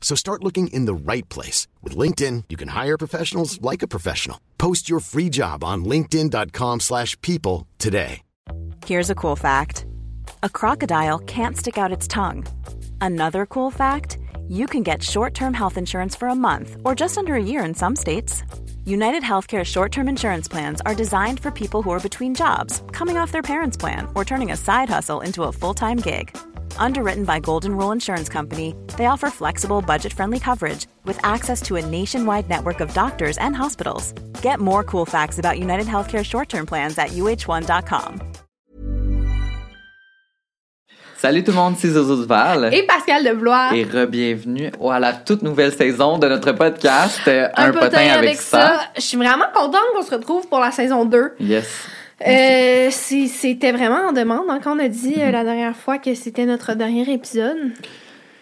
So 0.00 0.16
start 0.16 0.42
looking 0.42 0.66
in 0.68 0.86
the 0.86 0.94
right 0.94 1.28
place. 1.28 1.68
With 1.82 1.96
LinkedIn, 1.96 2.44
you 2.48 2.56
can 2.56 2.68
hire 2.68 2.98
professionals 2.98 3.62
like 3.62 3.82
a 3.82 3.88
professional. 3.88 4.40
Post 4.58 4.90
your 4.90 4.98
free 4.98 5.28
job 5.28 5.62
on 5.62 5.84
linkedin.com 5.84 6.80
slash 6.80 7.20
people 7.20 7.68
today. 7.78 8.22
Here's 8.86 9.10
a 9.10 9.14
cool 9.14 9.36
fact. 9.36 9.86
A 10.42 10.48
crocodile 10.48 11.18
can't 11.20 11.56
stick 11.56 11.78
out 11.78 11.92
its 11.92 12.08
tongue. 12.08 12.46
Another 13.00 13.46
cool 13.46 13.70
fact, 13.70 14.18
you 14.48 14.66
can 14.66 14.82
get 14.82 15.02
short-term 15.02 15.54
health 15.54 15.76
insurance 15.76 16.16
for 16.16 16.28
a 16.28 16.34
month 16.34 16.76
or 16.84 16.94
just 16.94 17.18
under 17.18 17.34
a 17.34 17.42
year 17.42 17.64
in 17.64 17.74
some 17.74 17.94
states. 17.94 18.42
United 18.84 19.22
Healthcare 19.22 19.64
short-term 19.64 20.08
insurance 20.08 20.48
plans 20.48 20.80
are 20.80 20.94
designed 20.94 21.38
for 21.40 21.50
people 21.50 21.82
who 21.82 21.90
are 21.90 22.00
between 22.00 22.34
jobs, 22.34 22.82
coming 22.90 23.16
off 23.18 23.32
their 23.32 23.42
parents' 23.42 23.76
plan, 23.76 24.08
or 24.14 24.24
turning 24.24 24.50
a 24.50 24.56
side 24.56 24.88
hustle 24.88 25.20
into 25.20 25.44
a 25.44 25.52
full-time 25.52 25.98
gig. 25.98 26.36
Underwritten 26.78 27.24
by 27.24 27.38
Golden 27.38 27.76
Rule 27.76 27.92
Insurance 27.92 28.28
Company, 28.28 28.74
they 28.96 29.06
offer 29.06 29.30
flexible, 29.30 29.80
budget-friendly 29.82 30.40
coverage 30.40 30.86
with 31.04 31.18
access 31.22 31.62
to 31.62 31.76
a 31.76 31.86
nationwide 31.86 32.48
network 32.48 32.80
of 32.80 32.92
doctors 32.92 33.38
and 33.38 33.54
hospitals. 33.54 34.12
Get 34.42 34.58
more 34.58 34.82
cool 34.82 35.06
facts 35.06 35.38
about 35.38 35.60
United 35.60 35.86
Healthcare 35.86 36.24
short-term 36.24 36.66
plans 36.66 36.98
at 36.98 37.10
uh1.com. 37.10 38.20
Salut 41.20 41.44
tout 41.44 41.50
le 41.50 41.56
monde, 41.58 41.74
c'est 41.78 41.88
Zozo 41.90 42.16
Duval. 42.16 42.72
Et 42.72 42.82
Pascal 42.84 43.22
de 43.22 43.34
Blois. 43.34 43.72
Et 43.74 43.84
re-bienvenue 43.84 44.70
à 44.90 44.98
la 44.98 45.12
toute 45.12 45.42
nouvelle 45.42 45.70
saison 45.70 46.16
de 46.16 46.26
notre 46.26 46.52
podcast 46.52 47.20
euh, 47.28 47.46
Un, 47.54 47.72
potin, 47.72 48.08
avec, 48.14 48.36
ça. 48.36 48.80
Je 48.96 49.02
suis 49.02 49.18
vraiment 49.18 49.44
contente 49.54 49.82
qu'on 49.94 50.02
se 50.02 50.12
retrouve 50.12 50.48
pour 50.48 50.60
la 50.60 50.70
saison 50.70 51.04
2. 51.04 51.32
Yes. 51.40 51.66
Euh, 52.26 52.90
c'était 52.90 53.72
vraiment 53.72 54.08
en 54.08 54.12
demande 54.12 54.44
hein, 54.50 54.60
quand 54.62 54.76
on 54.76 54.78
a 54.78 54.88
dit 54.88 55.14
euh, 55.18 55.30
la 55.30 55.42
dernière 55.42 55.74
fois 55.74 55.98
que 55.98 56.14
c'était 56.14 56.44
notre 56.44 56.74
dernier 56.74 57.10
épisode. 57.10 57.72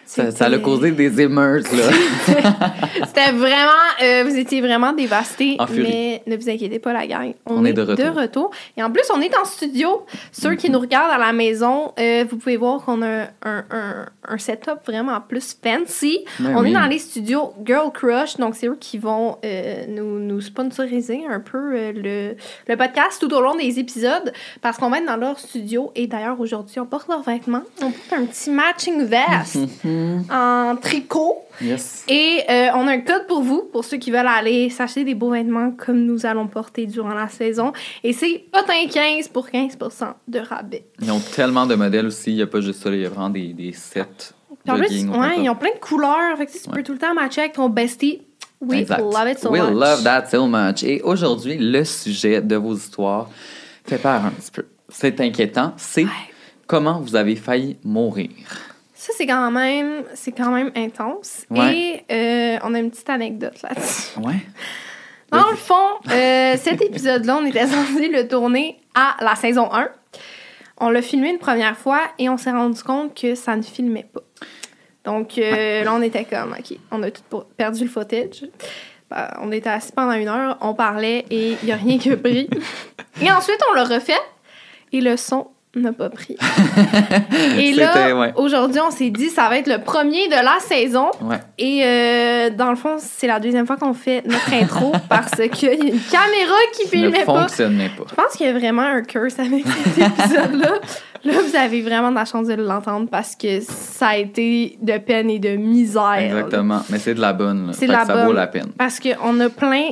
Ça, 0.09 0.31
ça 0.31 0.45
a 0.45 0.57
causé 0.57 0.89
des 0.89 1.21
émeutes, 1.21 1.71
là. 1.71 1.83
C'était 3.05 3.31
vraiment, 3.31 3.69
euh, 4.01 4.23
vous 4.25 4.35
étiez 4.37 4.59
vraiment 4.59 4.91
dévastés, 4.91 5.55
En 5.59 5.67
furie. 5.67 5.83
mais 5.83 6.23
ne 6.25 6.35
vous 6.35 6.49
inquiétez 6.49 6.79
pas, 6.79 6.93
la 6.93 7.05
gang. 7.05 7.35
On 7.45 7.63
est 7.63 7.73
de 7.73 7.83
retour. 7.83 8.49
Et 8.75 8.81
en 8.81 8.89
plus, 8.89 9.03
on 9.15 9.21
est 9.21 9.37
en 9.37 9.45
studio. 9.45 10.07
Ceux 10.31 10.55
qui 10.55 10.71
nous 10.71 10.79
regardent 10.79 11.11
à 11.11 11.19
la 11.19 11.31
maison, 11.31 11.93
euh, 11.99 12.25
vous 12.27 12.37
pouvez 12.37 12.57
voir 12.57 12.83
qu'on 12.83 13.03
a 13.03 13.25
un, 13.43 13.63
un, 13.69 14.05
un 14.27 14.37
setup 14.39 14.79
vraiment 14.87 15.21
plus 15.21 15.55
fancy. 15.63 16.25
Ben 16.39 16.55
on 16.57 16.63
oui. 16.63 16.71
est 16.71 16.73
dans 16.73 16.87
les 16.87 16.97
studios 16.97 17.53
Girl 17.63 17.91
Crush, 17.93 18.37
donc 18.37 18.55
c'est 18.55 18.65
eux 18.65 18.77
qui 18.79 18.97
vont 18.97 19.37
euh, 19.45 19.85
nous, 19.89 20.17
nous 20.17 20.41
sponsoriser 20.41 21.21
un 21.29 21.39
peu 21.39 21.91
le, 21.91 22.35
le 22.67 22.75
podcast 22.77 23.19
tout 23.21 23.31
au 23.31 23.41
long 23.41 23.53
des 23.53 23.77
épisodes 23.77 24.33
parce 24.63 24.77
qu'on 24.79 24.89
va 24.89 24.97
être 24.97 25.05
dans 25.05 25.17
leur 25.17 25.37
studio. 25.37 25.91
Et 25.93 26.07
d'ailleurs, 26.07 26.39
aujourd'hui, 26.39 26.79
on 26.79 26.87
porte 26.87 27.07
leurs 27.09 27.21
vêtements. 27.21 27.61
On 27.83 27.91
porte 27.91 28.13
un 28.13 28.25
petit 28.25 28.49
matching 28.49 29.03
vest 29.03 29.59
en 30.31 30.75
tricot. 30.81 31.37
Yes. 31.61 32.05
Et 32.07 32.41
euh, 32.49 32.67
on 32.75 32.87
a 32.87 32.91
un 32.93 32.99
code 33.01 33.27
pour 33.27 33.41
vous, 33.41 33.63
pour 33.71 33.83
ceux 33.83 33.97
qui 33.97 34.11
veulent 34.11 34.25
aller 34.27 34.69
s'acheter 34.69 35.03
des 35.03 35.13
beaux 35.15 35.31
vêtements 35.31 35.71
comme 35.71 36.05
nous 36.05 36.25
allons 36.25 36.47
porter 36.47 36.85
durant 36.85 37.13
la 37.13 37.27
saison. 37.27 37.73
Et 38.03 38.13
c'est 38.13 38.45
potin 38.51 38.87
15 38.89 39.27
pour 39.27 39.47
15% 39.47 40.13
de 40.27 40.39
rabais. 40.39 40.85
Ils 41.01 41.11
ont 41.11 41.19
tellement 41.19 41.65
de 41.65 41.75
modèles 41.75 42.05
aussi, 42.05 42.31
il 42.31 42.35
n'y 42.37 42.41
a 42.41 42.47
pas 42.47 42.61
juste 42.61 42.81
ça, 42.81 42.89
il 42.91 43.01
y 43.01 43.05
a 43.05 43.09
vraiment 43.09 43.29
des, 43.29 43.53
des 43.53 43.73
sets. 43.73 44.05
En 44.67 44.75
plus, 44.75 44.83
jogging 44.83 45.09
ouais, 45.09 45.39
ils 45.39 45.49
ont 45.49 45.55
plein 45.55 45.73
de 45.73 45.79
couleurs. 45.79 46.37
Fait 46.37 46.45
que 46.45 46.51
tu 46.51 46.57
sais, 46.59 46.63
tu 46.63 46.69
Ouais. 46.69 46.75
peux 46.77 46.83
tout 46.83 46.93
le 46.93 46.99
temps 46.99 47.13
matcher 47.13 47.41
avec 47.41 47.53
ton 47.53 47.69
bestie. 47.69 48.21
We 48.61 48.79
Exact. 48.81 49.01
love 49.01 49.27
it 49.29 49.39
so 49.39 49.49
We 49.51 49.61
much. 49.61 49.71
love 49.73 50.03
that 50.03 50.27
so 50.29 50.45
much. 50.47 50.83
Et 50.83 51.01
aujourd'hui, 51.01 51.57
le 51.57 51.83
sujet 51.85 52.41
de 52.41 52.55
vos 52.57 52.75
histoires 52.75 53.29
fait 53.85 53.97
peur 53.97 54.25
un 54.25 54.31
petit 54.31 54.51
peu. 54.51 54.65
C'est 54.89 55.19
inquiétant. 55.21 55.73
C'est 55.77 56.05
comment 56.67 56.99
vous 56.99 57.15
avez 57.15 57.35
failli 57.35 57.77
mourir. 57.83 58.29
Ça, 58.99 59.13
c'est 59.15 59.25
quand 59.25 59.49
même, 59.49 60.03
c'est 60.13 60.33
quand 60.33 60.51
même 60.51 60.73
intense. 60.75 61.45
Ouais. 61.49 61.73
Et 61.73 62.03
euh, 62.11 62.59
on 62.63 62.73
a 62.73 62.79
une 62.79 62.91
petite 62.91 63.09
anecdote 63.09 63.61
là-dessus. 63.63 64.19
Ouais. 64.19 64.35
Dans 65.31 65.49
le 65.49 65.55
fond, 65.55 65.99
euh, 66.11 66.57
cet 66.57 66.81
épisode-là, 66.81 67.37
on 67.41 67.45
était 67.45 67.65
censé 67.67 68.09
le 68.09 68.27
tourner 68.27 68.77
à 68.93 69.15
la 69.21 69.35
saison 69.35 69.71
1. 69.71 69.87
On 70.79 70.89
l'a 70.89 71.01
filmé 71.01 71.29
une 71.29 71.37
première 71.37 71.77
fois 71.77 72.01
et 72.17 72.27
on 72.27 72.35
s'est 72.35 72.51
rendu 72.51 72.83
compte 72.83 73.15
que 73.15 73.35
ça 73.35 73.55
ne 73.55 73.61
filmait 73.61 74.07
pas. 74.11 74.19
Donc 75.05 75.37
euh, 75.37 75.85
là, 75.85 75.93
on 75.93 76.01
était 76.01 76.25
comme, 76.25 76.51
OK, 76.51 76.77
on 76.91 77.01
a 77.03 77.09
tout 77.09 77.43
perdu 77.55 77.85
le 77.85 77.89
footage. 77.89 78.43
Ben, 79.09 79.29
on 79.39 79.49
était 79.53 79.69
assis 79.69 79.93
pendant 79.93 80.11
une 80.11 80.27
heure, 80.27 80.57
on 80.59 80.73
parlait 80.73 81.25
et 81.29 81.55
il 81.61 81.65
n'y 81.65 81.71
a 81.71 81.77
rien 81.77 81.97
qui 81.99 82.11
a 82.11 82.17
pris. 82.17 82.49
et 83.21 83.31
ensuite, 83.31 83.61
on 83.71 83.75
l'a 83.75 83.85
refait 83.85 84.19
et 84.91 84.99
le 84.99 85.15
son 85.15 85.47
n'a 85.75 85.93
pas 85.93 86.09
pris. 86.09 86.35
et 87.59 87.73
là, 87.73 88.15
ouais. 88.15 88.33
aujourd'hui, 88.35 88.79
on 88.85 88.91
s'est 88.91 89.11
dit, 89.11 89.29
ça 89.29 89.49
va 89.49 89.57
être 89.57 89.67
le 89.67 89.83
premier 89.83 90.27
de 90.27 90.33
la 90.33 90.57
saison. 90.59 91.11
Ouais. 91.21 91.37
Et 91.59 91.81
euh, 91.85 92.49
dans 92.49 92.71
le 92.71 92.75
fond, 92.75 92.95
c'est 92.97 93.27
la 93.27 93.39
deuxième 93.39 93.67
fois 93.67 93.77
qu'on 93.77 93.93
fait 93.93 94.23
notre 94.25 94.51
intro 94.53 94.93
parce 95.09 95.35
qu'il 95.53 95.67
y 95.69 95.71
a 95.71 95.75
une 95.75 95.99
caméra 95.99 96.55
qui 96.73 96.85
Ne 96.85 96.89
filmait 96.89 97.23
pas. 97.25 97.41
fonctionnait 97.41 97.89
pas. 97.95 98.03
Je 98.09 98.15
pense 98.15 98.33
qu'il 98.35 98.47
y 98.47 98.49
a 98.49 98.53
vraiment 98.53 98.81
un 98.81 99.03
curse 99.03 99.37
avec 99.37 99.63
cet 99.67 99.97
épisode-là. 100.07 100.79
Là, 101.25 101.33
vous 101.47 101.55
avez 101.55 101.81
vraiment 101.81 102.09
de 102.11 102.15
la 102.15 102.25
chance 102.25 102.47
de 102.47 102.53
l'entendre 102.55 103.07
parce 103.11 103.35
que 103.35 103.59
ça 103.61 104.07
a 104.07 104.15
été 104.17 104.77
de 104.81 104.97
peine 104.97 105.29
et 105.29 105.37
de 105.39 105.55
misère. 105.57 106.13
Exactement. 106.17 106.81
Mais 106.89 106.97
c'est 106.97 107.13
de 107.13 107.21
la 107.21 107.33
bonne. 107.33 107.71
C'est 107.73 107.87
de 107.87 107.91
la 107.91 108.05
ça 108.05 108.13
bonne. 108.15 108.25
vaut 108.27 108.33
la 108.33 108.47
peine. 108.47 108.71
Parce 108.77 108.99
qu'on 108.99 109.39
a 109.41 109.49
plein. 109.49 109.89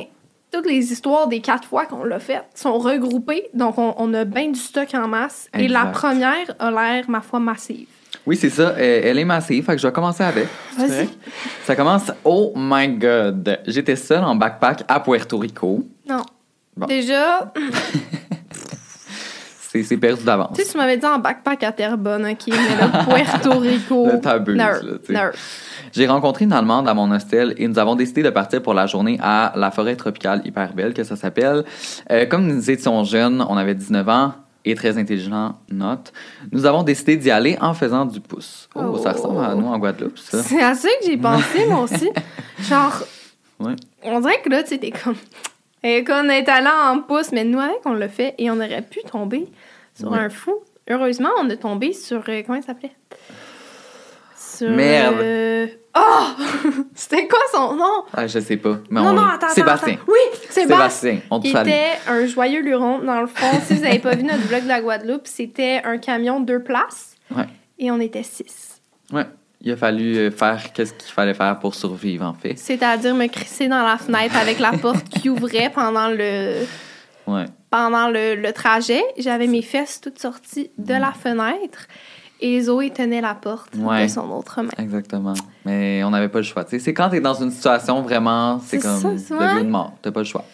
Toutes 0.50 0.66
les 0.66 0.92
histoires 0.92 1.26
des 1.28 1.40
quatre 1.40 1.68
fois 1.68 1.84
qu'on 1.86 2.04
l'a 2.04 2.18
fait 2.18 2.42
sont 2.54 2.78
regroupées. 2.78 3.48
Donc, 3.54 3.76
on, 3.78 3.94
on 3.98 4.14
a 4.14 4.24
bien 4.24 4.48
du 4.50 4.58
stock 4.58 4.88
en 4.94 5.06
masse. 5.06 5.48
Et 5.56 5.68
la 5.68 5.86
première 5.86 6.46
a 6.58 6.70
l'air, 6.70 7.04
ma 7.08 7.20
foi, 7.20 7.38
massive. 7.38 7.86
Oui, 8.26 8.36
c'est 8.36 8.50
ça. 8.50 8.74
Elle 8.78 9.18
est 9.18 9.24
massive. 9.24 9.64
Fait 9.64 9.72
que 9.72 9.78
je 9.80 9.86
vais 9.86 9.92
commencer 9.92 10.22
avec. 10.22 10.48
C'est 10.76 10.86
Vas-y. 10.86 11.08
Ça 11.64 11.76
commence. 11.76 12.10
Oh 12.24 12.52
my 12.56 12.88
God. 12.88 13.60
J'étais 13.66 13.96
seule 13.96 14.24
en 14.24 14.34
backpack 14.34 14.84
à 14.88 15.00
Puerto 15.00 15.38
Rico. 15.38 15.86
Non. 16.08 16.22
Bon. 16.76 16.86
Déjà, 16.86 17.52
C'est 19.70 19.82
c'est 19.82 19.96
perdu 19.98 20.24
d'avance. 20.24 20.56
tu 20.56 20.62
sais, 20.64 20.70
tu 20.72 20.78
m'avais 20.78 20.96
dit 20.96 21.04
en 21.04 21.18
backpack 21.18 21.62
à 21.62 21.72
Terrebonne, 21.72 22.24
OK, 22.26 22.46
mais 22.48 22.76
là, 22.80 23.04
Puerto 23.08 23.58
Rico. 23.58 24.06
Le 24.06 24.18
tabou, 24.20 24.52
J'ai 25.98 26.06
rencontré 26.06 26.44
une 26.44 26.52
Allemande 26.52 26.88
à 26.88 26.94
mon 26.94 27.10
hostel 27.10 27.54
et 27.56 27.66
nous 27.66 27.76
avons 27.76 27.96
décidé 27.96 28.22
de 28.22 28.30
partir 28.30 28.62
pour 28.62 28.72
la 28.72 28.86
journée 28.86 29.18
à 29.20 29.52
la 29.56 29.72
forêt 29.72 29.96
tropicale 29.96 30.42
hyper 30.44 30.72
belle 30.72 30.94
que 30.94 31.02
ça 31.02 31.16
s'appelle. 31.16 31.64
Euh, 32.12 32.24
comme 32.24 32.46
nous 32.46 32.70
étions 32.70 33.02
jeunes, 33.02 33.44
on 33.48 33.56
avait 33.56 33.74
19 33.74 34.08
ans 34.08 34.32
et 34.64 34.76
très 34.76 34.96
intelligents, 34.96 35.56
note, 35.72 36.12
nous 36.52 36.66
avons 36.66 36.84
décidé 36.84 37.16
d'y 37.16 37.32
aller 37.32 37.58
en 37.60 37.74
faisant 37.74 38.04
du 38.04 38.20
pouce. 38.20 38.68
Oh, 38.76 38.96
ça 38.98 39.10
Oh. 39.12 39.16
ressemble 39.16 39.44
à 39.44 39.56
nous 39.56 39.66
en 39.66 39.76
Guadeloupe, 39.76 40.18
ça. 40.18 40.40
C'est 40.44 40.62
à 40.62 40.76
ça 40.76 40.86
que 41.00 41.06
j'ai 41.06 41.16
pensé, 41.16 41.66
moi 41.66 41.80
aussi. 41.82 42.08
Genre, 42.60 43.02
Ouais. 43.58 43.74
on 44.04 44.20
dirait 44.20 44.40
que 44.40 44.50
là, 44.50 44.62
tu 44.62 44.78
t'es 44.78 44.92
comme. 44.92 45.16
Et 45.82 46.04
qu'on 46.04 46.28
est 46.28 46.48
allé 46.48 46.68
en 46.68 47.00
pouce, 47.00 47.32
mais 47.32 47.42
nous, 47.42 47.58
avec, 47.58 47.80
on 47.86 47.94
l'a 47.94 48.08
fait 48.08 48.36
et 48.38 48.52
on 48.52 48.56
aurait 48.58 48.82
pu 48.88 49.00
tomber 49.10 49.48
sur 49.98 50.12
Ouais. 50.12 50.20
un 50.20 50.28
fou. 50.30 50.54
Heureusement, 50.88 51.30
on 51.42 51.50
est 51.50 51.56
tombé 51.56 51.92
sur. 51.92 52.22
euh, 52.28 52.42
comment 52.46 52.58
il 52.58 52.62
s'appelait? 52.62 52.92
Sur. 54.36 54.70
Merde. 54.70 55.16
euh, 55.20 55.66
Oh 55.98 56.24
C'était 56.94 57.26
quoi 57.26 57.38
son 57.52 57.74
nom? 57.74 58.04
Ah, 58.14 58.26
je 58.26 58.38
sais 58.38 58.56
pas. 58.56 58.78
Mais 58.90 59.00
Non, 59.00 59.08
on- 59.08 59.12
non, 59.14 59.22
attends, 59.24 59.48
Sébastien. 59.50 59.94
attends. 59.94 60.02
Oui, 60.08 60.18
Sébastien. 60.50 60.76
Sébastien, 60.76 61.18
on 61.30 61.40
te 61.40 61.46
Qui 61.46 61.52
salue. 61.52 61.68
était 61.68 61.98
un 62.08 62.26
joyeux 62.26 62.60
luron. 62.62 62.98
Dans 63.00 63.20
le 63.20 63.26
fond, 63.26 63.60
si 63.66 63.74
vous 63.74 63.82
n'avez 63.82 63.98
pas 63.98 64.14
vu 64.14 64.22
notre 64.24 64.46
vlog 64.46 64.62
de 64.64 64.68
la 64.68 64.80
Guadeloupe, 64.80 65.26
c'était 65.26 65.80
un 65.84 65.98
camion 65.98 66.40
deux 66.40 66.62
places 66.62 67.14
Ouais. 67.34 67.46
et 67.78 67.90
on 67.90 68.00
était 68.00 68.22
six. 68.22 68.80
Ouais. 69.12 69.26
Il 69.60 69.72
a 69.72 69.76
fallu 69.76 70.16
euh, 70.16 70.30
faire 70.30 70.72
qu'est-ce 70.72 70.92
qu'il 70.94 71.12
fallait 71.12 71.34
faire 71.34 71.58
pour 71.58 71.74
survivre, 71.74 72.24
en 72.24 72.32
fait. 72.34 72.54
C'est-à-dire 72.56 73.14
me 73.14 73.26
crisser 73.26 73.66
dans 73.66 73.82
la 73.82 73.98
fenêtre 73.98 74.36
avec 74.36 74.60
la 74.60 74.70
porte 74.72 75.08
qui 75.08 75.28
ouvrait 75.28 75.70
pendant 75.74 76.08
le. 76.08 76.64
Ouais. 77.26 77.44
pendant 77.70 78.08
le, 78.08 78.36
le 78.36 78.52
trajet, 78.52 79.02
j'avais 79.18 79.48
mes 79.48 79.60
fesses 79.62 80.00
toutes 80.00 80.18
sorties 80.20 80.70
de 80.78 80.94
la 80.94 81.12
fenêtre 81.12 81.86
et 82.40 82.60
Zoé 82.62 82.90
tenait 82.90 83.20
la 83.20 83.34
porte 83.34 83.74
Ouais. 83.76 84.04
de 84.04 84.10
son 84.10 84.30
autre 84.30 84.62
main. 84.62 84.70
Exactement. 84.78 85.34
Mais 85.64 86.02
on 86.04 86.10
n'avait 86.10 86.28
pas 86.28 86.38
le 86.38 86.44
choix. 86.44 86.64
Tu 86.64 86.78
c'est 86.80 86.94
quand 86.94 87.10
t'es 87.10 87.20
dans 87.20 87.34
une 87.34 87.50
situation 87.50 88.02
vraiment, 88.02 88.60
c'est 88.64 88.78
comme 88.78 88.96
ça, 88.98 89.08
ou 89.08 89.62
de 89.62 89.68
mort. 89.68 89.94
T'as 90.02 90.12
pas 90.12 90.20
le 90.20 90.24
choix. 90.26 90.44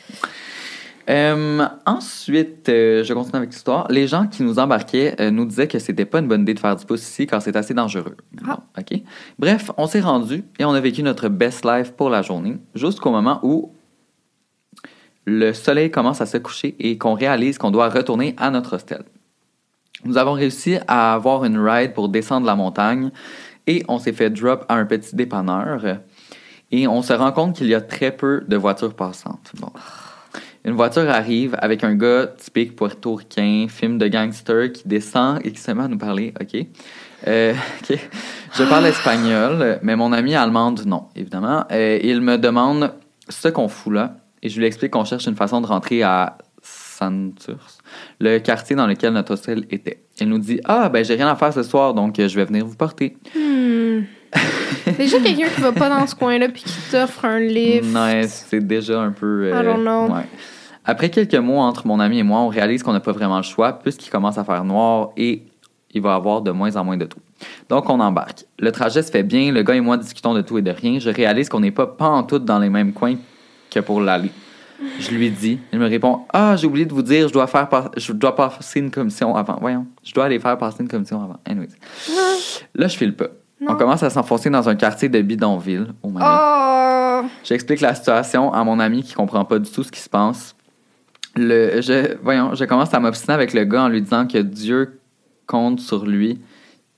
Euh, 1.11 1.67
ensuite, 1.85 2.69
euh, 2.71 3.05
je 3.05 3.13
continue 3.13 3.37
avec 3.37 3.51
l'histoire. 3.51 3.87
Les 3.91 4.07
gens 4.07 4.27
qui 4.27 4.43
nous 4.43 4.59
embarquaient 4.59 5.15
euh, 5.21 5.31
nous 5.31 5.45
disaient 5.45 5.69
que 5.69 5.79
c'était 5.79 6.07
pas 6.07 6.21
une 6.21 6.29
bonne 6.29 6.43
idée 6.43 6.55
de 6.55 6.59
faire 6.61 6.75
du 6.77 6.87
pouce 6.87 7.03
ici 7.03 7.27
car 7.27 7.43
c'est 7.43 7.57
assez 7.57 7.75
dangereux. 7.75 8.17
Ah. 8.47 8.57
Bon, 8.57 8.81
OK. 8.81 9.03
Bref, 9.39 9.71
on 9.77 9.87
s'est 9.87 10.01
rendu 10.01 10.45
et 10.59 10.65
on 10.65 10.71
a 10.73 10.81
vécu 10.81 11.03
notre 11.03 11.29
best 11.29 11.65
life 11.67 11.93
pour 11.93 12.09
la 12.09 12.23
journée 12.23 12.57
jusqu'au 12.75 13.11
moment 13.11 13.39
où 13.43 13.73
le 15.27 15.53
soleil 15.53 15.91
commence 15.91 16.23
à 16.23 16.27
se 16.27 16.39
coucher 16.39 16.75
et 16.79 16.97
qu'on 16.97 17.15
réalise 17.15 17.59
qu'on 17.59 17.71
doit 17.71 17.89
retourner 17.91 18.35
à 18.39 18.51
notre 18.51 18.77
hostel. 18.77 19.05
Nous 20.05 20.19
avons 20.19 20.33
réussi 20.33 20.79
à 20.87 21.15
avoir 21.15 21.45
une 21.45 21.59
ride 21.59 21.95
pour 21.95 22.09
descendre 22.09 22.47
la 22.47 22.55
montagne 22.55 23.11
et 23.67 23.85
on 23.89 23.99
s'est 23.99 24.13
fait 24.13 24.31
drop 24.31 24.65
à 24.69 24.75
un 24.75 24.85
petit 24.85 25.17
dépanneur. 25.17 25.99
Et 26.71 26.87
on 26.89 27.03
se 27.03 27.13
rend 27.13 27.33
compte 27.33 27.57
qu'il 27.57 27.69
y 27.69 27.75
a 27.75 27.81
très 27.81 28.11
peu 28.11 28.43
de 28.47 28.57
voitures 28.57 28.95
passantes. 28.95 29.53
Bon. 29.59 29.71
Une 30.65 30.73
voiture 30.73 31.09
arrive 31.11 31.57
avec 31.61 31.85
un 31.85 31.95
gars 31.95 32.27
typique 32.27 32.75
portoricain, 32.75 33.67
film 33.69 33.99
de 33.99 34.09
gangster, 34.09 34.73
qui 34.73 34.89
descend 34.89 35.39
et 35.45 35.53
qui 35.53 35.61
se 35.61 35.71
met 35.71 35.85
à 35.85 35.89
nous 35.89 35.99
parler. 35.99 36.33
OK? 36.41 36.67
Euh. 37.27 37.55
Je 38.57 38.63
parle 38.65 38.87
espagnol, 38.87 39.79
mais 39.83 39.97
mon 39.97 40.13
ami 40.13 40.35
allemande, 40.35 40.83
non, 40.87 41.09
évidemment. 41.17 41.65
Euh, 41.71 41.99
il 42.03 42.21
me 42.21 42.39
demande 42.39 42.95
ce 43.29 43.49
qu'on 43.49 43.69
fout 43.69 43.93
là. 43.93 44.17
Et 44.43 44.49
je 44.49 44.59
lui 44.61 44.67
explique 44.67 44.93
qu'on 44.93 45.05
cherche 45.05 45.27
une 45.27 45.37
façon 45.37 45.61
de 45.61 45.67
rentrer 45.67 46.03
à 46.03 46.37
Santurce, 46.63 47.79
le 48.21 48.39
quartier 48.39 48.77
dans 48.77 48.87
lequel 48.87 49.13
notre 49.13 49.33
hostel 49.35 49.65
était. 49.71 50.01
Il 50.21 50.29
nous 50.29 50.39
dit 50.39 50.61
Ah, 50.65 50.89
ben 50.89 51.05
j'ai 51.05 51.15
rien 51.15 51.29
à 51.29 51.37
faire 51.37 51.53
ce 51.53 51.63
soir, 51.63 51.95
donc 51.95 52.19
euh, 52.19 52.29
je 52.29 52.37
vais 52.37 52.45
venir 52.45 52.65
vous 52.67 52.77
porter. 52.77 53.17
Hmm. 53.37 54.03
Déjà 54.99 55.19
quelqu'un 55.21 55.49
qui 55.49 55.61
va 55.61 55.73
pas 55.73 55.89
dans 55.89 56.07
ce 56.07 56.15
coin-là 56.15 56.49
puis 56.49 56.63
qui 56.63 56.77
t'offre 56.91 57.25
un 57.25 57.39
lift. 57.41 57.95
Ouais, 57.95 58.23
c'est 58.29 58.67
déjà 58.67 59.01
un 59.01 59.13
peu. 59.13 59.51
euh, 59.53 59.61
I 59.61 59.65
don't 59.65 59.83
know. 59.83 60.15
ouais. 60.15 60.25
Après 60.85 61.09
quelques 61.09 61.35
mots 61.37 61.59
entre 61.59 61.87
mon 61.87 61.99
ami 62.01 62.19
et 62.19 62.23
moi, 62.23 62.41
on 62.41 62.49
réalise 62.49 62.83
qu'on 62.83 62.93
n'a 62.93 63.01
pas 63.01 63.13
vraiment 63.13 63.39
le 63.39 63.43
choix 63.43 63.79
puisqu'il 63.79 64.11
commence 64.11 64.37
à 64.37 64.45
faire 64.45 64.65
noir 64.65 65.11
et 65.17 65.43
il 65.93 66.03
va 66.03 66.15
avoir 66.15 66.43
de 66.43 66.51
moins 66.51 66.75
en 66.77 66.85
moins 66.85 66.97
de 66.97 67.07
tout. 67.07 67.21
Donc 67.69 67.89
on 67.89 68.01
embarque. 68.01 68.45
Le 68.59 68.71
trajet 68.73 69.03
se 69.03 69.11
fait 69.11 69.23
bien, 69.23 69.51
le 69.53 69.63
gars 69.63 69.75
et 69.75 69.81
moi 69.81 69.97
discutons 69.97 70.35
de 70.35 70.43
tout 70.43 70.59
et 70.59 70.63
de 70.63 70.71
rien. 70.71 70.99
Je 70.99 71.09
réalise 71.11 71.49
qu'on 71.49 71.61
n'est 71.61 71.71
pas 71.71 71.87
pas 71.87 72.09
en 72.09 72.23
tout 72.25 72.39
dans 72.39 72.59
les 72.59 72.69
mêmes 72.71 72.93
coins 72.93 73.17
que 73.71 73.81
pour 73.81 74.01
l'aller. 74.01 74.31
Je 74.99 75.11
lui 75.11 75.31
dis, 75.31 75.59
il 75.73 75.79
me 75.79 75.87
répond 75.87 76.23
Ah, 76.33 76.57
j'ai 76.57 76.67
oublié 76.67 76.85
de 76.87 76.93
vous 76.93 77.03
dire, 77.03 77.29
je 77.29 77.33
dois 77.33 77.47
faire 77.47 77.69
par- 77.69 77.91
je 77.97 78.13
dois 78.13 78.35
passer 78.35 78.81
une 78.81 78.91
commission 78.91 79.35
avant. 79.37 79.57
Voyons, 79.61 79.87
je 80.03 80.13
dois 80.13 80.25
aller 80.27 80.39
faire 80.39 80.59
passer 80.59 80.79
une 80.83 80.89
commission 80.89 81.23
avant. 81.23 81.39
Anyways. 81.47 81.69
Là, 82.75 82.89
je 82.89 82.97
file 82.97 83.15
pas. 83.15 83.29
On 83.67 83.77
commence 83.77 84.03
à 84.03 84.11
s'enfoncer 84.11 84.51
dans 84.51 84.69
un 84.69 84.75
quartier 84.75 85.09
de 85.09 85.21
bidonville. 85.23 85.95
God. 86.03 86.23
Oh! 86.23 87.23
J'explique 87.45 87.81
la 87.81 87.95
situation 87.95 88.53
à 88.53 88.63
mon 88.65 88.79
ami 88.79 89.03
qui 89.03 89.15
comprend 89.15 89.45
pas 89.45 89.59
du 89.59 89.71
tout 89.71 89.83
ce 89.83 89.91
qui 89.91 90.01
se 90.01 90.09
passe. 90.11 90.55
Le, 91.37 91.81
je, 91.81 92.17
voyons, 92.23 92.55
je 92.55 92.65
commence 92.65 92.93
à 92.93 93.01
m'obstiner 93.01 93.35
avec 93.35 93.55
le 93.55 93.65
gars 93.65 93.85
en 93.85 93.89
lui 93.89 94.03
disant 94.03 94.27
que 94.27 94.39
Dieu 94.39 95.01
compte 95.47 95.81
sur 95.81 96.05
lui. 96.05 96.41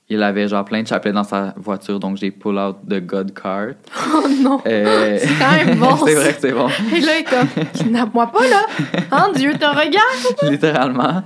Il 0.09 0.23
avait 0.23 0.47
genre 0.47 0.63
plein 0.63 0.81
de 0.83 0.87
chapelets 0.87 1.11
dans 1.11 1.25
sa 1.25 1.53
voiture, 1.57 1.99
donc 1.99 2.15
j'ai 2.15 2.31
pull 2.31 2.57
out 2.57 2.77
de 2.85 2.99
God 2.99 3.33
card. 3.33 3.71
Oh 4.15 4.25
non! 4.41 4.61
Euh, 4.65 5.17
C'est 5.19 5.27
quand 5.37 5.65
même 5.65 5.79
bon, 5.79 5.97
c'est 6.05 6.15
vrai 6.15 6.33
que 6.33 6.39
c'est 6.39 6.53
bon. 6.53 6.69
Et 6.95 7.01
là, 7.01 7.11
il 7.17 7.19
est 7.19 7.23
comme, 7.25 7.65
kidnappe-moi 7.73 8.27
pas, 8.27 8.47
là! 8.47 8.65
Hein, 9.11 9.31
Dieu 9.35 9.51
te 9.53 9.65
regarde! 9.65 10.49
littéralement. 10.51 11.23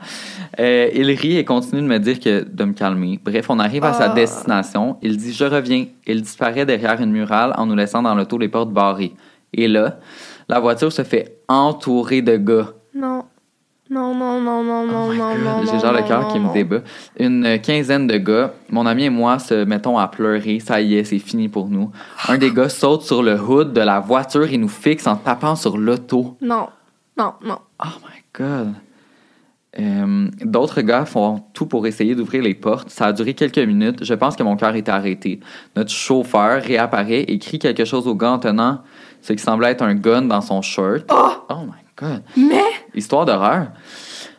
Euh, 0.60 0.90
il 0.96 1.12
rit 1.12 1.38
et 1.38 1.46
continue 1.46 1.82
de 1.82 1.88
me 1.88 2.00
dire 2.00 2.20
que 2.20 2.44
de 2.44 2.64
me 2.64 2.74
calmer. 2.74 3.20
Bref, 3.24 3.46
on 3.50 3.60
arrive 3.60 3.84
à 3.86 3.94
sa 3.94 4.06
Ah. 4.12 4.14
destination. 4.16 4.98
Il 5.04 5.16
dit 5.16 5.32
je 5.34 5.46
reviens. 5.46 5.86
Il 6.08 6.22
disparaît 6.24 6.66
derrière 6.66 7.00
une 7.02 7.12
murale 7.12 7.54
en 7.58 7.66
nous 7.68 7.76
laissant 7.76 8.02
dans 8.02 8.16
l'auto 8.16 8.38
les 8.38 8.50
portes 8.50 8.72
barrées. 8.74 9.14
Et 9.54 9.68
là, 9.68 10.00
la 10.50 10.60
voiture 10.60 10.92
se 10.92 11.04
fait 11.04 11.38
entourer 11.48 12.22
de 12.22 12.36
gars. 12.38 12.70
Non. 12.96 13.24
Non, 13.92 14.16
non, 14.16 14.40
non, 14.40 14.64
non, 14.64 14.86
non, 14.88 15.08
Oh 15.10 15.12
my 15.12 15.18
non, 15.18 15.34
God, 15.34 15.44
non. 15.44 15.66
J'ai 15.66 15.74
non, 15.74 15.80
genre 15.80 15.94
le 15.94 16.02
cœur 16.04 16.22
non, 16.22 16.28
qui 16.32 16.40
me 16.40 16.54
débat. 16.54 16.80
Une 17.20 17.60
quinzaine 17.62 18.08
de 18.08 18.18
gars. 18.18 18.54
Mon 18.70 18.86
ami 18.86 19.04
et 19.04 19.10
moi 19.10 19.38
se 19.38 19.66
mettons 19.66 19.98
à 19.98 20.08
pleurer. 20.08 20.62
Ça 20.62 20.80
y 20.80 20.96
est, 20.96 21.04
c'est 21.04 21.20
fini 21.20 21.50
pour 21.50 21.68
nous. 21.68 21.92
Un 22.30 22.38
des 22.38 22.52
gars 22.52 22.70
saute 22.70 23.02
sur 23.02 23.22
le 23.22 23.38
hood 23.38 23.74
de 23.74 23.82
la 23.82 24.00
voiture 24.00 24.50
et 24.50 24.58
nous 24.58 24.70
fixe 24.70 25.08
en 25.08 25.18
tapant 25.18 25.58
sur 25.58 25.78
l'auto. 25.78 26.38
Non. 26.42 26.70
Non, 27.18 27.34
non. 27.44 27.58
Oh 27.84 27.90
my 28.06 28.24
God. 28.34 28.74
Euh, 29.80 30.28
D'autres 30.44 30.82
gars 30.82 31.06
font 31.06 31.44
tout 31.54 31.66
pour 31.66 31.86
essayer 31.86 32.16
d'ouvrir 32.16 32.44
les 32.44 32.54
portes. 32.54 32.90
Ça 32.90 33.08
a 33.08 33.14
duré 33.14 33.34
quelques 33.34 33.58
minutes. 33.60 34.04
Je 34.06 34.14
pense 34.14 34.38
que 34.38 34.44
mon 34.44 34.56
cœur 34.56 34.76
était 34.76 34.92
arrêté. 34.92 35.42
Notre 35.76 35.92
chauffeur 35.92 36.62
réapparaît 36.62 37.24
et 37.28 37.40
crie 37.40 37.60
quelque 37.60 37.84
chose 37.84 38.08
au 38.08 38.16
gars 38.16 38.32
en 38.32 38.40
tenant 38.40 38.80
ce 39.22 39.34
qui 39.34 39.44
semblait 39.44 39.72
être 39.72 39.84
un 39.84 39.96
gun 39.96 40.24
dans 40.24 40.42
son 40.42 40.62
shirt. 40.62 41.10
Oh, 41.10 41.56
my 41.66 41.74
God. 41.98 42.24
Mais, 42.36 42.64
Histoire 42.94 43.26
d'horreur. 43.26 43.68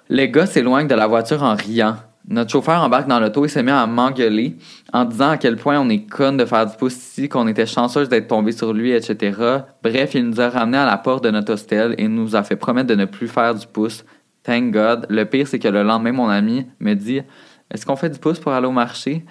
Les 0.08 0.31
gars 0.31 0.46
s'éloignent 0.46 0.88
de 0.88 0.94
la 0.94 1.06
voiture 1.06 1.43
en 1.43 1.54
riant. 1.54 1.96
Notre 2.28 2.50
chauffeur 2.50 2.81
embarque 2.82 3.08
dans 3.08 3.19
l'auto 3.19 3.44
et 3.44 3.49
se 3.49 3.58
met 3.58 3.72
à 3.72 3.87
m'engueuler 3.87 4.56
en 4.93 5.04
disant 5.04 5.31
à 5.31 5.37
quel 5.37 5.56
point 5.56 5.81
on 5.81 5.88
est 5.88 6.04
conne 6.04 6.37
de 6.37 6.44
faire 6.44 6.66
du 6.66 6.76
pouce 6.76 6.94
ici, 6.94 7.28
qu'on 7.28 7.49
était 7.49 7.66
chanceuse 7.66 8.08
d'être 8.08 8.28
tombé 8.28 8.52
sur 8.52 8.72
lui, 8.72 8.93
etc. 8.93 9.37
Bref, 9.82 10.14
il 10.14 10.28
nous 10.28 10.40
a 10.40 10.49
ramenés 10.49 10.78
à 10.78 10.87
la 10.87 10.99
porte 10.99 11.25
de 11.25 11.31
notre 11.31 11.54
hostel 11.54 11.94
et 11.99 12.06
nous 12.06 12.37
a 12.37 12.44
fait 12.44 12.54
promettre 12.54 12.88
de 12.88 12.94
ne 12.94 13.06
plus 13.06 13.26
faire 13.26 13.54
du 13.54 13.66
pouce. 13.66 14.04
Thank 14.44 14.72
God. 14.72 15.06
Le 15.08 15.25
pire, 15.25 15.48
c'est 15.48 15.58
que 15.58 15.69
le 15.69 15.82
lendemain, 15.82 16.12
mon 16.12 16.28
ami 16.28 16.66
me 16.78 16.94
dit 16.94 17.22
Est-ce 17.70 17.84
qu'on 17.84 17.96
fait 17.96 18.10
du 18.10 18.19
pouce 18.19 18.38
pour 18.38 18.52
aller 18.52 18.66
au 18.66 18.72
marché? 18.72 19.25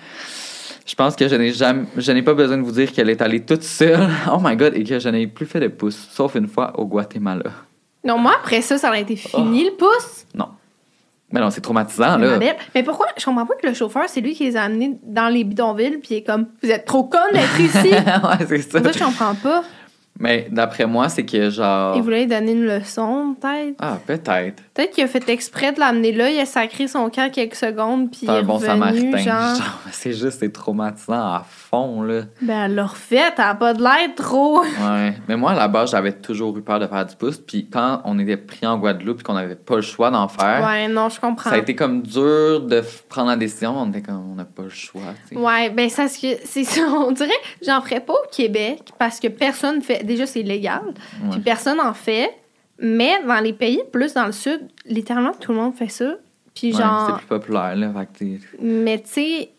Je 0.86 0.96
pense 0.96 1.16
que 1.16 1.28
je 1.28 1.36
n'ai 1.36 1.54
jamais, 1.54 1.86
je 1.96 2.12
n'ai 2.12 2.24
pas 2.24 2.34
besoin 2.34 2.58
de 2.58 2.64
vous 2.64 2.72
dire 2.72 2.92
qu'elle 2.92 3.10
est 3.10 3.22
allée 3.22 3.42
toute 3.42 3.64
seule. 3.64 4.10
Oh 4.34 4.40
my 4.42 4.58
God, 4.58 4.76
et 4.76 4.84
que 4.84 5.00
je 5.00 5.10
n'ai 5.10 5.28
plus 5.28 5.46
fait 5.46 5.60
de 5.60 5.68
pouce, 5.68 6.10
sauf 6.12 6.36
une 6.36 6.48
fois 6.48 6.78
au 6.78 6.86
Guatemala. 6.86 7.52
Non, 8.04 8.18
moi, 8.18 8.34
après 8.40 8.62
ça, 8.62 8.78
ça 8.78 8.90
aurait 8.90 9.02
été 9.02 9.16
fini, 9.16 9.66
le 9.66 9.72
pouce. 9.72 10.26
Non. 10.36 10.50
Mais 11.32 11.40
non, 11.40 11.50
c'est 11.50 11.62
traumatisant, 11.62 12.18
Ma 12.18 12.38
là. 12.38 12.40
Mais 12.76 12.84
pourquoi? 12.84 13.08
Je 13.18 13.24
comprends 13.24 13.46
pas 13.46 13.56
que 13.56 13.66
le 13.66 13.74
chauffeur, 13.74 14.04
c'est 14.08 14.20
lui 14.22 14.34
qui 14.34 14.44
les 14.44 14.58
a 14.58 14.64
amenés 14.64 15.00
dans 15.04 15.30
les 15.30 15.44
bidonvilles, 15.44 15.98
puis 15.98 16.10
il 16.12 16.18
est 16.18 16.24
comme, 16.24 16.48
vous 16.62 16.70
êtes 16.70 16.86
trop 16.86 17.04
connes 17.06 17.22
d'être 17.34 17.60
ici. 17.60 17.90
ouais, 17.94 18.46
c'est 18.48 18.62
ça. 18.62 18.84
ça, 18.84 18.92
je 18.92 19.00
comprends 19.00 19.36
pas. 19.36 19.64
Mais 20.22 20.48
d'après 20.52 20.86
moi, 20.86 21.10
c'est 21.10 21.26
que 21.26 21.50
genre. 21.50 21.96
Il 21.96 22.04
voulait 22.04 22.22
lui 22.22 22.28
donner 22.28 22.52
une 22.52 22.66
leçon, 22.66 23.36
peut-être. 23.42 23.76
Ah, 23.80 23.98
peut-être. 24.06 24.62
Peut-être 24.74 24.92
qu'il 24.92 25.04
a 25.04 25.08
fait 25.08 25.28
exprès 25.30 25.72
de 25.72 25.80
l'amener 25.80 26.12
là, 26.12 26.30
il 26.30 26.40
a 26.40 26.46
sacré 26.46 26.88
son 26.88 27.10
camp 27.10 27.32
quelques 27.32 27.56
secondes, 27.56 28.10
puis 28.12 28.22
C'est 28.22 28.28
est 28.28 28.30
un 28.30 28.44
bon 28.44 28.54
revenu, 28.54 28.68
samaritain. 28.68 29.18
genre... 29.18 29.56
Genre, 29.62 29.80
c'est 29.92 30.14
juste, 30.14 30.40
c'est 30.40 30.52
traumatisant 30.54 31.14
à 31.14 31.46
fond, 31.48 32.02
là. 32.04 32.22
Ben, 32.42 32.66
elle 32.66 32.76
l'a 32.76 32.86
refait, 32.86 33.16
elle 33.36 33.44
a 33.44 33.56
pas 33.56 33.74
de 33.74 33.82
l'air 33.82 34.14
trop. 34.16 34.62
Ouais. 34.82 35.14
Mais 35.28 35.36
moi, 35.38 35.52
à 35.52 35.56
la 35.56 35.68
base, 35.68 35.92
j'avais 35.92 36.12
toujours 36.12 36.58
eu 36.58 36.62
peur 36.62 36.80
de 36.80 36.88
faire 36.88 37.06
du 37.06 37.16
pouce. 37.16 37.38
Puis 37.38 37.68
quand 37.72 38.02
on 38.06 38.18
était 38.20 38.38
pris 38.38 38.66
en 38.66 38.78
Guadeloupe 38.78 39.20
et 39.22 39.24
qu'on 39.24 39.34
n'avait 39.34 39.56
pas 39.56 39.76
le 39.76 39.82
choix 39.82 40.10
d'en 40.12 40.28
faire, 40.28 40.66
Ouais, 40.66 40.88
non, 40.88 41.10
je 41.10 41.20
comprends. 41.20 41.50
ça 41.50 41.56
a 41.56 41.60
été 41.60 41.76
comme 41.76 42.02
dur 42.02 42.62
de 42.62 42.82
prendre 43.10 43.30
la 43.30 43.36
décision. 43.38 43.74
On 43.78 43.90
était 43.90 44.02
comme, 44.02 44.32
on 44.32 44.36
n'a 44.36 44.46
pas 44.46 44.64
le 44.64 44.70
choix, 44.70 45.02
tu 45.30 45.36
sais. 45.36 45.42
Ouais, 45.42 45.70
ben 45.70 45.90
ça, 45.90 46.08
c'est 46.08 46.40
c'est 46.46 46.64
ça. 46.64 46.82
On 46.90 47.12
dirait, 47.12 47.30
j'en 47.66 47.82
ferais 47.82 48.00
pas 48.02 48.14
au 48.14 48.28
Québec 48.32 48.92
parce 49.00 49.20
que 49.20 49.28
personne 49.28 49.82
fait. 49.82 50.04
Déjà, 50.12 50.26
c'est 50.26 50.44
légal, 50.44 50.82
puis 51.32 51.40
personne 51.42 51.80
en 51.80 51.94
fait. 51.94 52.30
Mais 52.84 53.22
dans 53.28 53.40
les 53.40 53.54
pays 53.54 53.82
plus 53.92 54.14
dans 54.16 54.26
le 54.26 54.32
sud, 54.32 54.62
littéralement, 54.86 55.34
tout 55.40 55.52
le 55.52 55.58
monde 55.60 55.76
fait 55.76 55.88
ça. 55.90 56.16
Puis 56.56 56.74
Ouais, 56.74 56.80
genre. 56.82 57.06
c'est 57.08 57.18
plus 57.18 57.28
populaire, 57.28 57.76
là. 57.76 57.94
Fait 58.18 58.40
Mais 58.60 59.00
tu 59.00 59.08
sais, 59.10 59.50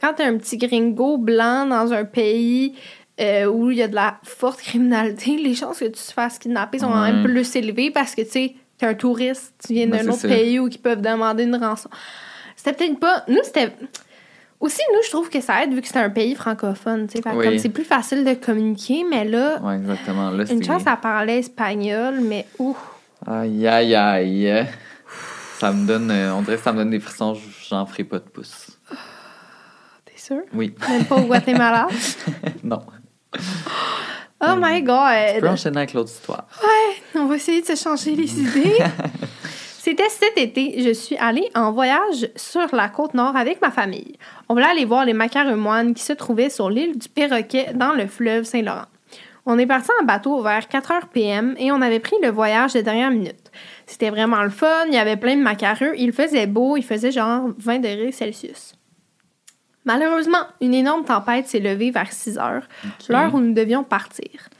quand 0.00 0.12
t'es 0.14 0.24
un 0.24 0.36
petit 0.36 0.58
gringo 0.58 1.16
blanc 1.16 1.66
dans 1.66 1.92
un 1.94 2.04
pays 2.04 2.74
euh, 3.20 3.46
où 3.46 3.70
il 3.70 3.78
y 3.78 3.82
a 3.82 3.88
de 3.88 3.94
la 3.94 4.18
forte 4.22 4.60
criminalité, 4.60 5.36
les 5.38 5.54
chances 5.54 5.78
que 5.78 5.86
tu 5.86 5.92
te 5.92 6.12
fasses 6.12 6.38
kidnapper 6.38 6.78
sont 6.78 6.88
quand 6.88 7.02
même 7.10 7.24
plus 7.24 7.56
élevées 7.56 7.90
parce 7.90 8.14
que 8.14 8.20
tu 8.22 8.30
sais, 8.30 8.54
t'es 8.76 8.86
un 8.86 8.94
touriste, 8.94 9.54
tu 9.66 9.72
viens 9.72 9.86
Ben, 9.88 10.04
d'un 10.04 10.12
autre 10.12 10.20
ça. 10.20 10.28
pays 10.28 10.58
où 10.60 10.68
ils 10.68 10.78
peuvent 10.78 11.00
demander 11.02 11.44
une 11.44 11.56
rançon. 11.56 11.88
C'était 12.54 12.72
peut-être 12.74 13.00
pas. 13.00 13.24
Nous, 13.28 13.38
c'était. 13.44 13.72
Aussi, 14.60 14.80
nous, 14.92 15.00
je 15.04 15.10
trouve 15.10 15.30
que 15.30 15.40
ça 15.40 15.62
aide 15.62 15.72
vu 15.72 15.80
que 15.80 15.86
c'est 15.88 15.98
un 16.00 16.10
pays 16.10 16.34
francophone, 16.34 17.06
tu 17.06 17.18
sais. 17.18 17.28
Oui. 17.32 17.44
comme 17.44 17.58
c'est 17.58 17.68
plus 17.68 17.84
facile 17.84 18.24
de 18.24 18.34
communiquer, 18.34 19.04
mais 19.08 19.24
là, 19.24 19.60
Ouais, 19.62 19.76
exactement. 19.76 20.30
Là, 20.30 20.44
une 20.50 20.64
chance, 20.64 20.82
elle 20.86 20.96
parlait 21.00 21.38
espagnol, 21.38 22.20
mais 22.20 22.44
ouf. 22.58 22.76
Aïe, 23.26 23.66
aïe, 23.68 23.94
aïe. 23.94 24.66
Ça 25.60 25.72
me 25.72 25.86
donne. 25.86 26.10
euh, 26.10 26.34
on 26.34 26.42
dirait 26.42 26.56
que 26.56 26.62
ça 26.62 26.72
me 26.72 26.78
donne 26.78 26.90
des 26.90 27.00
frissons. 27.00 27.36
J'en 27.68 27.86
ferai 27.86 28.04
pas 28.04 28.18
de 28.18 28.24
pouce. 28.24 28.78
T'es 30.04 30.16
sûr? 30.16 30.40
Oui. 30.52 30.74
Même 30.88 31.04
pas 31.04 31.16
au 31.16 31.22
Guatemala? 31.22 31.88
non. 32.64 32.80
Oh 34.40 34.54
my 34.56 34.78
Tu 34.78 34.84
god! 34.84 35.40
peux 35.40 35.48
enchaîner 35.48 35.78
avec 35.78 35.94
l'autre 35.94 36.10
histoire. 36.10 36.46
On 37.16 37.26
va 37.26 37.36
essayer 37.36 37.60
de 37.60 37.66
se 37.66 37.74
changer 37.76 38.14
les 38.14 38.40
idées. 38.40 38.78
C'était 39.88 40.10
cet 40.10 40.36
été, 40.36 40.82
je 40.82 40.92
suis 40.92 41.16
allée 41.16 41.48
en 41.54 41.72
voyage 41.72 42.28
sur 42.36 42.74
la 42.76 42.90
côte 42.90 43.14
nord 43.14 43.34
avec 43.36 43.62
ma 43.62 43.70
famille. 43.70 44.18
On 44.46 44.52
voulait 44.52 44.66
aller 44.66 44.84
voir 44.84 45.06
les 45.06 45.14
macaremoines 45.14 45.94
qui 45.94 46.02
se 46.02 46.12
trouvaient 46.12 46.50
sur 46.50 46.68
l'île 46.68 46.98
du 46.98 47.08
Perroquet 47.08 47.72
dans 47.72 47.94
le 47.94 48.06
fleuve 48.06 48.44
Saint-Laurent. 48.44 48.84
On 49.46 49.58
est 49.58 49.64
parti 49.64 49.88
en 49.98 50.04
bateau 50.04 50.42
vers 50.42 50.68
4 50.68 50.92
h 50.92 51.00
PM 51.10 51.54
et 51.58 51.72
on 51.72 51.80
avait 51.80 52.00
pris 52.00 52.16
le 52.22 52.28
voyage 52.28 52.74
de 52.74 52.82
dernière 52.82 53.10
minute. 53.10 53.50
C'était 53.86 54.10
vraiment 54.10 54.42
le 54.42 54.50
fun. 54.50 54.84
Il 54.88 54.92
y 54.92 54.98
avait 54.98 55.16
plein 55.16 55.36
de 55.36 55.42
macareux. 55.42 55.94
Il 55.96 56.12
faisait 56.12 56.46
beau. 56.46 56.76
Il 56.76 56.84
faisait 56.84 57.10
genre 57.10 57.48
20 57.56 57.78
degrés 57.78 58.12
Celsius. 58.12 58.74
Malheureusement, 59.86 60.44
une 60.60 60.74
énorme 60.74 61.06
tempête 61.06 61.48
s'est 61.48 61.60
levée 61.60 61.92
vers 61.92 62.12
6 62.12 62.36
heures, 62.36 62.68
l'heure 63.08 63.34
où 63.34 63.40
nous 63.40 63.54
devions 63.54 63.84
partir. 63.84 64.50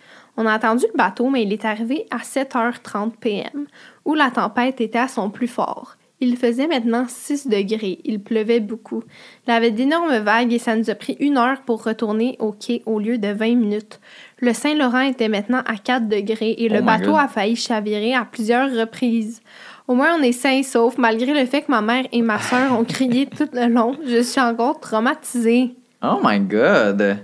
On 0.41 0.47
a 0.47 0.53
attendu 0.53 0.87
le 0.93 0.97
bateau, 0.97 1.29
mais 1.31 1.43
il 1.43 1.53
est 1.53 1.65
arrivé 1.65 2.07
à 2.13 2.19
7h30 2.19 3.17
p.m., 3.17 3.67
où 4.09 4.15
la 4.15 4.31
tempête 4.31 4.81
était 4.81 4.99
à 4.99 5.07
son 5.07 5.29
plus 5.31 5.47
fort. 5.47 5.95
Il 6.21 6.37
faisait 6.37 6.67
maintenant 6.67 7.05
6 7.07 7.47
degrés. 7.47 8.01
Il 8.05 8.21
pleuvait 8.21 8.59
beaucoup. 8.59 9.05
Il 9.47 9.51
y 9.53 9.57
avait 9.57 9.71
d'énormes 9.71 10.17
vagues 10.19 10.53
et 10.53 10.59
ça 10.59 10.75
nous 10.75 10.91
a 10.91 10.97
pris 10.97 11.17
une 11.21 11.37
heure 11.37 11.61
pour 11.65 11.85
retourner 11.85 12.35
au 12.41 12.51
quai 12.51 12.83
au 12.87 12.99
lieu 12.99 13.19
de 13.19 13.29
20 13.29 13.55
minutes. 13.55 14.01
Le 14.41 14.53
Saint-Laurent 14.53 15.03
était 15.03 15.29
maintenant 15.29 15.63
à 15.67 15.77
4 15.77 16.09
degrés 16.09 16.57
et 16.59 16.69
le 16.69 16.81
Oh 16.81 16.85
bateau 16.85 17.13
God. 17.13 17.21
a 17.21 17.29
failli 17.29 17.55
chavirer 17.55 18.15
à 18.15 18.25
plusieurs 18.25 18.73
reprises. 18.75 19.43
Au 19.87 19.95
moins, 19.95 20.17
on 20.19 20.23
est 20.23 20.33
sains 20.33 20.59
et 20.59 20.63
saufs, 20.65 20.99
malgré 20.99 21.39
le 21.39 21.47
fait 21.47 21.63
que 21.63 21.71
ma 21.71 21.83
mère 21.83 22.07
et 22.11 22.23
ma 22.23 22.41
soeur 22.41 22.77
ont 22.77 22.85
crié 22.85 23.27
tout 23.39 23.49
le 23.53 23.69
long. 23.69 23.95
Je 24.05 24.23
suis 24.23 24.41
encore 24.41 24.81
traumatisée. 24.81 25.77
Oh 26.03 26.19
my 26.25 26.41
god! 26.41 27.19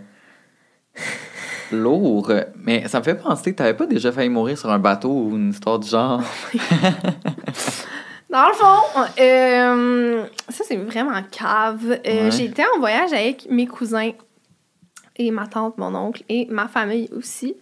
Lourd. 1.75 2.33
Mais 2.57 2.87
ça 2.89 2.99
me 3.01 3.05
fait 3.05 3.15
penser 3.15 3.53
que 3.53 3.59
t'avais 3.59 3.75
pas 3.75 3.87
déjà 3.87 4.11
failli 4.13 4.29
mourir 4.31 4.57
sur 4.59 4.71
un 4.71 4.79
bateau 4.79 5.11
ou 5.11 5.37
une 5.37 5.51
histoire 5.51 5.79
du 5.79 5.89
genre. 5.89 6.23
Dans 8.31 8.49
le 8.49 8.55
fond, 8.55 9.01
euh, 9.21 10.25
ça 10.49 10.65
c'est 10.67 10.77
vraiment 10.77 11.21
cave. 11.31 12.01
Euh, 12.07 12.25
Ouais. 12.25 12.31
J'étais 12.33 12.65
en 12.75 12.81
voyage 12.81 13.13
avec 13.13 13.49
mes 13.49 13.67
cousins 13.67 14.11
et 15.17 15.31
ma 15.31 15.47
tante, 15.47 15.79
mon 15.79 15.95
oncle 15.95 16.25
et 16.29 16.47
ma 16.51 16.67
famille 16.67 17.09
aussi. 17.17 17.55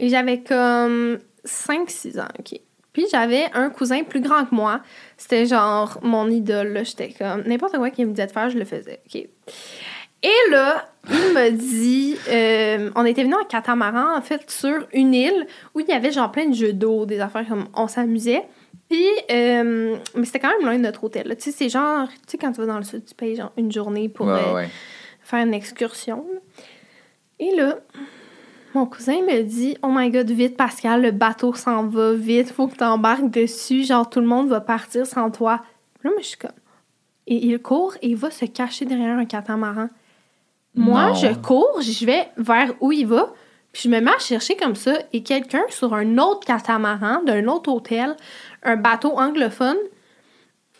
Et 0.00 0.08
j'avais 0.08 0.40
comme 0.42 1.18
5-6 1.44 2.20
ans, 2.20 2.26
OK. 2.40 2.58
Puis 2.92 3.06
j'avais 3.12 3.44
un 3.52 3.68
cousin 3.70 4.02
plus 4.02 4.20
grand 4.20 4.46
que 4.46 4.54
moi. 4.54 4.80
C'était 5.16 5.46
genre 5.46 5.98
mon 6.02 6.28
idole. 6.28 6.72
là. 6.72 6.82
J'étais 6.82 7.14
comme 7.16 7.42
n'importe 7.42 7.76
quoi 7.76 7.90
qu'il 7.90 8.06
me 8.06 8.10
disait 8.12 8.26
de 8.26 8.32
faire, 8.32 8.50
je 8.50 8.58
le 8.58 8.64
faisais, 8.64 9.00
OK. 9.06 9.28
Et 10.26 10.50
là, 10.50 10.88
il 11.08 11.34
me 11.34 11.50
dit, 11.50 12.16
euh, 12.28 12.90
on 12.96 13.04
était 13.04 13.22
venu 13.22 13.34
en 13.34 13.44
catamaran, 13.44 14.16
en 14.16 14.20
fait, 14.20 14.50
sur 14.50 14.88
une 14.92 15.14
île 15.14 15.46
où 15.72 15.78
il 15.78 15.86
y 15.86 15.92
avait 15.92 16.10
genre 16.10 16.32
plein 16.32 16.48
de 16.48 16.54
jeux 16.54 16.72
d'eau, 16.72 17.06
des 17.06 17.20
affaires 17.20 17.46
comme 17.46 17.68
on 17.74 17.86
s'amusait. 17.86 18.42
Puis, 18.90 19.06
euh, 19.30 19.96
mais 20.16 20.24
c'était 20.24 20.40
quand 20.40 20.50
même 20.50 20.62
loin 20.62 20.76
de 20.76 20.82
notre 20.82 21.04
hôtel. 21.04 21.32
Tu 21.36 21.44
sais, 21.44 21.52
c'est 21.52 21.68
genre, 21.68 22.08
tu 22.08 22.16
sais, 22.26 22.38
quand 22.38 22.50
tu 22.50 22.60
vas 22.60 22.66
dans 22.66 22.78
le 22.78 22.82
sud, 22.82 23.04
tu 23.04 23.14
payes 23.14 23.36
genre 23.36 23.52
une 23.56 23.70
journée 23.70 24.08
pour 24.08 24.26
ouais, 24.26 24.32
euh, 24.32 24.54
ouais. 24.54 24.68
faire 25.20 25.46
une 25.46 25.54
excursion. 25.54 26.24
Et 27.38 27.54
là, 27.54 27.78
mon 28.74 28.86
cousin 28.86 29.20
me 29.20 29.42
dit 29.42 29.78
Oh 29.84 29.90
my 29.92 30.10
god, 30.10 30.28
vite, 30.28 30.56
Pascal, 30.56 31.02
le 31.02 31.12
bateau 31.12 31.54
s'en 31.54 31.86
va, 31.86 32.14
vite, 32.14 32.50
faut 32.50 32.66
que 32.66 32.76
tu 32.76 32.82
embarques 32.84 33.30
dessus. 33.30 33.84
Genre, 33.84 34.10
tout 34.10 34.20
le 34.20 34.26
monde 34.26 34.48
va 34.48 34.60
partir 34.60 35.06
sans 35.06 35.30
toi. 35.30 35.60
Là, 36.02 36.10
moi, 36.10 36.20
je 36.20 36.26
suis 36.26 36.38
comme. 36.38 36.50
Et 37.28 37.46
il 37.46 37.60
court 37.60 37.94
et 38.02 38.08
il 38.08 38.16
va 38.16 38.32
se 38.32 38.44
cacher 38.44 38.86
derrière 38.86 39.16
un 39.16 39.24
catamaran. 39.24 39.88
Moi, 40.76 41.08
Non. 41.08 41.14
je 41.14 41.34
cours, 41.34 41.80
je 41.80 42.04
vais 42.06 42.28
vers 42.36 42.72
où 42.80 42.92
il 42.92 43.06
va, 43.06 43.32
puis 43.72 43.82
je 43.84 43.88
me 43.88 44.00
mets 44.00 44.10
à 44.10 44.18
chercher 44.18 44.56
comme 44.56 44.76
ça, 44.76 44.92
et 45.12 45.22
quelqu'un 45.22 45.62
sur 45.70 45.94
un 45.94 46.18
autre 46.18 46.46
catamaran 46.46 47.22
d'un 47.24 47.46
autre 47.48 47.72
hôtel, 47.72 48.14
un 48.62 48.76
bateau 48.76 49.18
anglophone, 49.18 49.76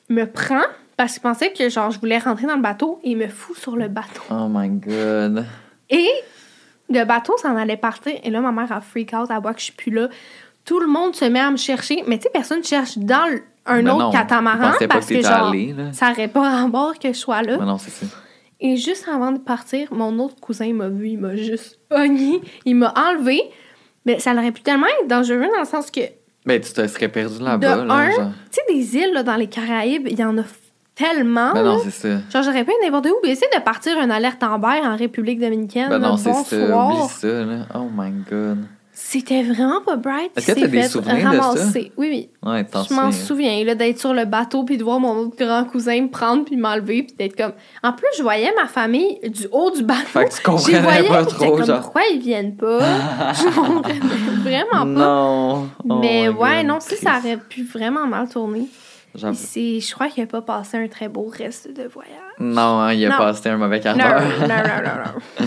me 0.08 0.24
prend 0.24 0.62
parce 0.96 1.14
qu'il 1.14 1.22
pensait 1.22 1.52
que 1.52 1.68
genre 1.68 1.90
je 1.90 1.98
voulais 1.98 2.18
rentrer 2.18 2.46
dans 2.46 2.56
le 2.56 2.62
bateau 2.62 3.00
et 3.02 3.10
il 3.10 3.16
me 3.16 3.28
fout 3.28 3.56
sur 3.56 3.76
le 3.76 3.88
bateau. 3.88 4.22
Oh 4.30 4.46
my 4.48 4.68
god. 4.68 5.44
Et 5.90 6.08
le 6.88 7.04
bateau 7.04 7.36
s'en 7.38 7.56
allait 7.56 7.76
partir. 7.76 8.12
Et 8.22 8.30
là, 8.30 8.40
ma 8.40 8.52
mère 8.52 8.70
a 8.72 8.80
freak 8.80 9.12
out, 9.12 9.28
elle 9.30 9.42
voit 9.42 9.52
que 9.52 9.60
je 9.60 9.64
suis 9.64 9.72
plus 9.74 9.90
là. 9.90 10.08
Tout 10.64 10.80
le 10.80 10.86
monde 10.86 11.14
se 11.14 11.24
met 11.24 11.40
à 11.40 11.50
me 11.50 11.56
chercher. 11.56 12.02
Mais 12.06 12.16
tu 12.18 12.24
sais, 12.24 12.30
personne 12.30 12.64
cherche 12.64 12.98
dans 12.98 13.28
un 13.66 13.82
Ben 13.82 13.90
autre 13.90 14.04
non, 14.04 14.10
catamaran 14.10 14.72
pas 14.78 14.88
parce 14.88 15.06
que 15.06 15.20
genre, 15.20 15.52
ça 15.92 16.10
n'aurait 16.10 16.28
pas 16.28 16.62
rapport 16.62 16.98
que 16.98 17.08
je 17.08 17.18
sois 17.18 17.42
là. 17.42 17.56
Mais 17.58 17.66
non, 17.66 17.78
c'est 17.78 17.90
ça. 17.90 18.06
Et 18.60 18.76
juste 18.76 19.06
avant 19.08 19.32
de 19.32 19.38
partir, 19.38 19.92
mon 19.92 20.18
autre 20.18 20.36
cousin 20.40 20.72
m'a 20.72 20.88
vu, 20.88 21.10
il 21.10 21.18
m'a 21.18 21.36
juste 21.36 21.78
pogné, 21.88 22.40
il 22.64 22.76
m'a 22.76 22.92
enlevé. 22.96 23.42
Mais 24.06 24.18
ça 24.18 24.32
aurait 24.32 24.52
pu 24.52 24.62
tellement 24.62 24.86
être 25.00 25.08
dangereux 25.08 25.48
dans 25.52 25.60
le 25.60 25.66
sens 25.66 25.90
que, 25.90 26.00
de 26.00 26.06
Ben, 26.46 26.60
tu 26.60 26.72
te 26.72 26.86
serais 26.86 27.08
perdu 27.08 27.42
là-bas, 27.42 27.84
là. 27.84 27.94
un, 27.94 28.10
genre. 28.10 28.30
tu 28.50 28.60
sais, 28.66 28.74
des 28.74 28.96
îles 28.96 29.12
là, 29.12 29.22
dans 29.22 29.34
les 29.34 29.48
Caraïbes, 29.48 30.06
il 30.08 30.18
y 30.18 30.24
en 30.24 30.38
a 30.38 30.44
tellement. 30.94 31.52
Ben 31.52 31.62
non, 31.62 31.76
là. 31.76 31.80
c'est 31.84 31.90
ça. 31.90 32.08
Genre, 32.32 32.42
j'aurais 32.42 32.64
pu 32.64 32.72
n'importe 32.82 33.06
où. 33.06 33.16
Mais 33.22 33.30
essayer 33.30 33.50
de 33.54 33.62
partir 33.62 33.98
une 33.98 34.10
alerte 34.10 34.42
Amber 34.42 34.80
en 34.82 34.96
République 34.96 35.40
dominicaine. 35.40 35.88
Ben 35.88 35.98
là, 35.98 36.08
non, 36.08 36.16
c'est 36.16 36.32
ça. 36.32 36.56
Oublie 36.56 37.08
ça, 37.08 37.44
là. 37.44 37.66
Oh 37.74 37.88
my 37.94 38.10
god. 38.30 38.64
C'était 38.98 39.42
vraiment 39.42 39.82
pas 39.82 39.96
bright. 39.96 40.30
Est-ce 40.34 40.46
que 40.46 40.58
t'as 40.58 40.68
des 40.68 40.78
de 40.78 40.88
ça? 40.88 41.00
Oui, 41.74 41.90
oui. 41.98 42.30
Ouais, 42.42 42.64
Je 42.88 42.94
m'en 42.94 43.12
souviens. 43.12 43.62
là, 43.62 43.74
d'être 43.74 43.98
sur 43.98 44.14
le 44.14 44.24
bateau, 44.24 44.64
puis 44.64 44.78
de 44.78 44.84
voir 44.84 45.00
mon 45.00 45.18
autre 45.18 45.36
grand 45.36 45.64
cousin 45.64 46.00
me 46.00 46.08
prendre, 46.08 46.46
puis 46.46 46.56
m'enlever, 46.56 47.02
puis 47.02 47.14
d'être 47.14 47.36
comme... 47.36 47.52
En 47.84 47.92
plus, 47.92 48.08
je 48.16 48.22
voyais 48.22 48.50
ma 48.56 48.66
famille 48.66 49.18
du 49.28 49.48
haut 49.52 49.70
du 49.70 49.82
bateau. 49.82 50.06
Fait 50.06 50.24
que 50.24 50.34
tu 50.34 50.42
comprenais 50.42 50.80
voyais, 50.80 51.08
pas 51.08 51.26
trop, 51.26 51.56
comme, 51.56 51.66
genre. 51.66 51.80
pourquoi 51.82 52.02
ils 52.10 52.20
viennent 52.20 52.56
pas? 52.56 52.78
je 53.34 53.54
comprenais 53.54 54.00
vraiment 54.42 54.70
pas. 54.70 54.84
Non. 54.86 55.68
Oh 55.86 55.98
Mais 56.00 56.30
ouais, 56.30 56.62
God, 56.62 56.66
non, 56.66 56.80
ça, 56.80 56.96
ça 56.96 57.18
aurait 57.18 57.36
pu 57.36 57.64
vraiment 57.64 58.06
mal 58.06 58.26
tourner. 58.30 58.66
Je 59.16 59.92
crois 59.94 60.08
qu'il 60.08 60.22
a 60.22 60.26
pas 60.26 60.42
passé 60.42 60.76
un 60.76 60.88
très 60.88 61.08
beau 61.08 61.28
reste 61.32 61.74
de 61.74 61.84
voyage. 61.88 62.12
Non, 62.38 62.80
hein, 62.80 62.92
il 62.92 63.04
a 63.06 63.10
Non. 63.10 63.16
passé 63.18 63.48
un 63.48 63.56
mauvais 63.56 63.80
quart 63.80 63.96
Non, 63.96 64.04
d'heure. 64.04 64.22
non, 64.40 64.48
non, 64.48 64.56
non, 64.84 65.12
non. 65.40 65.46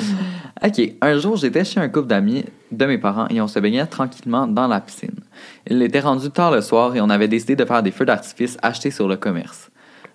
OK. 0.67 0.93
Un 1.01 1.17
jour, 1.19 1.37
j'étais 1.37 1.63
chez 1.63 1.79
un 1.79 1.87
couple 1.89 2.07
d'amis 2.07 2.45
de 2.71 2.85
mes 2.85 2.97
parents 2.97 3.27
et 3.29 3.39
on 3.41 3.47
se 3.47 3.59
baignait 3.59 3.85
tranquillement 3.85 4.47
dans 4.47 4.67
la 4.67 4.81
piscine. 4.81 5.19
Il 5.67 5.81
était 5.81 5.99
rendu 5.99 6.29
tard 6.31 6.51
le 6.51 6.61
soir 6.61 6.95
et 6.95 7.01
on 7.01 7.09
avait 7.09 7.27
décidé 7.27 7.55
de 7.55 7.65
faire 7.65 7.83
des 7.83 7.91
feux 7.91 8.05
d'artifice 8.05 8.57
achetés 8.61 8.91
sur 8.91 9.07
le 9.07 9.17
commerce. 9.17 9.69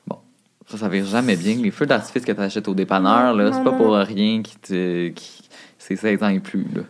Bon, 0.07 0.19
ça, 0.67 0.77
ça 0.77 0.91
jamais 1.05 1.37
bien. 1.37 1.57
Les 1.57 1.71
feux 1.71 1.87
d'artifice 1.87 2.25
que 2.25 2.33
tu 2.33 2.41
achètes 2.41 2.69
au 2.69 2.75
dépanneur, 2.75 3.35
là, 3.35 3.53
c'est 3.53 3.65
pas 3.65 3.73
pour 3.73 3.93
rien 3.95 4.43
qui 4.43 4.57
te. 4.59 5.09
Qui... 5.09 5.43
C'est 5.79 5.97
16 5.97 6.23
ans 6.23 6.29
et 6.29 6.41
plus, 6.41 6.67
là. 6.75 6.81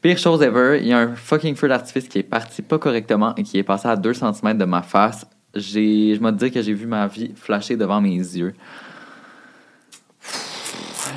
Pire 0.00 0.16
chose 0.16 0.40
ever, 0.42 0.78
il 0.80 0.88
y 0.88 0.94
a 0.94 0.98
un 0.98 1.14
fucking 1.14 1.56
feu 1.56 1.68
d'artifice 1.68 2.08
qui 2.08 2.20
est 2.20 2.22
parti 2.22 2.62
pas 2.62 2.78
correctement 2.78 3.34
et 3.36 3.42
qui 3.42 3.58
est 3.58 3.62
passé 3.62 3.86
à 3.86 3.96
2 3.96 4.14
cm 4.14 4.56
de 4.56 4.64
ma 4.64 4.80
face. 4.80 5.26
J'ai, 5.54 6.14
je 6.14 6.20
me 6.20 6.30
dire 6.32 6.52
que 6.52 6.62
j'ai 6.62 6.72
vu 6.72 6.86
ma 6.86 7.06
vie 7.06 7.32
flasher 7.36 7.76
devant 7.76 8.00
mes 8.00 8.16
yeux. 8.16 8.54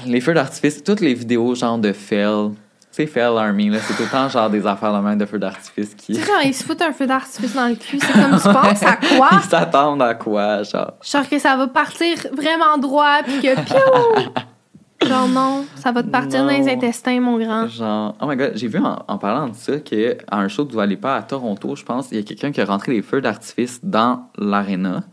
Les 0.05 0.21
feux 0.21 0.33
d'artifice, 0.33 0.83
toutes 0.83 1.01
les 1.01 1.13
vidéos 1.13 1.55
genre 1.55 1.77
de 1.77 1.91
fail, 1.91 2.51
c'est 2.91 3.07
fail 3.07 3.37
army 3.37 3.69
là, 3.69 3.79
c'est 3.79 3.93
tout 3.95 4.03
le 4.03 4.09
temps 4.09 4.29
genre 4.29 4.49
des 4.49 4.65
affaires 4.65 4.93
de 4.93 4.99
même 4.99 5.17
de 5.17 5.25
feux 5.25 5.39
d'artifice 5.39 5.95
qui 5.95 6.13
Tu 6.13 6.19
sais, 6.19 6.25
genre, 6.25 6.41
ils 6.43 6.53
se 6.53 6.63
foutent 6.63 6.81
un 6.81 6.93
feu 6.93 7.07
d'artifice 7.07 7.53
dans 7.53 7.67
le 7.67 7.75
cul. 7.75 7.99
C'est 7.99 8.13
comme, 8.13 8.37
tu 8.37 8.43
penses 8.43 8.83
à 8.83 8.95
quoi? 8.95 9.29
ils 9.43 9.49
s'attendent 9.49 10.01
à 10.01 10.13
quoi 10.13 10.63
genre? 10.63 10.93
Genre 11.03 11.29
que 11.29 11.39
ça 11.39 11.55
va 11.55 11.67
partir 11.67 12.17
vraiment 12.31 12.77
droit, 12.77 13.19
puis 13.23 13.39
que 13.39 13.55
piou! 13.55 14.31
Genre 15.05 15.27
non, 15.27 15.65
ça 15.75 15.91
va 15.91 16.01
te 16.01 16.09
partir 16.09 16.43
dans 16.43 16.49
les 16.49 16.61
Non. 16.61 16.71
intestins, 16.71 17.19
mon 17.19 17.37
grand. 17.37 17.67
Genre, 17.67 18.15
oh 18.19 18.25
my 18.27 18.35
god, 18.35 18.53
j'ai 18.55 18.67
vu 18.67 18.79
en, 18.79 19.03
en 19.07 19.17
parlant 19.17 19.47
de 19.49 19.55
ça 19.55 19.77
que 19.79 20.17
à 20.27 20.39
un 20.39 20.47
show 20.47 20.63
de 20.63 20.71
Dua 20.71 20.85
Lipa 20.85 21.15
à 21.15 21.21
Toronto, 21.21 21.75
je 21.75 21.83
pense, 21.83 22.07
il 22.11 22.17
y 22.17 22.19
a 22.19 22.23
quelqu'un 22.23 22.51
qui 22.51 22.61
a 22.61 22.65
rentré 22.65 22.93
des 22.93 23.01
feux 23.01 23.21
d'artifice 23.21 23.79
dans 23.83 24.29
l'aréna 24.37 25.03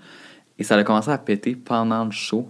et 0.59 0.65
ça 0.65 0.77
a 0.77 0.85
commencé 0.85 1.11
à 1.11 1.19
péter 1.19 1.55
pendant 1.55 2.05
le 2.05 2.11
show. 2.13 2.49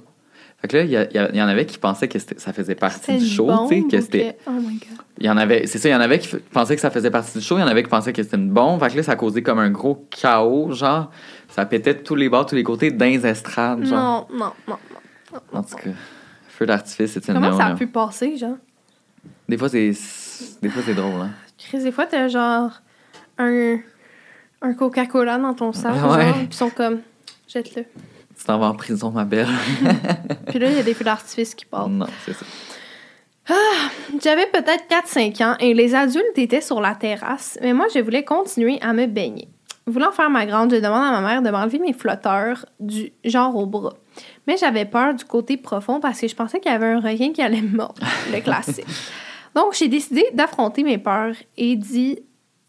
Fait 0.61 0.69
que 0.69 0.77
là, 0.79 0.83
il 0.85 1.37
y, 1.37 1.43
en 1.43 1.49
avait 1.49 1.67
qui 1.67 1.77
pensaient 1.77 2.09
que 2.09 2.19
ça 2.19 2.53
faisait 2.55 2.75
partie 2.75 3.19
du 3.19 3.27
show, 3.27 3.51
tu 3.69 3.83
sais, 3.83 3.87
que 3.87 4.01
c'était 4.01 4.39
Oh 4.47 4.53
my 4.53 4.79
god. 4.79 4.99
Il 5.19 5.27
y 5.27 5.31
en 5.31 5.37
avait, 5.37 5.67
c'est 5.67 5.79
ça, 5.79 5.91
il 5.91 5.93
y 5.93 5.95
en 5.95 6.01
avait 6.01 6.19
qui 6.19 6.37
pensaient 6.53 6.75
que 6.75 6.81
ça 6.81 6.91
faisait 6.91 7.11
partie 7.11 7.39
du 7.39 7.45
show, 7.45 7.59
il 7.59 7.61
y 7.61 7.65
en 7.65 7.67
avait 7.67 7.83
qui 7.83 7.91
pensaient 7.91 8.15
que 8.15 8.23
c'était 8.23 8.39
une 8.39 8.49
bombe. 8.51 8.81
Fait 8.81 8.91
que 8.91 8.97
là, 8.97 9.03
ça 9.03 9.13
a 9.13 9.17
causé 9.17 9.43
comme 9.43 9.59
un 9.59 9.71
gros 9.71 10.07
chaos, 10.11 10.73
genre. 10.73 11.11
Ça 11.49 11.67
pétait 11.67 11.95
de 11.95 11.99
tous 11.99 12.15
les 12.15 12.31
bords, 12.31 12.47
tous 12.47 12.55
les 12.55 12.63
côtés, 12.63 12.91
dans 12.91 13.05
les 13.05 13.27
estrades, 13.27 13.85
genre. 13.85 14.27
Non, 14.33 14.39
non, 14.39 14.53
non, 14.69 14.77
non. 15.33 15.59
En 15.59 15.63
tout 15.63 15.77
cas, 15.77 15.91
feu 16.57 16.67
d'artifice, 16.67 17.13
c'est 17.13 17.29
une 17.29 17.35
Comment 17.35 17.57
ça 17.57 17.67
a 17.67 17.75
pu 17.75 17.87
passer, 17.87 18.37
genre? 18.37 18.57
Des 19.49 19.59
fois, 19.59 19.69
c'est, 19.69 19.93
des 20.63 20.69
fois, 20.69 20.83
c'est 20.85 20.95
drôle, 20.95 21.21
hein. 21.21 21.31
Chris, 21.59 21.83
des 21.83 21.93
fois, 21.93 22.07
t'as 22.07 22.29
genre 22.29 22.71
un, 23.39 23.77
un 24.63 24.75
Coca-Cola 24.75 25.39
dans 25.39 25.55
ton 25.55 25.73
sac, 25.73 25.95
Ouais. 25.95 26.01
genre, 26.01 26.35
puis 26.35 26.47
ils 26.51 26.55
sont 26.55 26.71
comme, 26.71 27.01
jette-le. 27.49 27.85
Tu 28.37 28.45
t'en 28.45 28.59
vas 28.59 28.67
en 28.67 28.75
prison, 28.75 29.11
ma 29.11 29.25
belle. 29.25 29.47
Puis 30.49 30.59
là, 30.59 30.69
il 30.69 30.77
y 30.77 30.81
a 30.81 30.83
des 30.83 30.93
feux 30.93 31.05
d'artifice 31.05 31.55
qui 31.55 31.65
partent. 31.65 31.89
non, 31.89 32.07
c'est 32.27 32.33
ça. 32.35 32.45
J'avais 34.23 34.47
peut-être 34.47 34.85
4-5 34.89 35.45
ans 35.45 35.57
et 35.61 35.73
les 35.75 35.95
adultes 35.95 36.37
étaient 36.37 36.61
sur 36.61 36.81
la 36.81 36.95
terrasse, 36.95 37.59
mais 37.63 37.73
moi, 37.73 37.87
je 37.95 38.01
voulais 38.01 38.25
continuer 38.25 38.79
à 38.83 38.93
me 38.93 39.07
baigner. 39.07 39.49
Voulant 39.87 40.13
faire 40.13 40.31
ma 40.31 40.47
grande, 40.47 40.71
je 40.75 40.77
demande 40.81 41.05
à 41.05 41.11
ma 41.13 41.21
mère 41.21 41.43
de 41.43 41.51
m'enlever 41.51 41.79
mes 41.79 41.93
flotteurs 41.93 42.65
du 42.81 43.13
genre 43.25 43.55
au 43.55 43.67
bras. 43.67 43.95
Mais 44.47 44.57
j'avais 44.57 44.85
peur 44.85 45.15
du 45.15 45.25
côté 45.25 45.57
profond 45.57 46.01
parce 46.01 46.21
que 46.21 46.29
je 46.29 46.35
pensais 46.35 46.61
qu'il 46.61 46.71
y 46.71 46.75
avait 46.75 46.87
un 46.93 47.01
requin 47.01 47.33
qui 47.33 47.41
allait 47.43 47.63
me 47.63 47.77
mordre, 47.77 48.03
le 48.33 48.41
classique. 48.41 48.85
Donc, 49.55 49.75
j'ai 49.75 49.89
décidé 49.89 50.27
d'affronter 50.35 50.83
mes 50.83 50.99
peurs 50.99 51.35
et 51.57 51.77
d'y 51.77 52.19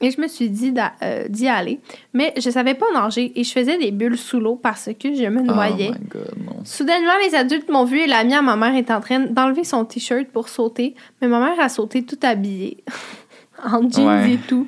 et 0.02 0.12
je 0.12 0.20
me 0.20 0.28
suis 0.28 0.50
dit 0.50 0.74
euh, 1.04 1.26
d'y 1.30 1.48
aller. 1.48 1.80
Mais 2.14 2.34
je 2.38 2.50
savais 2.50 2.74
pas 2.74 2.86
nager 2.94 3.32
et 3.40 3.44
je 3.46 3.52
faisais 3.52 3.78
des 3.78 3.92
bulles 3.92 4.18
sous 4.18 4.40
l'eau 4.42 4.56
parce 4.56 4.90
que 5.00 5.16
je 5.16 5.24
me 5.24 5.42
noyais. 5.42 5.92
Oh 5.92 5.98
my 6.00 6.08
god, 6.10 6.34
non. 6.46 6.66
Soudainement, 6.66 7.14
les 7.26 7.34
adultes 7.34 7.70
m'ont 7.70 7.86
vu 7.86 8.00
et 8.02 8.08
l'ami 8.08 8.34
à 8.36 8.42
ma 8.42 8.56
mère 8.58 8.76
est 8.76 8.92
en 8.92 9.00
train 9.00 9.20
d'enlever 9.22 9.64
son 9.64 9.86
t-shirt 9.86 10.28
pour 10.28 10.50
sauter, 10.50 10.96
mais 11.22 11.28
ma 11.30 11.40
mère 11.40 11.60
a 11.60 11.70
sauté 11.70 12.04
tout 12.04 12.20
habillée, 12.24 12.84
en 13.66 13.90
jeans 13.90 14.06
Ouais. 14.06 14.34
et 14.34 14.38
tout. 14.38 14.68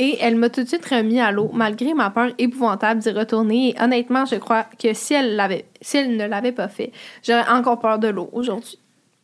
Et 0.00 0.16
elle 0.20 0.36
m'a 0.36 0.48
tout 0.48 0.62
de 0.62 0.68
suite 0.68 0.86
remis 0.86 1.20
à 1.20 1.32
l'eau, 1.32 1.50
malgré 1.52 1.92
ma 1.92 2.08
peur 2.10 2.30
épouvantable 2.38 3.00
d'y 3.00 3.10
retourner. 3.10 3.70
Et 3.70 3.82
honnêtement, 3.82 4.24
je 4.24 4.36
crois 4.36 4.64
que 4.80 4.94
si 4.94 5.12
elle, 5.12 5.34
l'avait, 5.34 5.66
si 5.82 5.98
elle 5.98 6.16
ne 6.16 6.26
l'avait 6.26 6.52
pas 6.52 6.68
fait, 6.68 6.92
j'aurais 7.22 7.48
encore 7.48 7.80
peur 7.80 7.98
de 7.98 8.06
l'eau 8.06 8.30
aujourd'hui. 8.32 8.78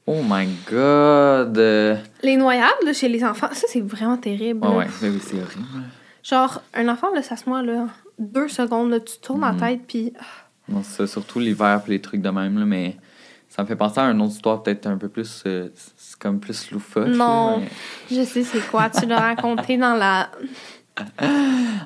Oh 0.07 0.21
my 0.29 0.47
god! 0.71 1.57
Les 2.23 2.37
noyades 2.37 2.71
là, 2.85 2.93
chez 2.93 3.09
les 3.09 3.25
enfants, 3.25 3.49
ça 3.53 3.67
c'est 3.69 3.81
vraiment 3.81 4.19
terrible. 4.19 4.61
Là. 4.67 4.71
ouais, 4.73 4.87
oui, 5.01 5.09
oui, 5.11 5.21
c'est 5.23 5.37
horrible. 5.37 5.85
Genre, 6.23 6.61
un 6.75 6.89
enfant, 6.89 7.13
là, 7.15 7.23
ça 7.23 7.37
se 7.37 7.49
noie, 7.49 7.63
là, 7.63 7.87
deux 8.19 8.49
secondes, 8.49 8.91
là, 8.91 9.01
tu 9.01 9.19
tournes 9.21 9.43
la 9.43 9.55
tête, 9.55 9.81
puis 9.87 10.13
Non, 10.69 10.83
c'est 10.83 11.07
surtout 11.07 11.39
l'hiver 11.39 11.83
et 11.87 11.91
les 11.91 12.01
trucs 12.01 12.21
de 12.21 12.31
même, 12.31 12.59
là, 12.59 12.65
mais 12.65 12.97
ça 13.55 13.63
me 13.63 13.67
fait 13.69 13.77
penser 13.77 14.01
à 14.01 14.05
une 14.11 14.21
autre 14.21 14.33
histoire 14.33 14.63
peut-être 14.63 14.87
un 14.87 14.97
peu 14.97 15.09
plus. 15.09 15.43
euh, 15.47 15.69
c'est 15.97 16.19
comme 16.19 16.41
plus 16.41 16.71
loufoque. 16.71 17.09
là, 17.09 17.15
Non. 17.17 17.59
mais- 17.61 18.17
je 18.17 18.25
sais 18.25 18.43
c'est 18.43 18.67
quoi. 18.71 18.91
Tu 18.91 19.07
l'as 19.07 19.21
raconté 19.21 19.77
dans 19.77 19.95
la. 19.95 20.29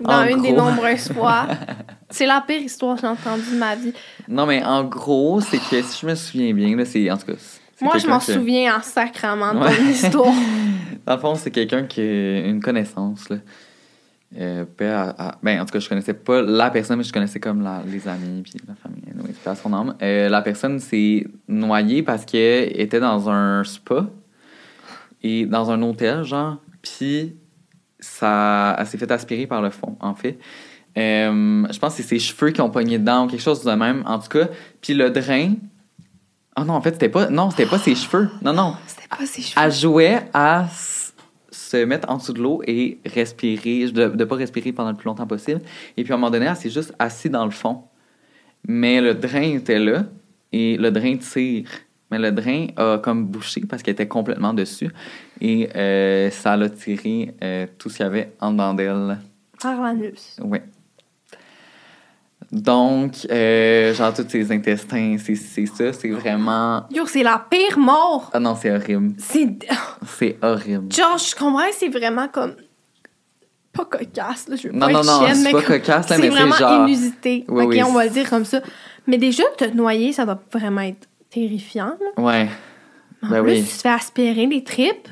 Dans 0.00 0.20
En 0.22 0.24
une 0.26 0.42
des 0.42 0.52
nombreuses 0.52 1.12
fois. 1.12 1.46
C'est 2.10 2.26
la 2.26 2.42
pire 2.46 2.60
histoire 2.60 2.94
que 2.96 3.02
j'ai 3.02 3.06
entendue 3.06 3.50
de 3.52 3.56
ma 3.58 3.74
vie. 3.74 3.92
Non, 4.28 4.44
mais 4.46 4.62
en 4.64 4.84
gros, 4.84 5.40
c'est 5.42 5.58
que 5.58 5.82
si 5.82 6.00
je 6.00 6.06
me 6.06 6.14
souviens 6.14 6.52
bien, 6.54 6.74
là, 6.76 6.84
c'est. 6.86 7.10
En 7.10 7.16
tout 7.18 7.26
cas. 7.26 7.32
Moi, 7.82 7.98
je 7.98 8.06
m'en 8.06 8.18
que- 8.18 8.32
souviens 8.32 8.76
en 8.78 8.82
sacrament 8.82 9.52
de 9.54 9.58
Ouais. 9.60 9.76
ton 9.76 9.82
histoire. 9.88 10.32
Dans 11.06 11.14
le 11.14 11.20
fond, 11.20 11.34
c'est 11.36 11.50
quelqu'un 11.50 11.84
qui 11.84 12.00
a 12.00 12.46
une 12.46 12.60
connaissance, 12.62 13.28
là. 13.30 13.36
Euh, 14.36 14.66
paix 14.66 14.88
à- 14.90 15.14
à- 15.18 15.38
ben, 15.42 15.58
en 15.60 15.64
tout 15.64 15.72
cas, 15.72 15.78
je 15.78 15.88
connaissais 15.88 16.12
pas 16.12 16.42
la 16.42 16.68
personne, 16.70 16.98
mais 16.98 17.04
je 17.04 17.12
connaissais 17.12 17.40
comme 17.40 17.62
la- 17.62 17.82
les 17.86 18.06
amis 18.06 18.42
puis 18.42 18.52
la 18.68 18.74
famille. 18.74 19.02
C'était 19.34 19.48
à 19.50 19.54
son 19.54 19.72
âme. 19.72 19.94
Euh, 20.02 20.28
la 20.28 20.42
personne 20.42 20.78
s'est 20.80 21.26
noyée 21.48 22.02
parce 22.02 22.26
qu'elle 22.26 22.78
était 22.78 23.00
dans 23.00 23.30
un 23.30 23.64
spa 23.64 24.06
et 25.22 25.46
dans 25.46 25.70
un 25.70 25.80
hôtel, 25.82 26.24
genre. 26.24 26.58
Puis, 26.82 27.36
ça, 27.98 28.76
elle 28.78 28.86
s'est 28.86 28.98
fait 28.98 29.10
aspirer 29.10 29.46
par 29.46 29.62
le 29.62 29.70
fond, 29.70 29.96
en 30.00 30.14
fait. 30.14 30.38
Euh, 30.98 31.66
je 31.70 31.78
pense 31.78 31.96
que 31.96 32.02
c'est 32.02 32.08
ses 32.08 32.18
cheveux 32.18 32.50
qui 32.50 32.60
ont 32.60 32.70
pogné 32.70 32.98
dedans 32.98 33.24
ou 33.24 33.28
quelque 33.28 33.40
chose 33.42 33.64
de 33.64 33.72
même, 33.72 34.02
en 34.06 34.18
tout 34.18 34.28
cas. 34.28 34.48
Puis 34.82 34.92
le 34.94 35.10
drain. 35.10 35.54
Ah 36.54 36.64
non, 36.64 36.74
en 36.74 36.80
fait, 36.82 36.92
c'était 36.92 37.08
pas. 37.08 37.30
Non, 37.30 37.50
c'était 37.50 37.66
pas 37.66 37.78
ses 37.78 37.94
cheveux. 37.94 38.28
Non, 38.42 38.52
non. 38.52 38.74
C'était 38.86 39.08
pas 39.08 39.24
ses 39.26 39.42
cheveux. 39.42 39.64
Elle 39.64 39.72
jouait 39.72 40.20
à 40.34 40.66
se 41.50 41.76
mettre 41.84 42.10
en 42.10 42.16
dessous 42.16 42.32
de 42.32 42.42
l'eau 42.42 42.62
et 42.66 42.98
respirer, 43.06 43.90
de 43.90 44.06
ne 44.08 44.24
pas 44.24 44.36
respirer 44.36 44.72
pendant 44.72 44.90
le 44.90 44.96
plus 44.96 45.06
longtemps 45.06 45.26
possible. 45.26 45.60
Et 45.96 46.04
puis 46.04 46.12
à 46.12 46.16
un 46.16 46.18
moment 46.18 46.30
donné, 46.30 46.46
elle 46.46 46.56
s'est 46.56 46.70
juste 46.70 46.94
assise 46.98 47.30
dans 47.30 47.44
le 47.44 47.50
fond. 47.50 47.82
Mais 48.66 49.00
le 49.00 49.14
drain 49.14 49.54
était 49.54 49.78
là 49.78 50.04
et 50.52 50.76
le 50.76 50.90
drain 50.90 51.16
tire. 51.16 51.68
Mais 52.10 52.18
le 52.18 52.32
drain 52.32 52.68
a 52.76 52.98
comme 52.98 53.26
bouché 53.26 53.62
parce 53.68 53.82
qu'elle 53.82 53.92
était 53.92 54.08
complètement 54.08 54.54
dessus. 54.54 54.90
Et 55.40 55.68
euh, 55.76 56.30
ça 56.30 56.56
l'a 56.56 56.70
tiré 56.70 57.34
euh, 57.42 57.66
tout 57.78 57.90
ce 57.90 57.98
qu'il 57.98 58.04
y 58.04 58.08
avait 58.08 58.32
en 58.40 58.52
dedans 58.52 58.74
d'elle. 58.74 59.18
Par 59.60 59.80
l'anus. 59.82 60.36
Ouais. 60.42 60.62
Donc, 62.50 63.26
euh, 63.30 63.92
genre, 63.92 64.14
tous 64.14 64.26
ses 64.30 64.50
intestins, 64.52 65.16
c'est 65.22 65.34
c'est 65.34 65.66
ça, 65.66 65.92
c'est 65.92 66.08
vraiment. 66.10 66.84
Yo, 66.90 67.04
c'est 67.06 67.22
la 67.22 67.44
pire 67.50 67.78
mort. 67.78 68.30
Ah 68.32 68.40
non, 68.40 68.56
c'est 68.60 68.70
horrible. 68.74 69.12
C'est. 69.18 69.58
C'est 70.18 70.38
horrible. 70.42 70.90
Genre, 70.92 71.18
je 71.18 71.34
comprends 71.36 71.64
c'est 71.72 71.88
vraiment 71.90 72.28
comme. 72.28 72.54
Pas 73.72 73.84
cocasse, 73.84 74.48
là. 74.48 74.56
Je 74.56 74.68
veux 74.68 74.72
Non, 74.74 74.86
pas 74.86 74.92
non, 74.92 75.00
être 75.00 75.06
non, 75.06 75.26
chienne, 75.26 75.42
mais 75.42 75.52
pas 75.52 75.60
comme- 75.62 75.76
cocasse, 75.78 76.08
là, 76.08 76.16
c'est 76.16 76.22
mais 76.22 76.30
c'est 76.30 76.36
vraiment 76.36 76.54
genre- 76.56 76.88
inusité. 76.88 77.44
Oui, 77.48 77.64
ok, 77.64 77.70
oui, 77.70 77.82
on 77.82 77.92
va 77.92 78.04
le 78.04 78.10
dire 78.10 78.28
comme 78.30 78.44
ça. 78.46 78.60
Mais 79.06 79.18
déjà, 79.18 79.44
te 79.56 79.64
noyer, 79.66 80.12
ça 80.12 80.24
doit 80.24 80.40
vraiment 80.50 80.80
être 80.80 81.06
terrifiant. 81.30 81.96
Là. 82.16 82.22
Ouais. 82.22 82.48
En 83.22 83.28
Ben 83.28 83.42
plus, 83.42 83.52
oui. 83.52 83.62
tu 83.62 83.76
te 83.76 83.82
fais 83.82 83.88
aspirer 83.90 84.46
des 84.46 84.64
tripes. 84.64 85.08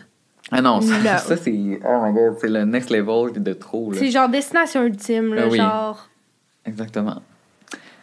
Ah 0.50 0.62
non, 0.62 0.81
ça, 0.81 0.99
Là. 1.00 1.19
ça, 1.19 1.37
c'est. 1.37 1.50
Oh 1.52 2.00
my 2.02 2.12
god, 2.14 2.38
c'est 2.40 2.49
le 2.49 2.64
next 2.64 2.88
level 2.90 3.43
de 3.43 3.52
trop, 3.52 3.93
là. 3.93 3.99
C'est 3.99 4.11
genre 4.11 4.28
destination 4.28 4.85
ultime, 4.85 5.35
là, 5.35 5.43
Ben 5.43 5.50
oui. 5.52 5.59
Exactement. 6.66 7.23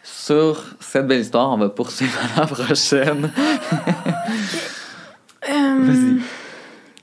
Sur 0.03 0.63
cette 0.79 1.08
belle 1.08 1.22
histoire, 1.22 1.51
on 1.51 1.58
va 1.58 1.70
poursuivre 1.70 2.17
à 2.36 2.41
la 2.41 2.48
prochaine. 2.48 3.32
Euh, 5.50 5.77
Vas-y. 5.82 6.22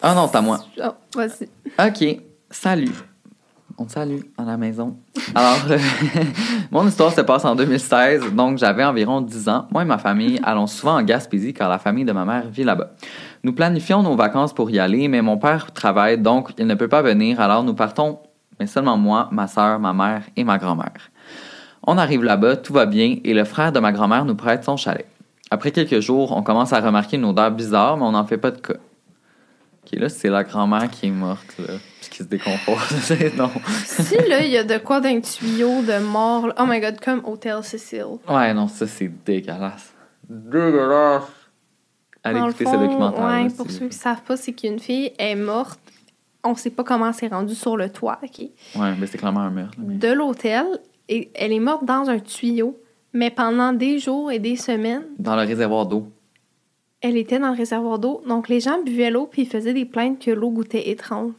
Ah 0.00 0.14
non, 0.14 0.26
c'est 0.26 0.38
à 0.38 0.40
moi. 0.40 0.60
oh, 0.82 0.92
vas-y. 1.14 1.46
OK. 1.78 2.20
Salut. 2.50 2.90
On 3.76 3.84
te 3.84 3.92
salue 3.92 4.20
à 4.38 4.44
la 4.44 4.56
maison. 4.56 4.96
Alors, 5.34 5.60
euh, 5.70 5.78
mon 6.70 6.88
histoire 6.88 7.12
se 7.12 7.20
passe 7.20 7.44
en 7.44 7.54
2016, 7.54 8.32
donc 8.32 8.56
j'avais 8.56 8.82
environ 8.82 9.20
10 9.20 9.48
ans. 9.50 9.68
Moi 9.70 9.82
et 9.82 9.84
ma 9.84 9.98
famille 9.98 10.40
allons 10.42 10.66
souvent 10.66 10.96
en 10.96 11.02
Gaspésie 11.02 11.52
car 11.52 11.68
la 11.68 11.78
famille 11.78 12.06
de 12.06 12.12
ma 12.12 12.24
mère 12.24 12.48
vit 12.48 12.64
là-bas. 12.64 12.92
Nous 13.44 13.52
planifions 13.52 14.02
nos 14.02 14.16
vacances 14.16 14.54
pour 14.54 14.70
y 14.70 14.78
aller, 14.78 15.08
mais 15.08 15.20
mon 15.20 15.36
père 15.36 15.70
travaille, 15.72 16.16
donc 16.16 16.52
il 16.58 16.66
ne 16.66 16.74
peut 16.74 16.88
pas 16.88 17.02
venir, 17.02 17.40
alors 17.40 17.62
nous 17.62 17.74
partons, 17.74 18.20
mais 18.58 18.66
seulement 18.66 18.96
moi, 18.96 19.28
ma 19.32 19.46
soeur, 19.48 19.78
ma 19.78 19.92
mère 19.92 20.22
et 20.34 20.44
ma 20.44 20.56
grand-mère. 20.56 21.10
On 21.86 21.96
arrive 21.98 22.22
là-bas, 22.22 22.56
tout 22.56 22.72
va 22.72 22.86
bien, 22.86 23.16
et 23.24 23.34
le 23.34 23.44
frère 23.44 23.72
de 23.72 23.80
ma 23.80 23.92
grand-mère 23.92 24.24
nous 24.24 24.34
prête 24.34 24.64
son 24.64 24.76
chalet. 24.76 25.06
Après 25.50 25.70
quelques 25.72 26.00
jours, 26.00 26.36
on 26.36 26.42
commence 26.42 26.72
à 26.72 26.80
remarquer 26.80 27.16
une 27.16 27.24
odeur 27.24 27.50
bizarre, 27.50 27.96
mais 27.96 28.04
on 28.04 28.12
n'en 28.12 28.24
fait 28.26 28.38
pas 28.38 28.50
de 28.50 28.58
cas. 28.60 28.74
Ok, 29.84 29.98
là, 29.98 30.08
c'est 30.08 30.28
la 30.28 30.44
grand-mère 30.44 30.90
qui 30.90 31.06
est 31.06 31.10
morte, 31.10 31.54
là, 31.58 31.74
puis 32.00 32.10
qui 32.10 32.18
se 32.18 32.24
décompose. 32.24 33.12
non. 33.36 33.50
Si 33.84 34.14
là, 34.28 34.42
il 34.42 34.50
y 34.50 34.58
a 34.58 34.62
de 34.64 34.76
quoi 34.78 35.00
d'un 35.00 35.20
tuyau 35.20 35.82
de 35.82 35.98
mort, 36.04 36.48
là, 36.48 36.54
oh 36.60 36.64
my 36.68 36.80
god, 36.80 37.00
comme 37.00 37.22
Hôtel 37.24 37.62
Cécile. 37.64 38.04
Ouais, 38.28 38.52
non, 38.54 38.68
ça, 38.68 38.86
c'est 38.86 39.10
dégueulasse. 39.24 39.92
Dégueulasse! 40.28 41.24
Allez 42.22 42.38
Dans 42.38 42.46
le 42.46 42.50
écouter 42.52 42.64
fond, 42.64 42.72
ce 42.74 42.76
documentaire. 42.78 43.24
Ouais, 43.24 43.48
pour 43.56 43.70
ceux 43.70 43.88
qui 43.88 43.96
savent 43.96 44.22
pas, 44.22 44.36
c'est 44.36 44.52
qu'une 44.52 44.78
fille 44.78 45.12
est 45.18 45.34
morte. 45.34 45.80
On 46.44 46.54
sait 46.54 46.70
pas 46.70 46.84
comment 46.84 47.08
elle 47.08 47.14
s'est 47.14 47.28
rendue 47.28 47.54
sur 47.54 47.76
le 47.76 47.88
toit, 47.90 48.18
OK? 48.22 48.40
Ouais, 48.76 48.94
mais 48.98 49.06
c'est 49.06 49.18
clairement 49.18 49.40
un 49.40 49.50
meurtre. 49.50 49.76
mais- 49.78 49.94
De 49.96 50.12
l'hôtel. 50.12 50.66
Et 51.10 51.30
elle 51.34 51.52
est 51.52 51.60
morte 51.60 51.84
dans 51.84 52.08
un 52.08 52.18
tuyau. 52.18 52.80
Mais 53.12 53.30
pendant 53.30 53.72
des 53.72 53.98
jours 53.98 54.30
et 54.30 54.38
des 54.38 54.54
semaines, 54.56 55.02
Dans 55.18 55.34
le 55.36 55.42
réservoir 55.42 55.84
d'eau. 55.84 56.06
elle 57.02 57.16
était 57.16 57.38
dans 57.40 57.50
le 57.50 57.56
réservoir 57.56 57.98
d'eau. 57.98 58.22
Donc 58.26 58.48
les 58.48 58.60
gens 58.60 58.80
buvaient 58.82 59.10
l'eau 59.10 59.26
puis 59.26 59.42
ils 59.42 59.48
faisaient 59.48 59.74
des 59.74 59.84
plaintes 59.84 60.20
que 60.24 60.30
l'eau 60.30 60.50
goûtait 60.50 60.88
étrange. 60.90 61.32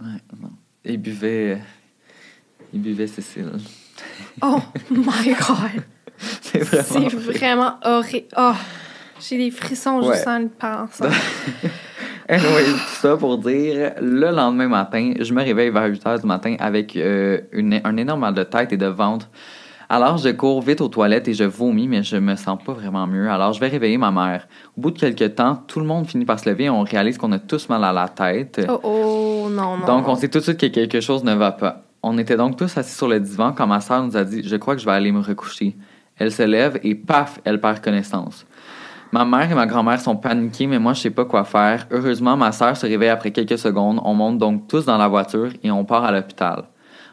Ouais, 0.00 0.06
non. 0.40 0.50
Il 0.84 0.98
buvait. 0.98 1.58
Il 2.72 2.80
buvait 2.80 3.06
Cécile. 3.08 3.50
Oh 4.42 4.60
my 4.90 5.34
god! 5.34 5.82
c'est 6.40 6.60
vraiment. 6.60 7.08
C'est 7.10 7.16
vraiment 7.16 7.74
horrible. 7.84 8.28
Oh, 8.36 8.52
j'ai 9.20 9.36
des 9.38 9.50
frissons 9.50 10.00
Ouais. 10.00 10.14
juste 10.14 10.28
en 10.28 10.40
y 10.42 10.46
pensant. 10.48 11.06
Anyway, 12.30 12.64
tout 12.64 12.78
ça 13.00 13.16
pour 13.16 13.38
dire, 13.38 13.92
le 14.02 14.30
lendemain 14.30 14.68
matin, 14.68 15.14
je 15.18 15.32
me 15.32 15.42
réveille 15.42 15.70
vers 15.70 15.86
8 15.86 16.04
h 16.04 16.20
du 16.20 16.26
matin 16.26 16.56
avec 16.58 16.94
euh, 16.96 17.40
une- 17.52 17.80
un 17.82 17.96
énorme 17.96 18.20
mal 18.20 18.34
de 18.34 18.42
tête 18.42 18.72
et 18.72 18.76
de 18.76 18.86
ventre. 18.86 19.28
Alors, 19.88 20.18
je 20.18 20.28
cours 20.28 20.60
vite 20.60 20.82
aux 20.82 20.88
toilettes 20.88 21.28
et 21.28 21.32
je 21.32 21.44
vomis, 21.44 21.88
mais 21.88 22.02
je 22.02 22.16
me 22.18 22.36
sens 22.36 22.58
pas 22.62 22.74
vraiment 22.74 23.06
mieux. 23.06 23.30
Alors, 23.30 23.54
je 23.54 23.60
vais 23.60 23.68
réveiller 23.68 23.96
ma 23.96 24.10
mère. 24.10 24.46
Au 24.76 24.82
bout 24.82 24.90
de 24.90 24.98
quelques 24.98 25.36
temps, 25.36 25.62
tout 25.66 25.80
le 25.80 25.86
monde 25.86 26.06
finit 26.06 26.26
par 26.26 26.38
se 26.38 26.46
lever 26.50 26.64
et 26.64 26.70
on 26.70 26.82
réalise 26.82 27.16
qu'on 27.16 27.32
a 27.32 27.38
tous 27.38 27.70
mal 27.70 27.82
à 27.82 27.92
la 27.94 28.06
tête. 28.08 28.60
Oh 28.68 28.78
oh, 28.82 29.48
non, 29.50 29.78
non. 29.78 29.86
Donc, 29.86 30.06
on 30.06 30.14
sait 30.14 30.28
tout 30.28 30.40
de 30.40 30.44
suite 30.44 30.60
que 30.60 30.66
quelque 30.66 31.00
chose 31.00 31.24
ne 31.24 31.34
va 31.34 31.52
pas. 31.52 31.84
On 32.02 32.18
était 32.18 32.36
donc 32.36 32.58
tous 32.58 32.76
assis 32.76 32.94
sur 32.94 33.08
le 33.08 33.18
divan 33.20 33.52
quand 33.52 33.66
ma 33.66 33.80
soeur 33.80 34.02
nous 34.04 34.16
a 34.18 34.24
dit 34.24 34.42
Je 34.46 34.56
crois 34.56 34.74
que 34.74 34.80
je 34.82 34.86
vais 34.86 34.92
aller 34.92 35.10
me 35.10 35.20
recoucher. 35.20 35.74
Elle 36.18 36.30
se 36.32 36.42
lève 36.42 36.78
et 36.82 36.94
paf, 36.94 37.40
elle 37.44 37.58
perd 37.58 37.80
connaissance. 37.80 38.44
Ma 39.10 39.24
mère 39.24 39.50
et 39.50 39.54
ma 39.54 39.66
grand-mère 39.66 40.00
sont 40.00 40.16
paniquées, 40.16 40.66
mais 40.66 40.78
moi, 40.78 40.92
je 40.92 41.00
sais 41.00 41.10
pas 41.10 41.24
quoi 41.24 41.44
faire. 41.44 41.86
Heureusement, 41.90 42.36
ma 42.36 42.52
soeur 42.52 42.76
se 42.76 42.84
réveille 42.84 43.08
après 43.08 43.30
quelques 43.30 43.58
secondes. 43.58 44.00
On 44.04 44.12
monte 44.12 44.36
donc 44.36 44.68
tous 44.68 44.84
dans 44.84 44.98
la 44.98 45.08
voiture 45.08 45.50
et 45.62 45.70
on 45.70 45.84
part 45.84 46.04
à 46.04 46.12
l'hôpital. 46.12 46.64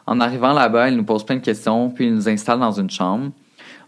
En 0.05 0.19
arrivant 0.19 0.51
là-bas, 0.51 0.89
elle 0.89 0.97
nous 0.97 1.05
pose 1.05 1.25
plein 1.25 1.37
de 1.37 1.41
questions, 1.41 1.89
puis 1.89 2.07
il 2.07 2.13
nous 2.13 2.27
installe 2.27 2.59
dans 2.59 2.73
une 2.73 2.89
chambre. 2.89 3.31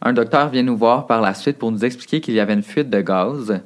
Un 0.02 0.14
docteur 0.14 0.48
vient 0.50 0.64
nous 0.64 0.78
voir 0.78 1.06
par 1.06 1.22
la 1.22 1.34
suite 1.34 1.58
pour 1.58 1.72
nous 1.72 1.84
expliquer 1.84 2.22
qu'il 2.22 2.34
y 2.34 2.40
avait 2.40 2.54
une 2.54 2.64
fuite 2.64 2.90
de 2.90 3.02
gaz 3.02 3.62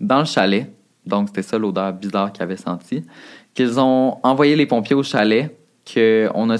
dans 0.00 0.20
le 0.20 0.24
chalet. 0.24 0.72
Donc, 1.04 1.28
c'était 1.28 1.42
ça 1.42 1.58
l'odeur 1.58 1.92
bizarre 1.92 2.32
qu'ils 2.32 2.44
avaient 2.44 2.56
sentie. 2.56 3.04
Qu'ils 3.54 3.78
ont 3.78 4.18
envoyé 4.22 4.56
les 4.56 4.66
pompiers 4.66 4.96
au 4.96 5.02
chalet, 5.02 5.54
qu'on 5.92 6.46
ne 6.46 6.56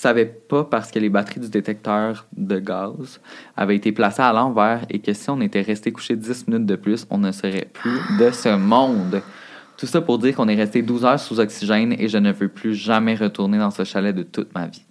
savait 0.00 0.26
pas 0.26 0.64
parce 0.64 0.90
que 0.92 0.98
les 0.98 1.08
batteries 1.08 1.40
du 1.40 1.48
détecteur 1.48 2.26
de 2.36 2.58
gaz 2.60 3.20
avaient 3.56 3.74
été 3.76 3.90
placées 3.92 4.22
à 4.22 4.32
l'envers 4.32 4.82
et 4.90 5.00
que 5.00 5.12
si 5.12 5.28
on 5.28 5.40
était 5.40 5.60
resté 5.62 5.90
couché 5.92 6.14
10 6.14 6.46
minutes 6.48 6.66
de 6.66 6.76
plus, 6.76 7.06
on 7.10 7.18
ne 7.18 7.32
serait 7.32 7.68
plus 7.72 7.98
de 8.18 8.30
ce 8.30 8.54
monde. 8.56 9.20
Tout 9.76 9.86
ça 9.86 10.00
pour 10.00 10.18
dire 10.18 10.34
qu'on 10.36 10.46
est 10.48 10.54
resté 10.54 10.82
12 10.82 11.04
heures 11.04 11.18
sous 11.20 11.40
oxygène 11.40 11.94
et 11.98 12.08
je 12.08 12.18
ne 12.18 12.30
veux 12.32 12.48
plus 12.48 12.74
jamais 12.74 13.14
retourner 13.16 13.58
dans 13.58 13.70
ce 13.72 13.84
chalet 13.84 14.14
de 14.14 14.22
toute 14.22 14.54
ma 14.54 14.66
vie. 14.68 14.84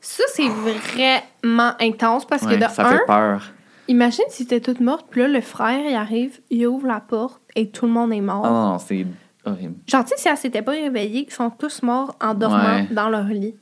Ça, 0.00 0.22
c'est 0.32 0.48
vraiment 0.48 1.72
intense 1.80 2.24
parce 2.26 2.46
que 2.46 2.54
de 2.54 2.60
ça 2.70 2.86
un, 2.86 2.90
fait 2.90 3.06
peur. 3.06 3.52
imagine 3.88 4.24
si 4.28 4.46
t'es 4.46 4.60
toute 4.60 4.80
morte, 4.80 5.06
puis 5.10 5.22
là, 5.22 5.28
le 5.28 5.40
frère, 5.40 5.80
il 5.88 5.94
arrive, 5.94 6.40
il 6.50 6.66
ouvre 6.66 6.86
la 6.86 7.00
porte 7.00 7.40
et 7.56 7.70
tout 7.70 7.86
le 7.86 7.92
monde 7.92 8.12
est 8.12 8.20
mort. 8.20 8.42
Ah 8.44 8.50
non, 8.50 8.68
non, 8.72 8.78
c'est 8.78 9.06
horrible. 9.44 9.74
Genre, 9.86 10.04
tu 10.04 10.10
sais, 10.10 10.16
si 10.18 10.28
elle 10.28 10.36
s'était 10.36 10.62
pas 10.62 10.72
réveillée, 10.72 11.26
ils 11.28 11.32
sont 11.32 11.50
tous 11.50 11.82
morts 11.82 12.14
en 12.20 12.34
dormant 12.34 12.76
Ouais. 12.76 12.88
dans 12.90 13.08
leur 13.08 13.24
lit. 13.24 13.54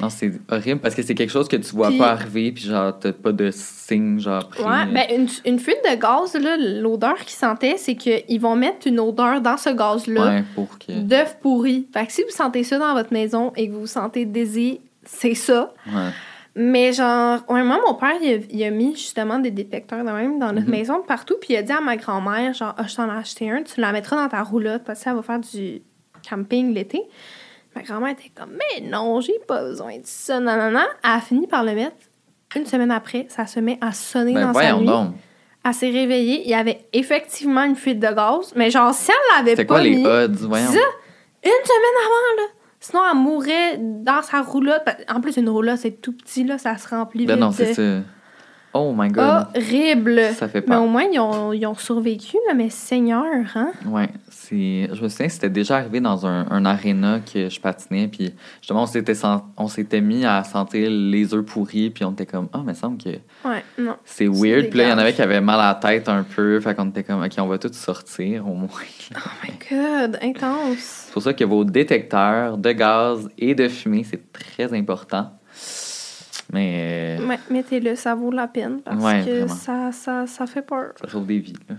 Non, 0.00 0.08
c'est 0.08 0.30
horrible 0.50 0.80
parce 0.80 0.94
que 0.94 1.02
c'est 1.02 1.14
quelque 1.14 1.30
chose 1.32 1.48
que 1.48 1.56
tu 1.56 1.74
vois 1.74 1.88
Puis- 1.88 1.98
pas 1.98 2.10
arriver, 2.12 2.52
puis 2.52 2.64
genre, 2.64 2.96
t'as 2.98 3.12
pas 3.12 3.32
de 3.32 3.50
signe, 3.50 4.18
genre. 4.20 4.48
pris. 4.48 4.62
Ouais, 4.62 4.86
ben 4.86 5.04
une, 5.14 5.28
une 5.44 5.58
fuite 5.58 5.80
de 5.84 5.96
gaz, 5.96 6.34
là, 6.34 6.56
l'odeur 6.56 7.16
qu'ils 7.18 7.30
sentaient, 7.38 7.76
c'est 7.76 7.96
qu'ils 7.96 8.40
vont 8.40 8.54
mettre 8.56 8.86
une 8.86 9.00
odeur 9.00 9.40
dans 9.40 9.56
ce 9.56 9.70
gaz-là 9.70 10.24
Ouais, 10.26 10.44
pour 10.54 10.78
que. 10.78 10.92
d'œuf 11.00 11.38
pourri. 11.42 11.88
Fait 11.92 12.06
que 12.06 12.12
si 12.12 12.22
vous 12.22 12.30
sentez 12.30 12.62
ça 12.62 12.78
dans 12.78 12.94
votre 12.94 13.12
maison 13.12 13.52
et 13.56 13.66
que 13.68 13.72
vous 13.72 13.80
vous 13.80 13.86
sentez 13.86 14.24
désir, 14.24 14.76
c'est 15.04 15.34
ça. 15.34 15.74
Ouais. 15.86 16.10
Mais 16.54 16.92
genre, 16.92 17.40
ouais, 17.48 17.62
moi, 17.62 17.80
mon 17.86 17.94
père, 17.94 18.14
il 18.22 18.34
a, 18.34 18.38
il 18.50 18.64
a 18.64 18.70
mis 18.70 18.92
justement 18.96 19.38
des 19.38 19.50
détecteurs 19.50 20.04
de 20.04 20.10
même 20.10 20.38
dans 20.38 20.52
notre 20.52 20.66
Mhm. 20.66 20.70
maison 20.70 21.02
partout. 21.06 21.34
Puis 21.40 21.54
il 21.54 21.56
a 21.56 21.62
dit 21.62 21.72
à 21.72 21.80
ma 21.80 21.96
grand-mère, 21.96 22.54
genre, 22.54 22.74
ah, 22.78 22.86
je 22.86 22.94
t'en 22.96 23.08
ai 23.08 23.16
acheté 23.16 23.50
un, 23.50 23.62
tu 23.62 23.80
la 23.80 23.92
mettras 23.92 24.16
dans 24.16 24.28
ta 24.28 24.42
roulotte 24.42 24.82
parce 24.84 25.02
qu'elle 25.04 25.14
va 25.14 25.22
faire 25.22 25.40
du 25.40 25.82
camping 26.28 26.74
l'été. 26.74 27.02
Ma 27.76 27.82
grand-mère 27.82 28.10
était 28.12 28.32
comme, 28.34 28.50
mais 28.50 28.88
non, 28.88 29.20
j'ai 29.20 29.38
pas 29.46 29.62
besoin 29.62 29.96
de 29.98 30.04
ça, 30.04 30.40
non, 30.40 30.56
non, 30.56 30.70
non. 30.70 30.86
Elle 31.04 31.10
a 31.10 31.20
fini 31.20 31.46
par 31.46 31.62
le 31.64 31.74
mettre. 31.74 31.96
Une 32.56 32.66
semaine 32.66 32.90
après, 32.90 33.26
ça 33.28 33.46
se 33.46 33.60
met 33.60 33.78
à 33.80 33.92
sonner 33.92 34.34
Ben 34.34 34.48
dans 34.52 34.54
sa 34.58 34.72
nuit. 34.74 34.86
donc. 34.86 35.14
Elle 35.64 35.74
s'est 35.74 35.90
réveillée, 35.90 36.42
il 36.44 36.50
y 36.50 36.54
avait 36.54 36.86
effectivement 36.92 37.62
une 37.64 37.76
fuite 37.76 38.00
de 38.00 38.08
gaz. 38.08 38.52
Mais 38.56 38.70
genre, 38.70 38.92
si 38.94 39.10
elle 39.10 39.36
l'avait 39.44 39.56
pas 39.56 39.64
quoi 39.66 39.82
les 39.82 40.04
odds? 40.04 40.46
Voyons? 40.48 40.66
ça, 40.66 40.78
une 41.44 41.64
semaine 41.64 41.98
avant, 42.04 42.42
là. 42.42 42.48
Sinon, 42.80 43.02
elle 43.12 43.18
mourrait 43.18 43.76
dans 43.78 44.22
sa 44.22 44.40
roulotte. 44.40 44.82
En 45.08 45.20
plus, 45.20 45.36
une 45.36 45.50
roulotte, 45.50 45.76
c'est 45.78 46.00
tout 46.00 46.12
petit, 46.16 46.44
là, 46.44 46.56
ça 46.56 46.78
se 46.78 46.88
remplit 46.88 47.26
Ben 47.26 47.34
vite. 47.34 47.40
non, 47.42 47.52
c'est 47.52 47.74
ça. 47.74 47.82
Oh 48.72 48.94
my 48.96 49.08
god. 49.08 49.48
Horrible. 49.56 50.20
Ça 50.34 50.46
fait 50.48 50.60
Mais 50.60 50.74
peur. 50.76 50.82
au 50.84 50.86
moins, 50.86 51.02
ils 51.02 51.18
ont, 51.18 51.52
ils 51.52 51.66
ont 51.66 51.74
survécu, 51.74 52.36
là, 52.46 52.54
mais 52.54 52.70
Seigneur, 52.70 53.24
hein? 53.56 53.72
C'est. 54.30 54.88
Je 54.92 55.02
me 55.02 55.08
souviens, 55.08 55.28
c'était 55.28 55.50
déjà 55.50 55.76
arrivé 55.78 56.00
dans 56.00 56.24
un, 56.26 56.46
un 56.50 56.64
aréna 56.64 57.20
que 57.20 57.48
je 57.48 57.60
patinais, 57.60 58.06
puis 58.08 58.32
justement, 58.60 58.82
on 58.84 58.86
s'était, 58.86 59.14
sen- 59.14 59.42
on 59.56 59.66
s'était 59.68 60.00
mis 60.00 60.24
à 60.24 60.44
sentir 60.44 60.88
les 60.90 61.34
œufs 61.34 61.44
pourris, 61.44 61.90
puis 61.90 62.04
on 62.04 62.12
était 62.12 62.26
comme, 62.26 62.48
ah, 62.52 62.58
mais 62.58 62.62
il 62.64 62.68
me 62.68 62.74
semble 62.74 62.98
que 63.02 63.10
Ouais, 63.48 63.64
non. 63.78 63.96
c'est 64.04 64.28
weird. 64.28 64.68
Puis 64.70 64.78
là, 64.78 64.84
il 64.86 64.90
y 64.90 64.92
en 64.92 64.98
avait 64.98 65.12
qui 65.14 65.22
avaient 65.22 65.40
mal 65.40 65.58
à 65.60 65.68
la 65.68 65.74
tête 65.74 66.08
un 66.08 66.22
peu, 66.22 66.60
fait 66.60 66.74
qu'on 66.74 66.88
était 66.90 67.02
comme, 67.02 67.22
ok, 67.22 67.32
on 67.38 67.46
va 67.46 67.58
tous 67.58 67.72
sortir 67.72 68.48
au 68.48 68.54
moins. 68.54 68.68
Oh 69.16 69.18
my 69.44 69.52
god, 69.70 70.18
intense. 70.22 71.06
C'est 71.06 71.12
pour 71.12 71.22
ça 71.22 71.32
que 71.32 71.44
vos 71.44 71.64
détecteurs 71.64 72.56
de 72.56 72.72
gaz 72.72 73.28
et 73.38 73.54
de 73.54 73.68
fumée, 73.68 74.04
c'est 74.08 74.32
très 74.32 74.72
important. 74.76 75.32
Mais 76.52 77.18
euh, 77.20 77.26
Ouais, 77.26 77.38
mettez-le, 77.50 77.94
ça 77.94 78.14
vaut 78.14 78.30
la 78.32 78.48
peine 78.48 78.80
parce 78.82 79.02
Ouais, 79.02 79.22
que 79.24 79.46
ça, 79.48 79.92
ça, 79.92 80.26
ça 80.26 80.46
fait 80.46 80.62
peur. 80.62 80.92
ça 81.00 81.08
sauve 81.08 81.26
des 81.26 81.38
vies. 81.38 81.52
là. 81.68 81.76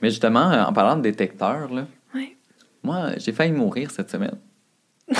Mais 0.00 0.10
justement, 0.10 0.50
euh, 0.50 0.64
en 0.64 0.72
parlant 0.72 0.96
de 0.96 1.02
détecteurs, 1.02 1.72
là, 1.72 1.86
Ouais. 2.14 2.36
moi, 2.82 3.10
j'ai 3.18 3.32
failli 3.32 3.52
mourir 3.52 3.90
cette 3.90 4.10
semaine. 4.10 4.36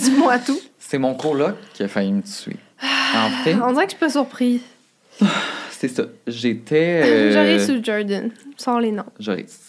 Dis-moi 0.00 0.38
tout. 0.38 0.58
C'est 0.78 0.98
mon 0.98 1.14
coloc 1.14 1.54
qui 1.74 1.82
a 1.82 1.88
failli 1.88 2.12
me 2.12 2.22
tuer. 2.22 2.56
En 3.14 3.30
fait, 3.44 3.54
On 3.54 3.72
dirait 3.72 3.84
que 3.86 3.92
je 3.92 3.96
suis 3.96 4.00
pas 4.06 4.10
surprise. 4.10 4.62
c'est 5.70 5.88
ça. 5.88 6.04
J'étais. 6.26 7.02
euh, 7.04 7.32
J'aurais 7.32 7.58
su 7.66 7.84
Jordan. 7.84 8.30
Sors 8.56 8.80
les 8.80 8.92
noms. 8.92 9.04
Joris. 9.18 9.60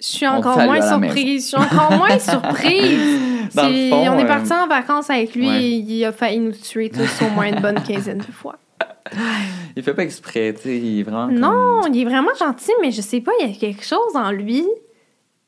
Je 0.00 0.06
suis 0.06 0.26
encore 0.26 0.58
moins 0.58 0.80
surprise. 0.82 1.44
Je 1.44 1.48
suis 1.48 1.56
encore 1.56 1.92
moins 1.92 2.18
surprise. 2.18 3.20
Dans 3.54 3.68
le 3.68 3.88
fond, 3.90 4.08
on 4.10 4.18
est 4.18 4.24
euh, 4.24 4.26
parti 4.26 4.52
en 4.52 4.66
vacances 4.66 5.10
avec 5.10 5.34
lui 5.34 5.48
ouais. 5.48 5.62
et 5.62 5.68
il 5.70 6.04
a 6.04 6.12
failli 6.12 6.38
nous 6.38 6.52
tuer 6.52 6.90
tous 6.90 7.22
au 7.24 7.30
moins 7.30 7.46
une 7.46 7.60
bonne 7.60 7.82
quinzaine 7.86 8.18
de 8.18 8.32
fois. 8.32 8.56
Il 9.76 9.82
fait 9.82 9.94
pas 9.94 10.02
exprès, 10.04 10.54
tu 10.54 10.62
sais. 10.62 10.76
Il 10.78 11.00
est 11.00 11.02
vraiment. 11.02 11.26
comme- 11.26 11.38
Non, 11.38 11.80
il 11.92 12.00
est 12.00 12.04
vraiment 12.04 12.34
gentil, 12.38 12.72
mais 12.80 12.90
je 12.90 13.00
sais 13.02 13.20
pas, 13.20 13.32
il 13.40 13.48
y 13.48 13.52
a 13.52 13.54
quelque 13.58 13.84
chose 13.84 14.14
en 14.14 14.30
lui. 14.30 14.64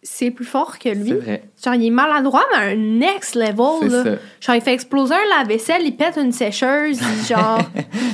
C'est 0.02 0.30
plus 0.30 0.44
fort 0.44 0.78
que 0.78 0.90
lui. 0.90 1.08
C'est 1.08 1.14
vrai. 1.14 1.42
Genre, 1.64 1.74
il 1.74 1.86
est 1.86 1.90
maladroit, 1.90 2.44
mais 2.52 2.58
à 2.58 2.60
un 2.72 2.74
next 2.76 3.34
level. 3.36 3.90
Là. 3.90 4.02
ça. 4.04 4.10
Genre, 4.40 4.56
il 4.56 4.60
fait 4.60 4.74
exploser 4.74 5.14
un 5.14 5.38
lave-vaisselle, 5.38 5.82
il 5.82 5.96
pète 5.96 6.18
une 6.18 6.32
sécheuse, 6.32 7.00
il- 7.00 7.26
genre, 7.26 7.58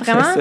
vraiment. 0.05 0.41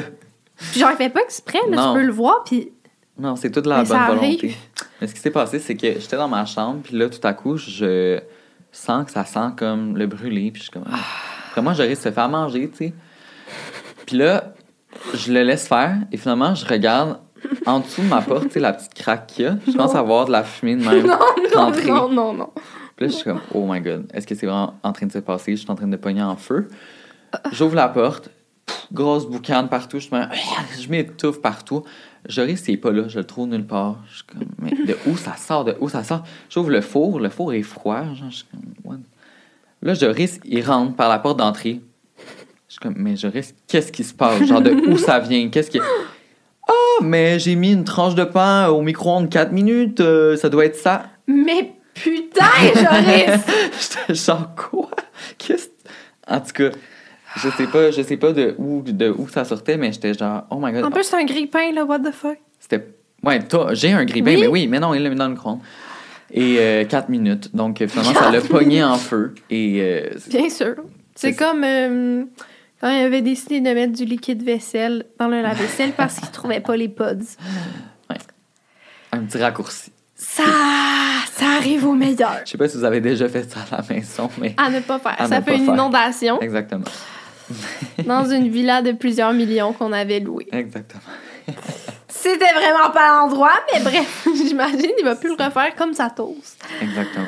Puis 0.71 0.79
genre, 0.79 0.91
il 0.91 0.97
fait 0.97 1.09
pas 1.09 1.21
exprès, 1.21 1.59
là, 1.69 1.75
Non. 1.75 1.93
tu 1.93 1.99
peux 1.99 2.05
le 2.05 2.11
voir, 2.11 2.43
puis 2.45 2.71
Non, 3.17 3.35
c'est 3.35 3.49
toute 3.49 3.65
la 3.65 3.79
Mais 3.81 3.89
bonne 3.89 4.05
volonté. 4.07 4.55
Mais 5.01 5.07
ce 5.07 5.13
qui 5.15 5.21
s'est 5.21 5.31
passé, 5.31 5.57
c'est 5.57 5.75
que 5.75 5.99
j'étais 5.99 6.17
dans 6.17 6.27
ma 6.27 6.45
chambre, 6.45 6.81
puis 6.83 6.95
là, 6.97 7.09
tout 7.09 7.25
à 7.25 7.33
coup, 7.33 7.57
je 7.57 8.19
sens 8.71 9.05
que 9.05 9.11
ça 9.11 9.25
sent 9.25 9.53
comme 9.57 9.97
le 9.97 10.07
brûlé, 10.07 10.51
puis 10.51 10.59
je 10.59 10.63
suis 10.63 10.71
comme. 10.71 10.85
Ah. 10.91 10.99
Après, 11.49 11.61
moi, 11.61 11.73
j'aurais 11.73 11.95
se 11.95 12.11
faire 12.11 12.29
manger, 12.29 12.69
tu 12.69 12.77
sais. 12.77 12.93
Puis 14.05 14.17
là, 14.17 14.53
je 15.13 15.31
le 15.31 15.43
laisse 15.43 15.67
faire, 15.67 15.97
et 16.11 16.17
finalement, 16.17 16.55
je 16.55 16.65
regarde 16.65 17.19
en 17.65 17.79
dessous 17.79 18.01
de 18.01 18.07
ma 18.07 18.21
porte, 18.21 18.45
tu 18.45 18.51
sais, 18.51 18.59
la 18.59 18.73
petite 18.73 18.93
craque 18.93 19.27
qu'il 19.27 19.45
y 19.45 19.47
a. 19.47 19.57
Je 19.65 19.71
commence 19.71 19.95
à 19.95 20.01
voir 20.01 20.25
de 20.25 20.31
la 20.31 20.43
fumée 20.43 20.75
de 20.75 20.83
même 20.83 21.07
non, 21.55 21.71
non, 21.71 21.71
non, 21.85 22.09
non, 22.09 22.33
non. 22.33 22.49
Puis 22.95 23.05
là, 23.05 23.11
je 23.11 23.15
suis 23.15 23.23
comme, 23.23 23.41
oh 23.53 23.65
my 23.67 23.79
god, 23.81 24.09
est-ce 24.13 24.27
que 24.27 24.35
c'est 24.35 24.45
vraiment 24.45 24.75
en 24.83 24.91
train 24.91 25.05
de 25.05 25.11
se 25.11 25.19
passer? 25.19 25.55
Je 25.55 25.61
suis 25.61 25.71
en 25.71 25.75
train 25.75 25.87
de 25.87 25.95
pogner 25.95 26.21
en 26.21 26.35
feu. 26.35 26.67
J'ouvre 27.51 27.75
la 27.75 27.87
porte, 27.87 28.29
grosse 28.91 29.27
boucane 29.27 29.69
partout, 29.69 29.99
je 29.99 30.09
je 30.79 30.89
m'étouffe 30.89 31.41
partout. 31.41 31.83
Joris, 32.29 32.63
il 32.67 32.75
est 32.75 32.77
pas 32.77 32.91
là, 32.91 33.07
je 33.07 33.17
le 33.17 33.25
trouve 33.25 33.47
nulle 33.47 33.65
part. 33.65 33.97
Je 34.09 34.15
suis 34.17 34.23
comme, 34.23 34.47
mais 34.59 34.71
de 34.71 34.95
où 35.07 35.17
ça 35.17 35.35
sort? 35.35 35.65
De 35.65 35.75
où 35.79 35.89
ça 35.89 36.03
sort? 36.03 36.23
J'ouvre 36.49 36.69
le 36.69 36.81
four, 36.81 37.19
le 37.19 37.29
four 37.29 37.53
est 37.53 37.63
froid. 37.63 38.03
Genre, 38.13 38.29
je 38.29 38.35
suis 38.37 38.45
comme, 38.45 38.61
what? 38.83 38.97
Là, 39.81 39.95
Joris, 39.95 40.39
il 40.45 40.63
rentre 40.63 40.95
par 40.95 41.09
la 41.09 41.17
porte 41.17 41.39
d'entrée. 41.39 41.81
Je 42.67 42.73
suis 42.73 42.79
comme, 42.79 42.95
mais 42.97 43.15
Joris, 43.15 43.55
qu'est-ce 43.67 43.91
qui 43.91 44.03
se 44.03 44.13
passe? 44.13 44.43
Genre, 44.43 44.61
de 44.61 44.71
où 44.71 44.97
ça 44.97 45.19
vient? 45.19 45.49
Qu'est-ce 45.49 45.71
qui. 45.71 45.79
Ah, 45.79 47.01
mais 47.01 47.39
j'ai 47.39 47.55
mis 47.55 47.71
une 47.73 47.83
tranche 47.83 48.13
de 48.13 48.25
pain 48.25 48.67
au 48.67 48.81
micro-ondes 48.83 49.29
4 49.29 49.51
minutes, 49.51 50.01
euh, 50.01 50.37
ça 50.37 50.49
doit 50.49 50.65
être 50.65 50.75
ça. 50.75 51.05
Mais 51.25 51.73
putain, 51.95 52.45
Joris! 52.75 53.41
J'étais 54.07 54.13
genre 54.13 54.53
quoi? 54.55 54.91
Qu'est-ce 55.39 55.69
En 56.27 56.39
tout 56.41 56.53
cas, 56.53 56.69
je 57.37 57.49
sais 57.49 57.67
pas, 57.67 57.91
je 57.91 58.01
sais 58.01 58.17
pas 58.17 58.31
de 58.33 58.55
où 58.57 58.81
de 58.81 59.09
où 59.09 59.27
ça 59.29 59.45
sortait, 59.45 59.77
mais 59.77 59.91
j'étais 59.91 60.13
genre 60.13 60.43
oh 60.49 60.57
my 60.61 60.71
god. 60.71 60.83
en 60.85 60.91
plus, 60.91 61.03
c'est 61.03 61.15
un 61.17 61.25
grille-pain, 61.25 61.71
là, 61.73 61.85
what 61.85 61.99
the 61.99 62.11
fuck? 62.11 62.37
C'était 62.59 62.87
ouais, 63.23 63.39
toi, 63.47 63.73
j'ai 63.73 63.91
un 63.93 64.05
grille-pain, 64.05 64.31
Oui? 64.35 64.39
mais 64.41 64.47
oui, 64.47 64.67
mais 64.67 64.79
non, 64.79 64.93
il 64.93 65.03
l'a 65.03 65.09
mis 65.09 65.15
dans 65.15 65.25
le 65.27 65.33
micro 65.33 65.59
Et 66.31 66.85
4 66.89 67.09
minutes. 67.09 67.55
Donc 67.55 67.81
euh, 67.81 67.87
finalement 67.87 68.13
ça 68.19 68.31
l'a 68.31 68.41
pogné 68.41 68.83
en 68.83 68.95
feu 68.97 69.33
et 69.49 69.77
euh, 69.81 70.09
Bien 70.29 70.49
sûr. 70.49 70.75
C'est 71.15 71.35
comme 71.35 71.63
euh, 71.63 72.23
quand 72.79 72.89
il 72.89 73.01
avait 73.03 73.21
décidé 73.21 73.59
de 73.59 73.69
mettre 73.73 73.93
du 73.93 74.05
liquide 74.05 74.41
vaisselle 74.43 75.05
dans 75.19 75.27
le 75.27 75.41
lave-vaisselle 75.41 75.91
parce 75.93 76.19
qu'il 76.19 76.29
trouvait 76.29 76.61
pas 76.61 76.77
les 76.77 76.87
pods. 76.89 77.17
un 79.11 79.19
petit 79.19 79.37
raccourci. 79.37 79.91
Ça, 80.15 80.43
ça 81.31 81.45
arrive 81.57 81.85
au 81.87 81.93
meilleur. 81.93 82.41
Je 82.45 82.51
sais 82.51 82.57
pas 82.57 82.67
si 82.67 82.77
vous 82.77 82.83
avez 82.83 82.99
déjà 83.01 83.27
fait 83.29 83.49
ça 83.49 83.59
à 83.71 83.77
la 83.81 83.83
maison, 83.95 84.29
mais 84.39 84.53
À 84.57 84.69
ne 84.69 84.79
pas 84.81 84.99
faire. 84.99 85.15
À 85.17 85.27
ça 85.27 85.41
fait 85.41 85.55
une 85.55 85.65
faire. 85.65 85.73
inondation 85.75 86.39
exactement. 86.41 86.83
dans 88.05 88.25
une 88.25 88.49
villa 88.49 88.81
de 88.81 88.91
plusieurs 88.91 89.33
millions 89.33 89.73
qu'on 89.73 89.91
avait 89.91 90.19
louée. 90.19 90.47
Exactement. 90.51 91.01
C'était 92.07 92.53
vraiment 92.53 92.91
pas 92.91 93.19
l'endroit, 93.19 93.53
mais 93.73 93.79
bref, 93.81 94.27
j'imagine 94.35 94.91
il 94.97 95.05
va 95.05 95.15
plus 95.15 95.35
le 95.35 95.43
refaire 95.43 95.73
comme 95.75 95.93
sa 95.93 96.09
toast 96.09 96.61
Exactement. 96.81 97.27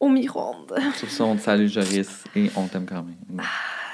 au 0.00 0.08
micro-ondes. 0.08 0.78
Sur 0.96 1.08
ça, 1.10 1.24
on 1.24 1.36
te 1.36 1.40
salue 1.42 1.68
Joris 1.68 2.24
et 2.36 2.50
on 2.56 2.66
t'aime 2.66 2.86
quand 2.86 3.02
même. 3.02 3.40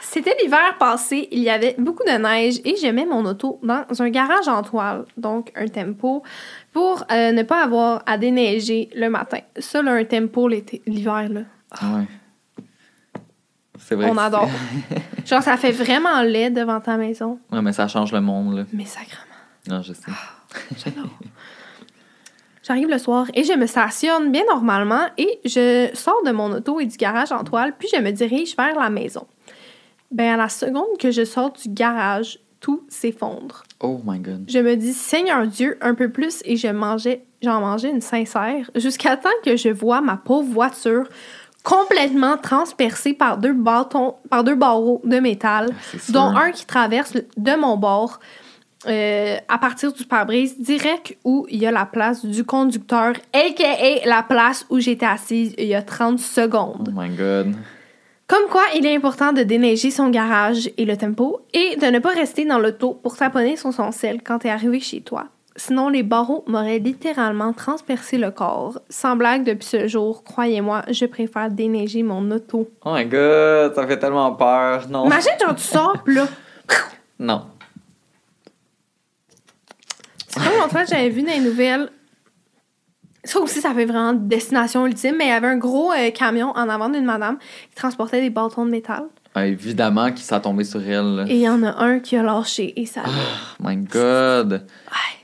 C'était 0.03 0.37
l'hiver 0.43 0.77
passé, 0.79 1.29
il 1.33 1.41
y 1.41 1.51
avait 1.51 1.75
beaucoup 1.77 2.05
de 2.05 2.17
neige 2.17 2.61
et 2.65 2.77
je 2.77 2.87
mets 2.89 3.05
mon 3.05 3.25
auto 3.25 3.59
dans 3.63 3.85
un 4.01 4.11
garage 4.11 4.47
en 4.49 4.63
toile, 4.63 5.05
donc 5.17 5.51
un 5.57 5.67
tempo, 5.67 6.23
pour 6.73 7.05
euh, 7.11 7.33
ne 7.33 7.43
pas 7.43 7.65
avoir 7.65 8.03
à 8.07 8.17
déneiger 8.17 8.91
le 8.95 9.09
matin. 9.11 9.39
Ça, 9.59 9.83
là, 9.83 9.93
un 9.93 10.05
tempo 10.05 10.49
l'hiver, 10.49 11.29
là, 11.31 11.41
Ouais. 11.83 12.05
C'est 13.87 13.95
vrai. 13.97 14.09
on 14.11 14.17
adore. 14.17 14.49
Genre, 15.27 15.43
ça 15.43 15.57
fait 15.59 15.73
vraiment 15.73 16.23
laid 16.23 16.51
devant 16.51 16.81
ta 16.81 16.97
maison, 16.97 17.39
Ouais, 17.53 17.61
mais 17.63 17.73
ça 17.73 17.87
change 17.87 18.13
le 18.13 18.21
monde 18.21 18.57
là. 18.57 18.65
mais 18.73 18.87
sacrément. 18.87 19.21
Non, 19.69 19.83
je 19.83 19.93
sais. 19.93 20.11
J'arrive 22.63 22.89
le 22.89 22.99
soir 22.99 23.27
et 23.35 23.45
je 23.45 23.53
me 23.53 23.67
stationne 23.67 24.33
bien 24.33 24.43
normalement 24.49 25.07
et 25.19 25.39
je 25.45 25.91
sors 25.93 26.23
de 26.25 26.31
mon 26.33 26.51
auto 26.53 26.81
et 26.81 26.87
du 26.87 26.97
garage 26.97 27.31
en 27.33 27.45
toile, 27.45 27.75
puis 27.79 27.89
je 27.95 28.01
me 28.01 28.11
dirige 28.11 28.57
vers 28.57 28.79
la 28.79 28.89
maison. 28.89 29.27
Ben, 30.11 30.35
à 30.35 30.37
la 30.39 30.49
seconde 30.49 30.97
que 30.99 31.11
je 31.11 31.25
sors 31.25 31.53
du 31.53 31.69
garage, 31.69 32.39
tout 32.61 32.83
s'effondre. 32.89 33.65
Oh 33.81 34.01
my 34.07 34.19
god. 34.19 34.45
Je 34.49 34.59
me 34.61 34.77
dis, 34.77 34.95
Seigneur 34.95 35.47
Dieu, 35.47 35.77
un 35.83 35.95
peu 35.95 36.11
plus, 36.11 36.41
et 36.47 36.57
je 36.57 36.69
mangeais, 36.69 37.25
j'en 37.43 37.61
mangeais 37.61 37.91
une 37.91 38.01
sincère, 38.01 38.71
jusqu'à 38.77 39.19
temps 39.19 39.29
que 39.45 39.57
je 39.57 39.69
vois 39.69 40.01
ma 40.01 40.17
pauvre 40.17 40.49
voiture 40.51 41.07
complètement 41.65 42.37
transpercée 42.37 43.15
par 43.15 43.39
deux 43.39 43.53
bâtons, 43.55 44.15
par 44.31 44.45
deux 44.45 44.55
barreaux 44.55 45.01
de 45.05 45.19
métal, 45.19 45.71
Ah, 45.73 45.97
dont 46.11 46.37
un 46.37 46.53
qui 46.53 46.67
traverse 46.67 47.15
de 47.37 47.57
mon 47.57 47.77
bord 47.77 48.21
euh, 48.87 49.37
à 49.49 49.57
partir 49.59 49.93
du 49.95 50.05
pare-brise, 50.05 50.61
direct 50.61 51.17
où 51.25 51.47
il 51.49 51.59
y 51.61 51.67
a 51.67 51.71
la 51.73 51.87
place 51.87 52.25
du 52.25 52.45
conducteur, 52.45 53.15
a.k.a. 53.33 54.07
la 54.07 54.23
place 54.23 54.67
où 54.69 54.79
j'étais 54.79 55.07
assise 55.07 55.55
il 55.57 55.65
y 55.67 55.75
a 55.75 55.81
30 55.83 56.17
Oh 56.17 56.19
secondes. 56.23 56.93
my 56.95 57.09
god. 57.09 57.55
Comme 58.27 58.47
quoi, 58.51 58.63
il 58.77 58.85
est 58.87 58.95
important 58.95 59.33
de 59.33 59.43
déneiger 59.43 59.91
son 59.91 60.09
garage 60.11 60.71
et 60.77 60.85
le 60.85 60.97
tempo 60.99 61.41
et 61.55 61.77
de 61.77 61.87
ne 61.87 61.99
pas 61.99 62.11
rester 62.11 62.45
dans 62.45 62.59
l'auto 62.59 62.93
pour 62.93 63.17
taponner 63.17 63.57
sur 63.57 63.73
son 63.73 63.91
sel 63.91 64.21
quand 64.23 64.41
t'es 64.41 64.51
arrivé 64.51 64.81
chez 64.81 65.01
toi. 65.01 65.27
Sinon, 65.57 65.89
les 65.89 66.03
barreaux 66.03 66.43
m'auraient 66.49 66.81
littéralement 66.81 67.53
transpercé 67.53 68.19
le 68.19 68.33
corps. 68.33 68.81
Sans 68.89 69.15
blague, 69.15 69.45
depuis 69.45 69.67
ce 69.67 69.87
jour, 69.87 70.25
croyez-moi, 70.25 70.83
je 70.91 71.07
préfère 71.07 71.49
déneiger 71.49 72.03
mon 72.03 72.29
auto. 72.33 72.69
Oh 72.85 72.93
my 72.93 73.05
god, 73.07 73.73
ça 73.75 73.87
fait 73.87 73.99
tellement 73.99 74.33
peur. 74.33 74.89
Non. 74.89 75.05
Imagine, 75.07 75.31
genre, 75.41 75.55
tu 75.55 75.63
sors, 75.63 76.03
pis 76.03 76.15
là, 76.15 76.27
Non. 77.21 77.47
c'est 80.27 80.41
comme 80.43 80.53
l'autre 80.59 80.71
fois, 80.71 80.85
j'avais 80.85 81.09
vu 81.11 81.23
dans 81.23 81.31
les 81.33 81.39
nouvelles. 81.41 81.89
Ça 83.23 83.39
aussi, 83.41 83.61
ça 83.61 83.73
fait 83.73 83.85
vraiment 83.87 84.13
destination 84.13 84.85
ultime, 84.87 85.15
mais 85.17 85.27
il 85.27 85.31
y 85.31 85.33
avait 85.33 85.47
un 85.47 85.57
gros 85.57 85.93
euh, 85.93 86.11
camion 86.11 86.51
en 86.51 86.69
avant 86.69 86.89
d'une 86.91 87.05
madame 87.07 87.39
qui 87.71 87.75
transportait 87.77 88.21
des 88.21 88.29
bâtons 88.31 88.67
de 88.67 88.71
métal. 88.71 89.05
Ah, 89.37 89.47
évidemment 89.47 90.11
qu'il 90.13 90.21
s'est 90.21 90.41
tombé 90.41 90.63
sur 90.63 90.81
elle. 90.81 91.17
là. 91.17 91.25
Et 91.27 91.35
il 91.35 91.41
y 91.41 91.49
en 91.49 91.63
a 91.65 91.83
un 91.83 91.99
qui 91.99 92.17
a 92.17 92.23
lâché 92.23 92.73
et 92.81 92.87
ça. 92.87 93.01
Oh 93.05 93.11
my 93.69 93.77
god. 93.77 94.65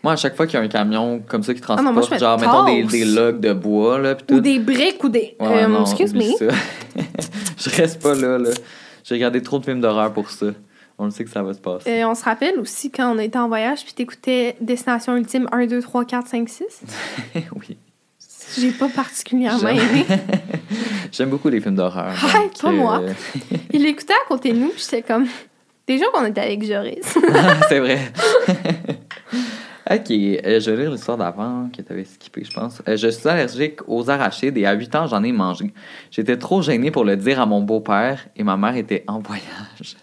Moi, 0.03 0.15
à 0.15 0.17
chaque 0.17 0.35
fois 0.35 0.47
qu'il 0.47 0.59
y 0.59 0.63
a 0.63 0.65
un 0.65 0.69
camion 0.69 1.23
comme 1.29 1.45
ça 1.45 1.55
qui 1.55 1.61
transporte, 1.61 1.87
Ah 1.87 1.89
non, 1.89 1.95
moi, 1.95 2.07
je 2.09 2.15
me 2.15 2.19
genre, 2.19 2.39
mettons 2.41 2.65
des, 2.65 2.83
des 2.83 3.05
logs 3.05 3.39
de 3.39 3.53
bois, 3.53 3.99
là, 4.01 4.17
pis 4.17 4.25
tout. 4.25 4.35
Ou 4.35 4.41
des 4.41 4.59
briques 4.59 5.03
ou 5.05 5.09
des. 5.09 5.37
Ouais, 5.39 5.63
euh, 5.63 5.69
non, 5.69 5.83
excuse 5.83 6.11
oublie 6.11 6.35
me. 6.41 6.49
ça. 6.51 6.55
je 7.59 7.71
reste 7.77 8.03
pas 8.03 8.15
là, 8.17 8.37
là. 8.39 8.51
J'ai 9.05 9.15
regardé 9.15 9.43
trop 9.43 9.59
de 9.61 9.65
films 9.65 9.81
d'horreur 9.81 10.13
pour 10.13 10.29
ça. 10.31 10.47
On 10.99 11.05
le 11.05 11.11
sait 11.13 11.25
que 11.25 11.31
ça 11.31 11.43
va 11.43 11.55
se 11.55 11.61
passer. 11.61 11.89
Euh, 12.03 12.09
on 12.09 12.15
se 12.15 12.25
rappelle 12.25 12.59
aussi 12.59 12.91
quand 12.91 13.15
on 13.15 13.19
était 13.19 13.39
en 13.39 13.49
voyage 13.49 13.85
puis 13.85 13.93
t'écoutais 13.95 14.57
Destination 14.61 15.17
Ultime 15.17 15.49
1, 15.53 15.67
2, 15.67 15.81
3, 15.81 16.05
4, 16.05 16.27
5, 16.27 16.49
6. 16.49 16.65
oui. 17.57 17.79
J'ai 18.59 18.71
pas 18.73 18.89
particulièrement 18.89 19.69
aimé. 19.69 20.07
J'aime 21.13 21.31
beaucoup 21.31 21.49
les 21.49 21.61
films 21.61 21.75
d'horreur. 21.77 22.13
Ah, 22.23 22.39
donc, 22.39 22.61
pas 22.61 22.71
moi. 22.73 23.01
euh, 23.03 23.13
Il 23.73 23.83
l'écoutait 23.83 24.13
à 24.15 24.27
côté 24.29 24.53
de 24.53 24.59
nous 24.59 24.69
puis 24.71 24.83
j'étais 24.83 25.03
comme. 25.03 25.27
Déjà 25.87 26.05
qu'on 26.13 26.25
était 26.27 26.41
avec 26.41 26.65
Joris. 26.65 27.19
C'est 27.69 27.81
vrai. 27.81 27.99
ok, 29.91 30.11
euh, 30.11 30.61
je 30.61 30.71
vais 30.71 30.83
lire 30.83 30.91
l'histoire 30.93 31.17
d'avant 31.17 31.69
que 31.77 31.83
tu 31.83 31.93
avais 31.93 32.05
skippé, 32.05 32.45
je 32.45 32.53
pense. 32.53 32.81
Euh, 32.89 32.97
je 32.97 33.09
suis 33.09 33.29
allergique 33.29 33.81
aux 33.89 34.09
arachides 34.09 34.57
et 34.57 34.67
à 34.67 34.73
8 34.75 34.95
ans, 34.95 35.07
j'en 35.07 35.23
ai 35.25 35.33
mangé. 35.33 35.73
J'étais 36.11 36.37
trop 36.37 36.63
gênée 36.63 36.91
pour 36.91 37.05
le 37.05 37.17
dire 37.17 37.41
à 37.41 37.47
mon 37.47 37.61
beau-père 37.61 38.27
et 38.37 38.45
ma 38.45 38.57
mère 38.57 38.77
était 38.77 39.05
en 39.09 39.19
voyage. 39.19 39.97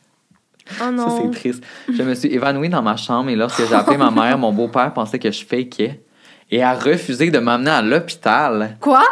Oh 0.70 0.74
Ça, 0.80 0.92
non. 0.92 1.22
c'est 1.32 1.40
triste. 1.40 1.64
Je 1.94 2.04
me 2.04 2.14
suis 2.16 2.28
évanouie 2.34 2.68
dans 2.68 2.82
ma 2.82 2.98
chambre 2.98 3.30
et 3.30 3.36
lorsque 3.38 3.66
j'ai 3.66 3.74
appelé 3.74 3.96
ma 3.98 4.12
mère, 4.12 4.38
mon 4.38 4.52
beau-père 4.52 4.92
pensait 4.94 5.20
que 5.20 5.32
je 5.32 5.46
fakeais 5.46 6.02
et 6.52 6.64
a 6.64 6.74
refusé 6.74 7.30
de 7.32 7.40
m'amener 7.40 7.72
à 7.72 7.82
l'hôpital. 7.82 8.78
Quoi? 8.80 9.04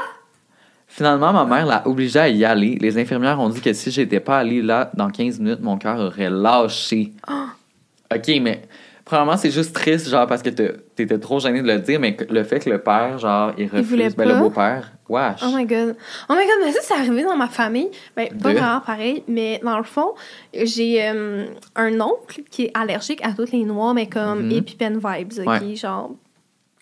Finalement, 0.88 1.34
ma 1.34 1.43
mère 1.43 1.65
l'a 1.65 1.88
obligée 1.88 2.19
à 2.19 2.30
y 2.30 2.45
aller. 2.45 2.78
Les 2.80 2.98
infirmières 2.98 3.39
ont 3.39 3.50
dit 3.50 3.60
que 3.60 3.74
si 3.74 3.91
j'étais 3.91 4.21
pas 4.21 4.38
allée 4.38 4.62
là 4.62 4.91
dans 4.93 5.10
15 5.10 5.39
minutes, 5.39 5.60
mon 5.62 5.78
cœur 5.78 6.00
aurait 6.00 6.30
lâché. 6.30 7.12
OK, 8.15 8.32
mais 8.41 8.62
premièrement, 9.04 9.36
c'est 9.36 9.52
juste 9.52 9.74
triste, 9.76 10.08
genre, 10.10 10.26
parce 10.26 10.41
que 10.41 10.50
t'étais 10.50 11.19
trop 11.19 11.39
gênée 11.39 11.62
de 11.62 11.67
le 11.67 11.80
dire, 11.80 12.00
mais 12.00 12.15
le 12.30 12.43
fait 12.43 12.60
que 12.60 12.69
le 12.69 12.78
père, 12.78 13.19
genre, 13.19 13.52
il 13.58 13.65
refuse, 13.65 13.89
voulait 13.89 14.10
ben, 14.12 14.30
le 14.30 14.36
beau-père, 14.36 14.93
wesh. 15.10 15.41
Oh 15.43 15.50
my 15.54 15.65
god. 15.65 15.98
Oh 16.30 16.34
my 16.34 16.45
god, 16.45 16.63
mais 16.63 16.71
ça, 16.71 16.80
c'est 16.82 16.93
arrivé 16.93 17.24
dans 17.24 17.36
ma 17.36 17.50
famille. 17.50 17.89
Ben, 18.15 18.30
pas 18.30 18.54
vraiment 18.54 18.80
pareil, 18.80 19.24
mais 19.28 19.60
dans 19.63 19.78
le 19.78 19.84
fond, 19.84 20.13
j'ai 20.54 21.06
euh, 21.10 21.45
un 21.76 22.00
oncle 22.00 22.41
qui 22.50 22.65
est 22.65 22.71
allergique 22.74 23.19
à 23.21 23.34
toutes 23.34 23.52
les 23.52 23.65
noix, 23.65 23.93
mais 23.93 24.08
comme. 24.08 24.50
EpiPen 24.50 24.93
vibes, 24.93 25.34
ok? 25.39 25.45
Ouais. 25.45 25.76
Genre, 25.76 26.12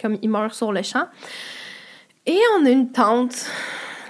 comme 0.04 0.18
il 0.22 0.30
meurt 0.30 0.54
sur 0.54 0.72
le 0.72 0.84
champ. 0.84 1.06
Et 2.26 2.38
on 2.58 2.66
a 2.66 2.70
une 2.70 2.92
tante, 2.92 3.50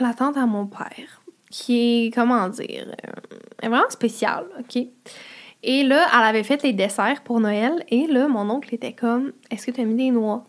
la 0.01 0.13
tante 0.13 0.35
à 0.37 0.45
mon 0.45 0.65
père, 0.65 1.21
qui 1.49 2.07
est, 2.07 2.13
comment 2.13 2.49
dire, 2.49 2.87
euh, 2.89 3.11
est 3.61 3.69
vraiment 3.69 3.89
spéciale, 3.89 4.45
ok? 4.59 4.83
Et 5.65 5.83
là, 5.83 6.07
elle 6.11 6.25
avait 6.27 6.43
fait 6.43 6.61
les 6.63 6.73
desserts 6.73 7.21
pour 7.23 7.39
Noël, 7.39 7.85
et 7.89 8.07
là, 8.07 8.27
mon 8.27 8.49
oncle 8.49 8.73
était 8.73 8.93
comme, 8.93 9.31
est-ce 9.49 9.67
que 9.67 9.71
tu 9.71 9.81
as 9.81 9.85
mis 9.85 9.95
des 9.95 10.11
noix? 10.11 10.43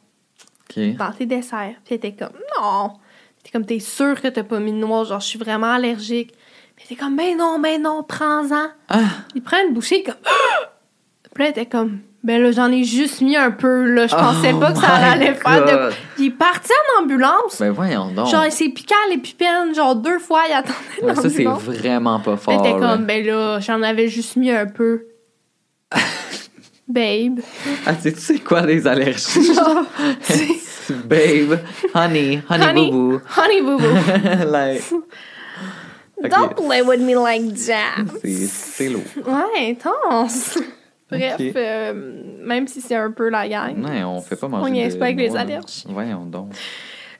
Dans 0.76 1.12
tes 1.12 1.26
desserts. 1.26 1.76
Puis 1.85 1.94
elle 1.94 1.96
était 1.96 2.12
comme, 2.12 2.37
non. 2.59 2.94
T'es 3.42 3.50
comme, 3.50 3.66
t'es 3.66 3.78
sûr 3.78 4.20
que 4.20 4.28
t'as 4.28 4.42
pas 4.42 4.59
mis 4.59 4.72
de 4.72 4.78
noix, 4.78 5.04
genre, 5.04 5.20
je 5.20 5.26
suis 5.26 5.38
vraiment 5.38 5.72
allergique. 5.72 6.33
Puis 6.74 6.87
elle 6.87 6.94
était 6.94 7.04
comme, 7.04 7.16
ben 7.16 7.37
non, 7.37 7.61
ben 7.61 7.80
non, 7.80 8.02
prends-en. 8.02 8.68
Ah! 8.88 9.04
Il 9.35 9.42
prend 9.42 9.59
une 9.64 9.74
bouchée, 9.74 10.02
comme, 10.02 10.14
Ah! 10.24 10.70
Puis 11.35 11.42
là, 11.42 11.50
elle 11.50 11.50
était 11.50 11.66
comme, 11.66 12.00
ben 12.24 12.42
là, 12.42 12.50
j'en 12.52 12.72
ai 12.72 12.82
juste 12.84 13.20
mis 13.20 13.37
un 13.37 13.50
peu, 13.50 13.84
là. 13.84 14.06
Je 14.06 14.14
pensais 14.16 14.52
Oh 14.54 14.58
pas 14.58 14.72
que 14.72 14.78
ça 14.80 14.88
allait 14.94 15.34
faire 15.34 15.64
de. 15.64 15.94
Il 16.18 16.26
est 16.26 16.30
parti 16.30 16.70
en 16.98 17.02
ambulance. 17.02 17.58
Ben 17.60 17.70
voyons 17.70 18.08
donc. 18.12 18.28
Genre, 18.28 18.46
il 18.46 18.50
s'est 18.52 18.70
piqué 18.70 18.94
à 19.06 19.10
l'épipène, 19.10 19.74
genre, 19.74 19.94
deux 19.94 20.18
fois, 20.18 20.42
il 20.48 20.52
attendait 20.54 20.74
Ouais, 21.02 21.14
ça, 21.14 21.22
c'est 21.28 21.44
l'ambulance. 21.44 21.62
vraiment 21.62 22.20
pas 22.20 22.32
Elle 22.32 22.38
fort. 22.38 22.80
là. 22.80 22.88
comme, 22.96 23.04
ben 23.04 23.24
là, 23.26 23.60
j'en 23.60 23.82
avais 23.82 24.08
juste 24.08 24.37
mis 24.37 24.50
un 24.50 24.66
peu. 24.66 25.04
Babe. 26.88 27.40
Ah, 27.87 27.94
tu 27.94 28.02
sais- 28.02 28.12
tu 28.12 28.20
sais 28.20 28.38
quoi, 28.38 28.62
les 28.62 28.87
allergies? 28.87 29.50
Babe, 31.06 31.58
honey, 31.94 32.42
honey, 32.48 32.64
Honey. 32.64 32.90
boo-boo. 32.90 33.20
honey 33.37 33.60
boo 33.62 33.78
boo. 33.78 34.50
like. 34.50 34.82
Don't 36.30 36.54
play 36.56 36.82
with 36.82 37.00
me 37.00 37.14
like 37.14 37.54
that. 37.66 38.04
c'est- 38.22 38.46
c'est 38.48 38.88
lourd. 38.90 39.02
Ouais, 39.26 39.70
intense. 39.76 40.58
Bref, 41.18 41.53
euh, 41.57 42.22
même 42.42 42.66
si 42.66 42.81
c'est 42.81 42.96
un 42.96 43.11
peu 43.11 43.29
la 43.29 43.48
gang. 43.48 43.77
Non, 43.77 44.16
on 44.16 44.20
fait 44.20 44.37
pas 44.37 44.48
manger 44.48 44.90
On 44.94 44.98
pas 44.98 45.05
avec 45.07 45.18
les 45.18 45.37
allergies. 45.37 45.85
Voyons 45.88 46.27
donc. 46.27 46.50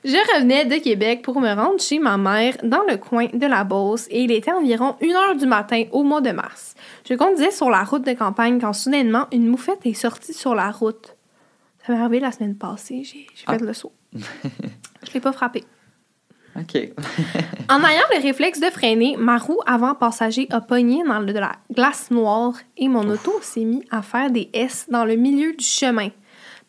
Je 0.03 0.11
revenais 0.35 0.65
de 0.65 0.75
Québec 0.75 1.23
pour 1.23 1.41
me 1.41 1.51
rendre 1.51 1.79
chez 1.81 1.97
ma 1.97 2.15
mère 2.17 2.55
dans 2.63 2.83
le 2.87 2.97
coin 2.97 3.25
de 3.33 3.47
la 3.47 3.63
Beauce 3.63 4.05
et 4.11 4.21
il 4.21 4.31
était 4.31 4.51
environ 4.51 4.95
1 5.01 5.07
heure 5.09 5.35
du 5.35 5.47
matin 5.47 5.85
au 5.91 6.03
mois 6.03 6.21
de 6.21 6.29
mars. 6.29 6.75
Je 7.09 7.15
conduisais 7.15 7.49
sur 7.49 7.71
la 7.71 7.83
route 7.83 8.05
de 8.05 8.13
campagne 8.13 8.59
quand 8.61 8.73
soudainement 8.73 9.25
une 9.31 9.47
moufette 9.47 9.79
est 9.83 9.95
sortie 9.95 10.33
sur 10.33 10.53
la 10.53 10.69
route. 10.69 11.15
Ça 11.85 11.93
m'est 11.93 11.99
arrivé 11.99 12.19
la 12.19 12.31
semaine 12.31 12.55
passée, 12.55 13.01
j'ai 13.03 13.25
j'ai 13.33 13.45
fait 13.45 13.47
Ah. 13.47 13.57
le 13.59 13.73
saut. 13.73 13.93
Je 14.13 15.13
l'ai 15.13 15.19
pas 15.19 15.31
frappé. 15.31 15.63
OK. 16.57 16.77
En 17.69 17.79
ayant 17.83 18.03
le 18.15 18.21
réflexe 18.21 18.59
de 18.59 18.67
freiner, 18.67 19.15
ma 19.17 19.37
roue 19.37 19.59
avant 19.65 19.95
passager 19.95 20.47
a 20.51 20.61
pogné 20.61 21.03
dans 21.03 21.19
le- 21.19 21.33
de 21.33 21.39
la 21.39 21.53
glace 21.73 22.11
noire 22.11 22.53
et 22.77 22.87
mon 22.87 23.09
auto 23.09 23.33
s'est 23.41 23.63
mis 23.63 23.83
à 23.89 24.01
faire 24.03 24.29
des 24.29 24.49
S 24.53 24.85
dans 24.89 25.03
le 25.03 25.15
milieu 25.15 25.53
du 25.53 25.65
chemin. 25.65 26.09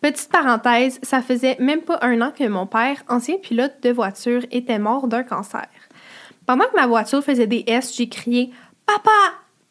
Petite 0.01 0.31
parenthèse, 0.31 0.99
ça 1.03 1.21
faisait 1.21 1.57
même 1.59 1.83
pas 1.83 1.99
un 2.03 2.21
an 2.23 2.33
que 2.37 2.47
mon 2.49 2.67
père, 2.67 3.03
ancien 3.09 3.37
pilote 3.37 3.75
de 3.83 3.91
voiture, 3.91 4.43
était 4.51 4.79
mort 4.79 5.07
d'un 5.09 5.23
cancer. 5.23 5.67
Pendant 6.47 6.65
que 6.67 6.77
ma 6.77 6.87
voiture 6.87 7.23
faisait 7.23 7.47
des 7.47 7.65
S, 7.67 7.95
j'ai 7.97 8.09
crié 8.09 8.51
Papa! 8.87 9.11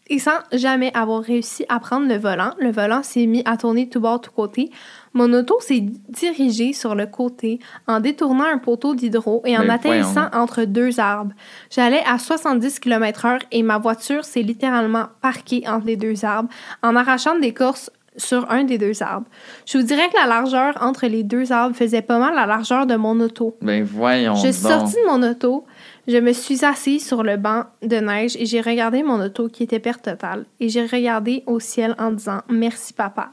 Et 0.07 0.19
sans 0.19 0.37
jamais 0.51 0.91
avoir 0.95 1.23
réussi 1.23 1.65
à 1.67 1.79
prendre 1.79 2.07
le 2.07 2.17
volant, 2.17 2.51
le 2.59 2.71
volant 2.71 3.01
s'est 3.01 3.25
mis 3.25 3.41
à 3.45 3.57
tourner 3.57 3.89
tout 3.89 3.99
bord, 3.99 4.21
tout 4.21 4.29
côté. 4.31 4.69
Mon 5.15 5.31
auto 5.33 5.57
s'est 5.61 5.79
dirigée 6.09 6.73
sur 6.73 6.93
le 6.93 7.05
côté 7.07 7.59
en 7.87 8.01
détournant 8.01 8.43
un 8.43 8.57
poteau 8.57 8.93
d'hydro 8.95 9.41
et 9.45 9.57
en 9.57 9.61
Ben, 9.61 9.69
atterrissant 9.71 10.27
voyons. 10.29 10.43
entre 10.43 10.65
deux 10.65 10.99
arbres. 10.99 11.31
J'allais 11.71 12.03
à 12.05 12.19
70 12.19 12.79
km/h 12.79 13.39
et 13.51 13.63
ma 13.63 13.77
voiture 13.79 14.25
s'est 14.25 14.41
littéralement 14.41 15.05
parquée 15.21 15.63
entre 15.67 15.87
les 15.87 15.95
deux 15.95 16.25
arbres 16.25 16.49
en 16.83 16.95
arrachant 16.97 17.33
de 17.33 17.39
l'écorce 17.39 17.89
sur 18.17 18.49
un 18.51 18.63
des 18.65 18.77
deux 18.77 19.01
arbres. 19.03 19.27
Je 19.65 19.77
vous 19.77 19.83
dirais 19.83 20.07
que 20.09 20.15
la 20.17 20.27
largeur 20.27 20.73
entre 20.81 21.05
les 21.07 21.23
deux 21.23 21.51
arbres 21.51 21.75
faisait 21.75 22.01
pas 22.01 22.19
mal 22.19 22.33
la 22.35 22.45
largeur 22.45 22.85
de 22.85 22.95
mon 22.95 23.19
auto. 23.21 23.57
Ben 23.61 23.83
voyons 23.83 24.35
Je 24.35 24.51
suis 24.51 24.63
donc. 24.63 24.71
sortie 24.71 24.95
de 24.95 25.07
mon 25.09 25.23
auto, 25.29 25.65
je 26.07 26.17
me 26.17 26.31
suis 26.33 26.63
assise 26.63 27.05
sur 27.05 27.23
le 27.23 27.35
banc 27.37 27.63
de 27.83 27.97
neige 27.97 28.35
et 28.37 28.45
j'ai 28.45 28.61
regardé 28.61 29.01
mon 29.03 29.21
auto 29.23 29.47
qui 29.49 29.63
était 29.63 29.79
perte 29.79 30.03
totale. 30.03 30.45
Et 30.59 30.69
j'ai 30.69 30.85
regardé 30.85 31.43
au 31.45 31.59
ciel 31.59 31.95
en 31.99 32.11
disant 32.11 32.39
merci 32.49 32.93
papa. 32.93 33.29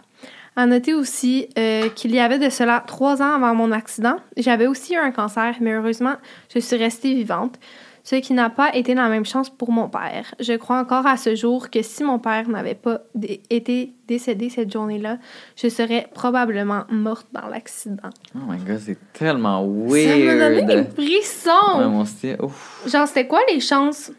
À 0.54 0.66
noter 0.66 0.92
aussi 0.94 1.48
euh, 1.58 1.88
qu'il 1.90 2.14
y 2.14 2.20
avait 2.20 2.38
de 2.38 2.50
cela 2.50 2.84
trois 2.86 3.22
ans 3.22 3.34
avant 3.36 3.54
mon 3.54 3.72
accident. 3.72 4.16
J'avais 4.36 4.66
aussi 4.66 4.94
eu 4.94 4.98
un 4.98 5.10
cancer, 5.10 5.54
mais 5.60 5.72
heureusement, 5.72 6.14
je 6.54 6.58
suis 6.60 6.76
restée 6.76 7.14
vivante. 7.14 7.58
Ce 8.04 8.16
qui 8.16 8.32
n'a 8.34 8.50
pas 8.50 8.74
été 8.74 8.94
la 8.94 9.08
même 9.08 9.24
chance 9.24 9.48
pour 9.48 9.70
mon 9.70 9.88
père. 9.88 10.34
Je 10.40 10.54
crois 10.54 10.80
encore 10.80 11.06
à 11.06 11.16
ce 11.16 11.36
jour 11.36 11.70
que 11.70 11.82
si 11.82 12.02
mon 12.02 12.18
père 12.18 12.48
n'avait 12.48 12.74
pas 12.74 13.02
été 13.48 13.92
décédé 14.08 14.50
cette 14.50 14.72
journée-là, 14.72 15.18
je 15.56 15.68
serais 15.68 16.08
probablement 16.12 16.82
morte 16.90 17.28
dans 17.32 17.46
l'accident. 17.46 18.10
Oh 18.34 18.38
my 18.48 18.58
god, 18.58 18.80
c'est 18.84 18.98
tellement 19.12 19.62
Ça 19.62 19.94
weird. 19.94 20.36
m'a 20.36 20.48
donné 20.50 20.62
des 20.62 20.84
frissons! 20.84 21.78
Ouais. 21.78 22.36
Genre, 22.90 23.06
c'était 23.06 23.28
quoi 23.28 23.38
les 23.52 23.60
chances? 23.60 24.10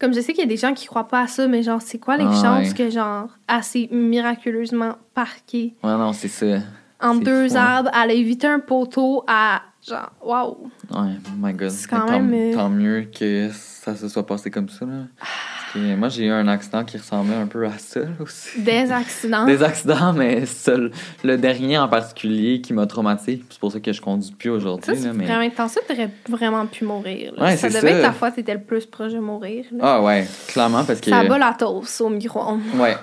Comme 0.00 0.14
je 0.14 0.20
sais 0.20 0.32
qu'il 0.32 0.42
y 0.42 0.46
a 0.46 0.48
des 0.48 0.56
gens 0.56 0.74
qui 0.74 0.86
croient 0.86 1.08
pas 1.08 1.22
à 1.22 1.26
ça, 1.26 1.48
mais 1.48 1.62
genre, 1.62 1.82
c'est 1.82 1.98
quoi 1.98 2.16
les 2.16 2.24
Ah, 2.24 2.32
chances 2.32 2.68
ouais. 2.68 2.74
que, 2.74 2.90
genre, 2.90 3.28
assez 3.48 3.88
miraculeusement 3.90 4.94
parqué 5.14 5.74
Ouais, 5.82 5.90
non, 5.90 6.12
c'est 6.12 6.28
ça. 6.28 6.58
C'est 7.00 7.20
deux 7.20 7.48
fou, 7.48 7.54
hein. 7.56 7.60
arbres, 7.60 7.90
elle 7.94 8.10
a 8.10 8.14
évité 8.14 8.46
un 8.46 8.60
poteau 8.60 9.24
à, 9.26 9.62
genre, 9.88 10.10
waouh! 10.24 10.70
Ouais, 10.90 11.14
oh 11.26 11.30
my 11.38 11.52
god. 11.52 11.70
C'est 11.70 11.88
quand 11.88 12.04
Mais 12.04 12.10
tant, 12.10 12.20
même, 12.22 12.34
euh, 12.34 12.54
tant 12.54 12.68
mieux 12.70 13.02
que 13.12 13.50
ça 13.52 13.96
se 13.96 14.08
soit 14.08 14.26
passé 14.26 14.50
comme 14.50 14.68
ça. 14.68 14.84
Là. 14.84 14.92
Parce 15.18 15.30
que 15.72 15.96
moi, 15.96 16.08
j'ai 16.08 16.26
eu 16.26 16.30
un 16.30 16.48
accident 16.48 16.84
qui 16.84 16.96
ressemblait 16.96 17.34
un 17.34 17.46
peu 17.46 17.66
à 17.66 17.78
ça 17.78 18.00
aussi. 18.20 18.60
Des 18.60 18.90
accidents? 18.92 19.44
Des 19.44 19.62
accidents, 19.62 20.12
mais 20.12 20.46
seul, 20.46 20.90
le 21.24 21.36
dernier 21.36 21.78
en 21.78 21.88
particulier 21.88 22.60
qui 22.60 22.72
m'a 22.72 22.86
traumatisé. 22.86 23.42
C'est 23.50 23.60
pour 23.60 23.72
ça 23.72 23.80
que 23.80 23.92
je 23.92 24.00
conduis 24.00 24.32
plus 24.32 24.50
aujourd'hui. 24.50 24.94
là, 24.94 25.12
mais... 25.12 25.24
vraiment 25.24 25.40
intense. 25.40 25.72
Ça, 25.72 25.80
t'aurais 25.86 26.10
vraiment 26.28 26.66
pu 26.66 26.84
mourir. 26.84 27.34
Ouais, 27.38 27.56
ça 27.56 27.68
devait 27.68 27.80
ça. 27.80 27.90
être 27.90 28.02
la 28.02 28.12
fois 28.12 28.30
t'étais 28.30 28.54
le 28.54 28.60
plus 28.60 28.86
proche 28.86 29.12
de 29.12 29.18
mourir. 29.18 29.64
là. 29.72 29.78
Ah 29.82 30.02
ouais, 30.02 30.26
clairement, 30.48 30.84
parce 30.84 31.00
que. 31.00 31.10
Ça 31.10 31.24
bat 31.24 31.38
la 31.38 31.54
tosse 31.54 32.00
au 32.00 32.08
micro-ondes. 32.08 32.60
Ouais. 32.76 32.96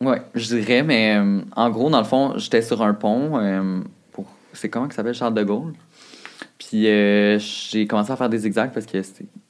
Ouais, 0.00 0.20
je 0.34 0.56
dirais, 0.56 0.82
mais 0.82 1.16
euh, 1.16 1.40
en 1.54 1.70
gros, 1.70 1.88
dans 1.88 1.98
le 1.98 2.04
fond, 2.04 2.34
j'étais 2.36 2.60
sur 2.60 2.82
un 2.82 2.92
pont 2.92 3.38
euh, 3.38 3.80
pour. 4.12 4.26
C'est 4.52 4.68
comment 4.68 4.88
que 4.88 4.92
ça 4.92 4.98
s'appelle 4.98 5.14
Charles 5.14 5.34
de 5.34 5.42
Gaulle? 5.42 5.72
Puis 6.58 6.86
euh, 6.86 7.38
j'ai 7.38 7.86
commencé 7.86 8.10
à 8.10 8.16
faire 8.16 8.28
des 8.28 8.38
zigzags 8.38 8.72
parce 8.72 8.86
qu'il 8.86 9.02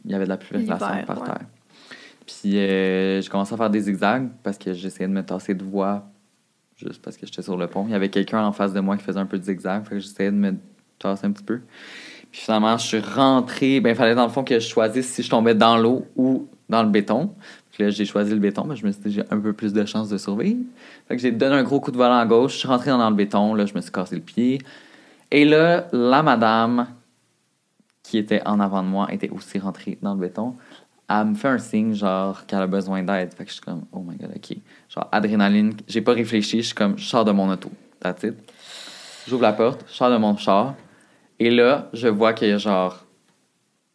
y 0.04 0.14
avait 0.14 0.24
de 0.24 0.28
la 0.28 0.38
L'hiver, 0.52 0.78
par 0.78 1.20
ouais. 1.20 1.26
terre. 1.26 1.46
Puis 2.26 2.58
euh, 2.58 3.20
j'ai 3.20 3.28
commencé 3.28 3.54
à 3.54 3.56
faire 3.56 3.70
des 3.70 3.80
zigzags 3.80 4.28
parce 4.42 4.58
que 4.58 4.72
j'essayais 4.72 5.08
de 5.08 5.12
me 5.12 5.24
tasser 5.24 5.54
de 5.54 5.64
voix 5.64 6.04
juste 6.76 7.00
parce 7.00 7.16
que 7.16 7.26
j'étais 7.26 7.42
sur 7.42 7.56
le 7.56 7.66
pont. 7.68 7.84
Il 7.86 7.92
y 7.92 7.94
avait 7.94 8.10
quelqu'un 8.10 8.44
en 8.44 8.52
face 8.52 8.72
de 8.72 8.80
moi 8.80 8.96
qui 8.96 9.04
faisait 9.04 9.20
un 9.20 9.26
peu 9.26 9.38
de 9.38 9.44
zigzag, 9.44 9.84
fait 9.84 9.96
que 9.96 10.00
j'essayais 10.00 10.30
de 10.30 10.36
me 10.36 10.54
tasser 10.98 11.26
un 11.26 11.32
petit 11.32 11.44
peu. 11.44 11.60
Puis 12.30 12.40
finalement, 12.42 12.76
je 12.76 12.86
suis 12.86 13.00
rentré. 13.00 13.80
Ben, 13.80 13.90
il 13.90 13.96
fallait 13.96 14.14
dans 14.14 14.24
le 14.24 14.30
fond 14.30 14.44
que 14.44 14.58
je 14.58 14.68
choisisse 14.68 15.08
si 15.08 15.22
je 15.22 15.30
tombais 15.30 15.54
dans 15.54 15.78
l'eau 15.78 16.06
ou 16.16 16.48
dans 16.68 16.82
le 16.82 16.88
béton. 16.88 17.32
Puis 17.72 17.84
là, 17.84 17.90
j'ai 17.90 18.04
choisi 18.04 18.32
le 18.32 18.40
béton, 18.40 18.64
mais 18.64 18.76
je 18.76 18.86
me 18.86 18.92
suis 18.92 19.10
j'ai 19.10 19.22
un 19.30 19.38
peu 19.38 19.52
plus 19.52 19.72
de 19.72 19.84
chances 19.84 20.08
de 20.08 20.18
survivre. 20.18 20.60
Fait 21.08 21.16
que 21.16 21.22
j'ai 21.22 21.30
donné 21.30 21.54
un 21.54 21.62
gros 21.62 21.80
coup 21.80 21.92
de 21.92 21.96
volant 21.96 22.18
à 22.18 22.26
gauche, 22.26 22.54
je 22.54 22.58
suis 22.58 22.68
rentré 22.68 22.90
dans 22.90 23.10
le 23.10 23.16
béton, 23.16 23.54
là, 23.54 23.66
je 23.66 23.74
me 23.74 23.80
suis 23.80 23.92
cassé 23.92 24.16
le 24.16 24.22
pied. 24.22 24.60
Et 25.30 25.44
là, 25.44 25.86
la 25.92 26.22
madame 26.22 26.88
qui 28.02 28.18
était 28.18 28.40
en 28.46 28.60
avant 28.60 28.82
de 28.82 28.88
moi 28.88 29.12
était 29.12 29.28
aussi 29.30 29.58
rentrée 29.58 29.98
dans 30.00 30.14
le 30.14 30.20
béton. 30.20 30.54
Elle 31.08 31.24
me 31.26 31.34
fait 31.34 31.48
un 31.48 31.58
signe, 31.58 31.94
genre, 31.94 32.46
qu'elle 32.46 32.62
a 32.62 32.66
besoin 32.66 33.02
d'aide. 33.02 33.32
Fait 33.34 33.44
que 33.44 33.50
je 33.50 33.54
suis 33.54 33.62
comme, 33.62 33.84
oh 33.92 34.00
my 34.00 34.16
god, 34.16 34.32
ok. 34.34 34.56
Genre, 34.88 35.08
adrénaline, 35.12 35.74
j'ai 35.86 36.00
pas 36.00 36.12
réfléchi, 36.12 36.58
je 36.58 36.66
suis 36.66 36.74
comme, 36.74 36.98
je 36.98 37.04
sors 37.04 37.24
de 37.24 37.30
mon 37.30 37.48
auto. 37.50 37.70
That's 38.00 38.24
it. 38.24 38.34
J'ouvre 39.28 39.42
la 39.42 39.52
porte, 39.52 39.84
je 39.88 39.94
sors 39.94 40.10
de 40.10 40.16
mon 40.16 40.36
char. 40.36 40.74
Et 41.38 41.50
là, 41.50 41.88
je 41.92 42.08
vois 42.08 42.32
qu'il 42.32 42.48
y 42.48 42.52
a 42.52 42.58
genre, 42.58 43.04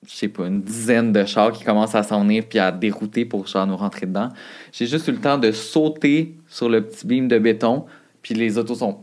je 0.08 0.14
sais 0.14 0.28
pas, 0.28 0.46
une 0.48 0.62
dizaine 0.62 1.12
de 1.12 1.26
chars 1.26 1.52
qui 1.52 1.64
commencent 1.64 1.96
à 1.96 2.04
s'en 2.04 2.22
venir 2.22 2.46
puis 2.48 2.60
à 2.60 2.72
dérouter 2.72 3.26
pour 3.26 3.48
genre 3.48 3.68
nous 3.68 3.78
rentrer 3.78 4.06
dedans. 4.06 4.30
J'ai 4.72 4.88
juste 4.88 5.08
eu 5.08 5.12
le 5.12 5.20
temps 5.20 5.38
de 5.38 5.52
sauter 5.52 6.38
sur 6.48 6.70
le 6.70 6.82
petit 6.82 7.06
beam 7.06 7.28
de 7.28 7.40
béton, 7.40 7.86
puis 8.22 8.36
les 8.36 8.58
autos 8.58 8.76
sont, 8.76 9.00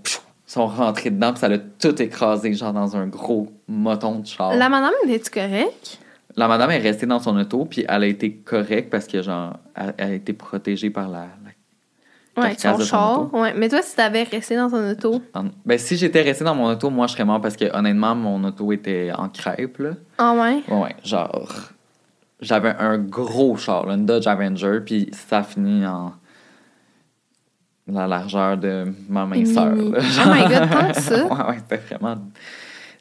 sont 0.46 0.66
rentrées 0.66 1.10
dedans, 1.10 1.32
puis 1.32 1.40
ça 1.40 1.48
l'a 1.48 1.58
tout 1.58 2.00
écrasé, 2.00 2.54
genre 2.54 2.72
dans 2.72 2.96
un 2.96 3.06
gros 3.06 3.48
moton 3.66 4.20
de 4.20 4.26
char. 4.26 4.54
La 4.54 4.68
madame, 4.68 4.92
était-tu 5.06 5.30
correcte? 5.30 5.98
La 6.38 6.46
madame 6.46 6.70
est 6.70 6.78
restée 6.78 7.04
dans 7.06 7.18
son 7.18 7.36
auto, 7.36 7.64
puis 7.64 7.84
elle 7.88 8.04
a 8.04 8.06
été 8.06 8.32
correcte 8.32 8.90
parce 8.90 9.08
que, 9.08 9.22
genre, 9.22 9.58
elle, 9.74 9.92
elle 9.98 10.10
a 10.12 10.14
été 10.14 10.32
protégée 10.32 10.88
par 10.88 11.08
la. 11.08 11.26
la 12.36 12.42
Ouais, 12.42 12.54
son 12.56 12.78
de 12.78 12.82
son 12.84 12.88
char. 12.88 13.20
auto. 13.22 13.36
Ouais. 13.40 13.52
Mais 13.56 13.68
toi, 13.68 13.82
si 13.82 13.96
t'avais 13.96 14.22
resté 14.22 14.54
dans 14.54 14.70
ton 14.70 14.88
auto? 14.88 15.20
Ben, 15.66 15.76
si 15.78 15.96
j'étais 15.96 16.22
resté 16.22 16.44
dans 16.44 16.54
mon 16.54 16.70
auto, 16.70 16.88
moi, 16.90 17.08
je 17.08 17.14
serais 17.14 17.24
mort 17.24 17.40
parce 17.40 17.56
que, 17.56 17.64
honnêtement, 17.76 18.14
mon 18.14 18.44
auto 18.44 18.70
était 18.70 19.10
en 19.12 19.28
crêpe, 19.28 19.78
là. 19.78 19.90
Ah 20.18 20.32
ouais? 20.34 20.62
Ouais, 20.68 20.94
genre. 21.02 21.50
J'avais 22.40 22.76
un 22.78 22.98
gros 22.98 23.56
char, 23.56 23.86
là, 23.86 23.94
une 23.94 24.06
Dodge 24.06 24.28
Avenger, 24.28 24.78
puis 24.86 25.10
ça 25.12 25.38
a 25.38 25.42
fini 25.42 25.84
en. 25.84 26.12
la 27.88 28.06
largeur 28.06 28.56
de 28.56 28.84
ma 29.08 29.26
main 29.26 29.44
sœur. 29.44 29.74
Oh 29.76 30.30
my 30.32 30.42
God, 30.42 30.70
tant 30.70 30.88
que 30.92 31.00
ça? 31.00 31.24
ouais, 31.26 31.48
ouais, 31.48 31.58
c'était 31.58 31.78
vraiment 31.78 32.16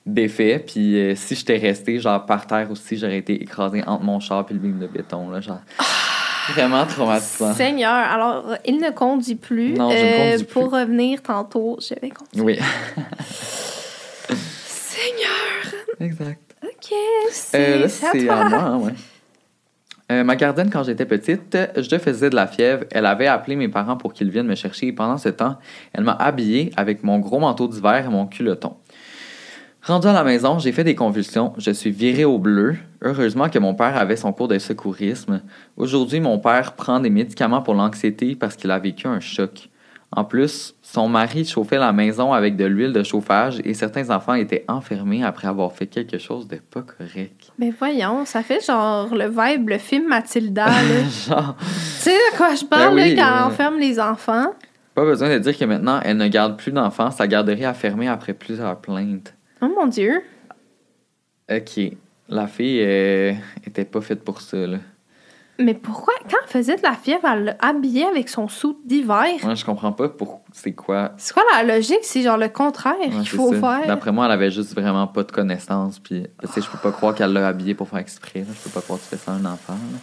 défait. 0.08 0.64
Puis 0.66 0.98
euh, 1.00 1.16
si 1.16 1.36
j'étais 1.36 1.58
resté, 1.58 2.00
genre, 2.00 2.26
par 2.26 2.48
terre 2.48 2.72
aussi, 2.72 2.98
j'aurais 2.98 3.18
été 3.20 3.34
écrasé 3.42 3.84
entre 3.86 4.04
mon 4.04 4.20
char 4.20 4.46
et 4.50 4.54
le 4.54 4.60
beam 4.60 4.80
de 4.80 4.88
béton, 4.88 5.30
là, 5.30 5.40
genre. 5.42 5.60
Vraiment 6.54 6.86
traumatisant. 6.86 7.54
Seigneur, 7.54 7.92
alors, 7.94 8.56
il 8.66 8.78
ne 8.80 8.90
conduit 8.92 9.36
plus. 9.36 9.74
Non, 9.74 9.92
je 9.92 9.96
ne 9.98 10.02
Euh, 10.02 10.32
conduis 10.32 10.46
Pour 10.46 10.70
plus. 10.70 10.78
revenir 10.80 11.22
tantôt, 11.22 11.78
je 11.82 11.94
vais 12.02 12.10
conduire. 12.10 12.44
Oui, 12.46 12.58
Seigneur, 14.36 15.74
exact. 16.00 16.56
ok, 16.64 16.94
c'est 17.32 17.58
Euh, 17.84 17.88
c'est 17.88 18.30
à 18.30 18.40
à 18.42 18.50
moi, 18.50 18.60
hein, 18.60 18.78
ouais. 18.78 18.94
Euh, 20.10 20.24
ma 20.24 20.38
gardienne, 20.38 20.70
quand 20.70 20.84
j'étais 20.84 21.06
petite, 21.06 21.58
je 21.76 21.98
faisais 21.98 22.30
de 22.30 22.36
la 22.36 22.48
fièvre. 22.48 22.86
Elle 22.92 23.06
avait 23.06 23.28
appelé 23.28 23.58
mes 23.58 23.68
parents 23.68 23.98
pour 23.98 24.14
qu'ils 24.14 24.30
viennent 24.32 24.48
me 24.48 24.56
chercher. 24.56 24.88
Et 24.88 24.94
pendant 24.94 25.18
ce 25.18 25.28
temps, 25.28 25.58
elle 25.92 26.06
m'a 26.06 26.14
habillée 26.14 26.72
avec 26.78 27.04
mon 27.04 27.20
gros 27.20 27.40
manteau 27.40 27.68
d'hiver 27.68 28.06
et 28.06 28.10
mon 28.10 28.26
culotton. 28.26 28.78
Rendu 29.88 30.06
à 30.06 30.12
la 30.12 30.26
maison, 30.26 30.60
j'ai 30.60 30.74
fait 30.74 30.84
des 30.84 30.96
convulsions. 30.96 31.54
Je 31.58 31.72
suis 31.72 31.92
viré 31.92 32.26
au 32.26 32.40
bleu. 32.40 32.76
Heureusement 33.02 33.48
que 33.48 33.58
mon 33.58 33.74
père 33.74 33.96
avait 33.96 34.18
son 34.18 34.34
cours 34.34 34.50
de 34.50 34.60
secourisme. 34.60 35.42
Aujourd'hui, 35.78 36.20
mon 36.20 36.40
père 36.40 36.74
prend 36.74 37.00
des 37.00 37.10
médicaments 37.10 37.62
pour 37.62 37.74
l'anxiété 37.74 38.36
parce 38.36 38.58
qu'il 38.58 38.70
a 38.72 38.80
vécu 38.80 39.08
un 39.08 39.22
choc. 39.22 39.70
En 40.12 40.26
plus, 40.26 40.76
son 40.82 41.08
mari 41.08 41.46
chauffait 41.46 41.78
la 41.78 41.94
maison 41.94 42.34
avec 42.34 42.58
de 42.58 42.66
l'huile 42.66 42.92
de 42.92 43.02
chauffage 43.02 43.62
et 43.64 43.74
certains 43.74 44.10
enfants 44.10 44.34
étaient 44.34 44.66
enfermés 44.68 45.24
après 45.24 45.48
avoir 45.48 45.72
fait 45.72 45.88
quelque 45.88 46.18
chose 46.18 46.50
de 46.50 46.58
pas 46.58 46.82
correct. 46.82 47.54
Mais 47.58 47.72
voyons, 47.72 48.26
ça 48.26 48.44
fait 48.44 48.66
genre 48.66 49.16
le 49.16 49.30
vibe, 49.30 49.70
le 49.70 49.78
film 49.78 50.10
Mathilda, 50.10 50.66
là. 50.66 50.74
Genre, 51.30 51.56
tu 51.60 51.66
sais 52.02 52.12
de 52.12 52.36
quoi 52.36 52.56
je 52.56 52.66
parle, 52.66 52.94
Ben 52.94 53.04
oui, 53.04 53.16
là, 53.16 53.24
quand 53.24 53.32
euh, 53.32 53.44
on 53.46 53.48
enferme 53.48 53.80
les 53.80 54.02
enfants? 54.02 54.48
pas 54.94 55.06
besoin 55.06 55.30
de 55.30 55.38
dire 55.38 55.58
que 55.58 55.64
maintenant, 55.64 56.02
elle 56.04 56.18
ne 56.18 56.28
garde 56.28 56.58
plus 56.58 56.72
d'enfants. 56.72 57.12
Sa 57.12 57.28
garderie 57.28 57.66
a 57.66 57.76
fermé 57.76 58.08
après 58.10 58.34
plusieurs 58.34 58.82
plaintes. 58.82 59.34
Oh 59.62 59.68
mon 59.76 59.88
Dieu. 59.88 60.22
OK. 61.52 61.80
La 62.30 62.48
fille 62.48 62.82
euh, 62.82 63.34
était 63.66 63.86
pas 63.86 64.02
faite 64.02 64.24
pour 64.24 64.42
ça, 64.42 64.58
là. 64.68 64.78
Mais 65.60 65.74
pourquoi, 65.74 66.14
quand 66.30 66.38
elle 66.44 66.50
faisait 66.50 66.76
de 66.76 66.84
la 66.84 66.94
fièvre, 66.94 67.26
elle 67.26 67.44
l'a 67.46 67.56
habillée 67.60 68.06
avec 68.06 68.30
son 68.30 68.48
sou 68.48 68.80
d'hiver? 68.86 69.26
Moi, 69.42 69.56
je 69.56 69.66
comprends 69.66 69.92
pas 69.92 70.08
pour 70.08 70.42
c'est 70.54 70.74
quoi? 70.74 71.14
C'est 71.18 71.34
quoi 71.34 71.42
la 71.54 71.64
logique? 71.64 72.04
C'est 72.04 72.22
genre 72.22 72.38
le 72.38 72.50
contraire 72.50 72.94
Ouais, 73.00 73.10
qu'il 73.10 73.28
faut 73.30 73.54
ça. 73.54 73.60
faire. 73.80 73.88
D'après 73.88 74.12
moi, 74.12 74.26
elle 74.26 74.34
avait 74.34 74.52
juste 74.52 74.76
vraiment 74.76 75.08
pas 75.08 75.24
de 75.24 75.32
connaissances. 75.32 75.98
Puis, 75.98 76.28
tu 76.44 76.48
sais, 76.48 76.62
je 76.62 76.70
peux 76.70 76.78
pas 76.78 76.92
croire 76.92 77.16
qu'elle 77.16 77.34
l'a 77.34 77.48
habillé 77.48 77.74
pour 77.74 77.90
faire 77.90 77.98
exprès. 78.00 78.46
Je 78.48 78.64
peux 78.64 78.70
pas 78.70 78.82
croire 78.82 79.00
que 79.00 79.04
tu 79.06 79.10
fais 79.10 79.18
ça 79.18 79.32
à 79.32 79.36
un 79.36 79.46
enfant. 79.46 79.74
là. 79.74 80.00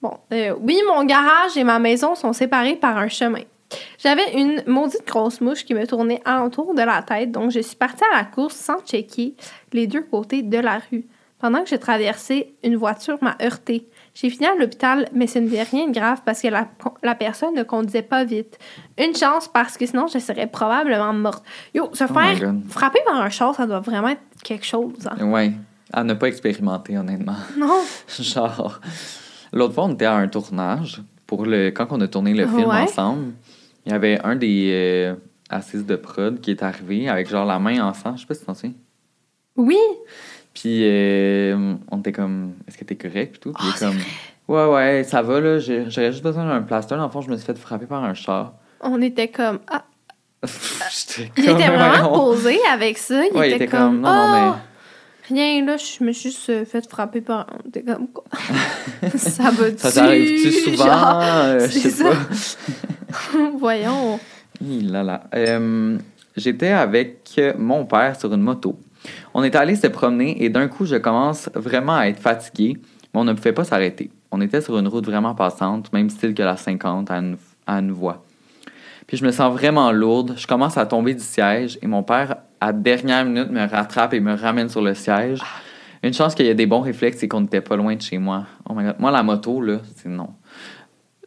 Bon, 0.00 0.16
euh, 0.32 0.54
oui, 0.60 0.78
mon 0.86 1.02
garage 1.04 1.56
et 1.56 1.64
ma 1.64 1.80
maison 1.80 2.14
sont 2.14 2.32
séparés 2.32 2.76
par 2.76 2.96
un 2.96 3.08
chemin. 3.08 3.40
J'avais 3.98 4.32
une 4.34 4.62
maudite 4.66 5.06
grosse 5.06 5.40
mouche 5.40 5.64
qui 5.64 5.74
me 5.74 5.86
tournait 5.86 6.20
alentour 6.24 6.74
de 6.74 6.82
la 6.82 7.02
tête, 7.02 7.30
donc 7.32 7.50
je 7.50 7.60
suis 7.60 7.76
partie 7.76 8.04
à 8.12 8.18
la 8.18 8.24
course 8.24 8.54
sans 8.56 8.80
checker 8.84 9.34
les 9.72 9.86
deux 9.86 10.02
côtés 10.02 10.42
de 10.42 10.58
la 10.58 10.80
rue. 10.90 11.04
Pendant 11.38 11.64
que 11.64 11.70
je 11.70 11.74
traversais, 11.74 12.52
une 12.62 12.76
voiture 12.76 13.18
m'a 13.20 13.36
heurté. 13.42 13.88
J'ai 14.14 14.30
fini 14.30 14.46
à 14.46 14.54
l'hôpital, 14.54 15.08
mais 15.12 15.26
ce 15.26 15.40
n'était 15.40 15.64
rien 15.64 15.88
de 15.88 15.92
grave 15.92 16.20
parce 16.24 16.40
que 16.40 16.46
la, 16.46 16.68
la 17.02 17.16
personne 17.16 17.54
ne 17.54 17.64
conduisait 17.64 18.02
pas 18.02 18.22
vite. 18.24 18.58
Une 18.96 19.16
chance 19.16 19.48
parce 19.48 19.76
que 19.76 19.84
sinon 19.84 20.06
je 20.06 20.20
serais 20.20 20.46
probablement 20.46 21.12
morte. 21.12 21.44
Yo, 21.74 21.90
se 21.94 22.04
Oh 22.04 22.14
faire 22.14 22.54
frapper 22.68 23.00
par 23.04 23.16
un 23.20 23.28
char, 23.28 23.54
ça 23.56 23.66
doit 23.66 23.80
vraiment 23.80 24.08
être 24.10 24.20
quelque 24.44 24.64
chose. 24.66 24.92
hein. 25.10 25.26
Ouais. 25.30 25.50
À 25.92 26.04
ne 26.04 26.14
pas 26.14 26.28
expérimenter, 26.28 26.96
honnêtement. 26.96 27.34
Non? 27.58 27.80
Genre, 28.20 28.80
l'autre 29.52 29.74
fois, 29.74 29.84
on 29.86 29.92
était 29.94 30.04
à 30.04 30.14
un 30.14 30.28
tournage. 30.28 31.02
Pour 31.26 31.44
le, 31.44 31.70
quand 31.70 31.88
on 31.90 32.00
a 32.02 32.08
tourné 32.08 32.34
le 32.34 32.46
film 32.46 32.68
Ouais. 32.68 32.82
ensemble, 32.82 33.32
il 33.86 33.92
y 33.92 33.94
avait 33.94 34.20
un 34.24 34.36
des 34.36 34.70
euh, 34.72 35.14
assises 35.50 35.84
de 35.86 35.96
prod 35.96 36.40
qui 36.40 36.50
est 36.50 36.62
arrivé 36.62 37.08
avec 37.08 37.28
genre 37.28 37.44
la 37.46 37.58
main 37.58 37.80
en 37.84 37.92
sang. 37.94 38.14
Je 38.16 38.20
sais 38.22 38.26
pas 38.26 38.34
si 38.34 38.44
t'en 38.44 38.54
souviens. 38.54 38.74
Oui! 39.56 39.78
Puis 40.54 40.80
euh, 40.84 41.74
on 41.90 42.00
était 42.00 42.12
comme, 42.12 42.54
est-ce 42.68 42.76
que 42.78 42.84
t'es 42.84 42.96
correct? 42.96 43.32
Puis 43.32 43.40
tout? 43.40 43.52
Puis 43.52 43.64
il 43.66 43.70
Ah, 43.70 43.74
est 43.74 43.78
c'est 43.78 43.86
comme, 43.86 43.98
ouais, 44.48 44.74
ouais, 44.74 45.04
ça 45.04 45.22
va, 45.22 45.40
là. 45.40 45.58
J'aurais 45.58 46.12
juste 46.12 46.22
besoin 46.22 46.46
d'un 46.46 46.62
plaster. 46.62 46.96
Dans 46.96 47.04
le 47.04 47.10
fond, 47.10 47.20
je 47.22 47.30
me 47.30 47.36
suis 47.36 47.46
fait 47.46 47.56
frapper 47.58 47.86
par 47.86 48.04
un 48.04 48.14
char. 48.14 48.54
On 48.80 49.00
était 49.00 49.28
comme. 49.28 49.60
Ah, 49.68 49.84
J'étais 50.90 51.30
Il 51.36 51.44
était 51.44 51.68
vraiment 51.68 52.12
posé 52.12 52.58
avec 52.72 52.98
ça. 52.98 53.22
Il 53.26 53.36
Ouais, 53.36 53.48
était, 53.48 53.56
il 53.58 53.62
était 53.62 53.66
comme, 53.68 53.80
comme, 53.80 54.00
non, 54.00 54.08
Ah, 54.08 54.46
non, 54.46 54.54
Rien, 55.28 55.64
là, 55.64 55.76
je 55.76 56.04
me 56.04 56.12
suis 56.12 56.30
juste 56.30 56.50
euh, 56.50 56.64
fait 56.64 56.88
frapper 56.88 57.20
par. 57.20 57.46
Était 57.68 57.82
comme 57.82 58.08
quoi? 58.08 58.24
ça 59.16 59.50
va 59.50 59.68
mais. 59.70 59.78
Ça 59.78 59.92
t'arrive-tu 59.92 60.52
souvent? 60.52 61.20
Euh, 61.20 61.60
je 61.60 61.66
c'est 61.66 61.90
sais 61.90 62.04
ça. 62.04 62.10
pas. 62.10 63.38
Voyons. 63.58 64.18
Hi 64.60 64.80
là 64.82 65.02
là. 65.02 65.24
Euh, 65.34 65.98
J'étais 66.36 66.68
avec 66.68 67.30
euh, 67.38 67.52
mon 67.58 67.84
père 67.84 68.18
sur 68.18 68.32
une 68.32 68.40
moto. 68.40 68.78
On 69.34 69.44
était 69.44 69.58
allé 69.58 69.76
se 69.76 69.86
promener 69.86 70.42
et 70.42 70.48
d'un 70.48 70.68
coup, 70.68 70.86
je 70.86 70.96
commence 70.96 71.50
vraiment 71.54 71.96
à 71.96 72.06
être 72.06 72.20
fatigué, 72.20 72.78
mais 73.12 73.20
on 73.20 73.24
ne 73.24 73.32
pouvait 73.34 73.52
pas 73.52 73.64
s'arrêter. 73.64 74.10
On 74.30 74.40
était 74.40 74.60
sur 74.60 74.78
une 74.78 74.88
route 74.88 75.04
vraiment 75.04 75.34
passante, 75.34 75.92
même 75.92 76.08
style 76.08 76.34
que 76.34 76.42
la 76.42 76.56
50 76.56 77.10
à 77.10 77.16
une, 77.16 77.36
à 77.66 77.78
une 77.80 77.92
voie. 77.92 78.24
Puis 79.06 79.16
je 79.16 79.24
me 79.24 79.30
sens 79.32 79.52
vraiment 79.52 79.92
lourde. 79.92 80.34
Je 80.36 80.46
commence 80.46 80.76
à 80.78 80.86
tomber 80.86 81.14
du 81.14 81.22
siège 81.22 81.78
et 81.82 81.86
mon 81.86 82.02
père, 82.02 82.36
à 82.60 82.72
dernière 82.72 83.24
minute, 83.24 83.50
me 83.50 83.66
rattrape 83.68 84.14
et 84.14 84.20
me 84.20 84.34
ramène 84.34 84.68
sur 84.68 84.80
le 84.82 84.94
siège. 84.94 85.40
Une 86.02 86.12
chance 86.12 86.34
qu'il 86.34 86.46
y 86.46 86.50
a 86.50 86.54
des 86.54 86.66
bons 86.66 86.80
réflexes 86.80 87.22
et 87.22 87.28
qu'on 87.28 87.40
n'était 87.42 87.60
pas 87.60 87.76
loin 87.76 87.94
de 87.94 88.02
chez 88.02 88.18
moi. 88.18 88.44
Oh 88.68 88.74
my 88.74 88.84
God. 88.84 88.96
Moi, 88.98 89.10
la 89.10 89.22
moto, 89.22 89.60
là, 89.60 89.78
c'est 89.96 90.08
non. 90.08 90.30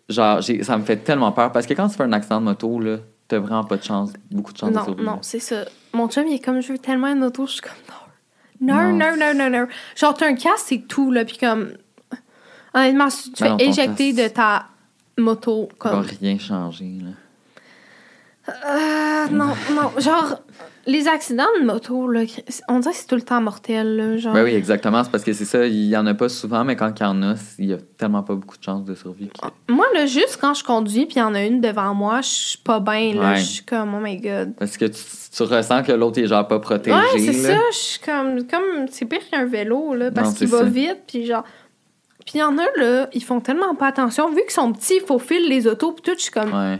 Genre, 0.09 0.41
ça 0.61 0.77
me 0.77 0.83
fait 0.83 0.97
tellement 0.97 1.31
peur 1.31 1.51
parce 1.51 1.65
que 1.65 1.73
quand 1.73 1.88
tu 1.88 1.95
fais 1.95 2.03
un 2.03 2.11
accident 2.13 2.39
de 2.39 2.45
moto, 2.45 2.79
là, 2.79 2.97
t'as 3.27 3.39
vraiment 3.39 3.63
pas 3.63 3.77
de 3.77 3.83
chance, 3.83 4.11
beaucoup 4.31 4.53
de 4.53 4.57
chance 4.57 4.69
de 4.71 4.75
Non, 4.75 4.83
survivre. 4.83 5.11
non, 5.11 5.17
c'est 5.21 5.39
ça. 5.39 5.65
Mon 5.93 6.07
chum, 6.09 6.27
il 6.27 6.35
est 6.35 6.39
comme, 6.43 6.61
je 6.61 6.71
veux 6.73 6.77
tellement 6.77 7.07
une 7.07 7.23
auto. 7.23 7.45
Je 7.47 7.53
suis 7.53 7.61
comme, 7.61 7.71
non. 7.89 8.73
Non, 8.73 8.93
Non. 8.93 9.15
non, 9.17 9.33
non, 9.35 9.49
non. 9.49 9.67
Genre, 9.95 10.13
t'as 10.13 10.27
un 10.27 10.35
casque, 10.35 10.65
c'est 10.67 10.88
tout, 10.88 11.11
là. 11.11 11.25
Puis 11.25 11.38
comme. 11.38 11.69
Honnêtement, 12.73 13.09
si 13.09 13.31
tu 13.31 13.43
Ben 13.43 13.57
fais 13.57 13.67
éjecter 13.67 14.13
de 14.13 14.28
ta 14.28 14.65
moto, 15.17 15.69
Ça 15.82 15.89
va 15.89 15.95
comme. 15.97 16.05
rien 16.21 16.38
changer, 16.38 16.97
là. 17.01 17.11
Euh, 18.48 19.28
non, 19.32 19.54
non. 19.74 19.91
Genre, 20.00 20.39
les 20.88 21.08
accidents 21.08 21.48
de 21.60 21.66
moto, 21.66 22.08
là, 22.08 22.22
on 22.70 22.80
dirait 22.80 22.93
que 22.93 23.00
c'est 23.00 23.08
tout 23.08 23.16
le 23.16 23.24
temps 23.24 23.41
mortel. 23.41 23.96
Là, 23.96 24.18
genre. 24.18 24.34
Ben 24.34 24.43
oui, 24.43 24.54
exactement. 24.54 25.04
C'est 25.04 25.10
parce 25.12 25.24
que 25.24 25.34
c'est 25.34 25.46
ça, 25.46 25.66
il 25.66 25.86
y 25.88 25.98
en 25.98 26.06
a 26.06 26.14
pas 26.14 26.30
souvent, 26.30 26.64
mais 26.64 26.76
quand 26.76 26.91
il 27.00 27.04
y 27.04 27.06
en 27.08 27.24
a, 27.24 27.34
il 27.58 27.66
y 27.66 27.74
a 27.74 27.78
tellement 27.98 28.22
pas 28.22 28.36
beaucoup 28.36 28.58
de 28.58 28.64
chances 28.64 28.84
de 28.86 28.93
survie. 28.93 29.30
que- 29.30 29.74
Moi, 29.74 29.86
là, 29.96 30.06
juste 30.06 30.38
quand 30.39 30.54
je 30.54 30.64
conduis, 30.64 31.06
puis 31.08 31.16
il 31.16 31.20
y 31.20 31.24
en 31.24 31.34
a 31.34 31.41
une 31.43 31.60
devant 31.60 31.93
moi, 31.96 32.22
je 32.22 32.28
suis 32.30 32.58
pas 32.60 32.80
bien. 32.80 33.16
là. 33.16 33.32
Ouais. 33.32 33.38
Je 33.38 33.46
suis 33.46 33.64
comme, 33.64 33.96
oh 33.96 34.00
my 34.00 34.18
god. 34.18 34.54
Parce 34.60 34.78
que 34.78 34.86
tu, 34.86 35.02
tu 35.36 35.43
ressens 35.43 35.82
que 35.84 35.91
l'autre 35.91 36.20
est 36.22 36.28
genre 36.28 36.48
pas 36.48 36.60
protégé. 36.60 36.96
Ouais, 36.96 37.18
c'est 37.20 37.34
ça. 37.34 37.58
Je 37.72 37.78
suis 37.78 38.00
comme, 38.00 38.46
comme 38.48 38.86
c'est 38.91 39.06
pire 39.06 39.28
qu'un 39.32 39.46
vélo, 39.46 39.96
là, 39.96 40.12
parce 40.12 40.36
qu'il 40.36 40.48
va 40.48 40.60
ça. 40.60 40.64
vite, 40.66 40.98
puis 41.08 41.26
genre. 41.26 41.43
Puis 42.26 42.36
il 42.36 42.39
y 42.39 42.43
en 42.43 42.58
a, 42.58 42.64
là, 42.78 43.08
ils 43.14 43.24
font 43.24 43.39
tellement 43.39 43.76
pas 43.76 43.88
attention. 43.88 44.30
Vu 44.30 44.41
qu'ils 44.41 44.50
sont 44.52 44.72
petits, 44.74 44.96
il 45.02 45.06
faut 45.06 45.20
filer 45.20 45.48
les 45.48 45.68
autos, 45.68 45.91
puis 45.91 46.02
tout, 46.04 46.18
je 46.18 46.24
suis 46.24 46.32
comme, 46.32 46.52
Ouais. 46.54 46.80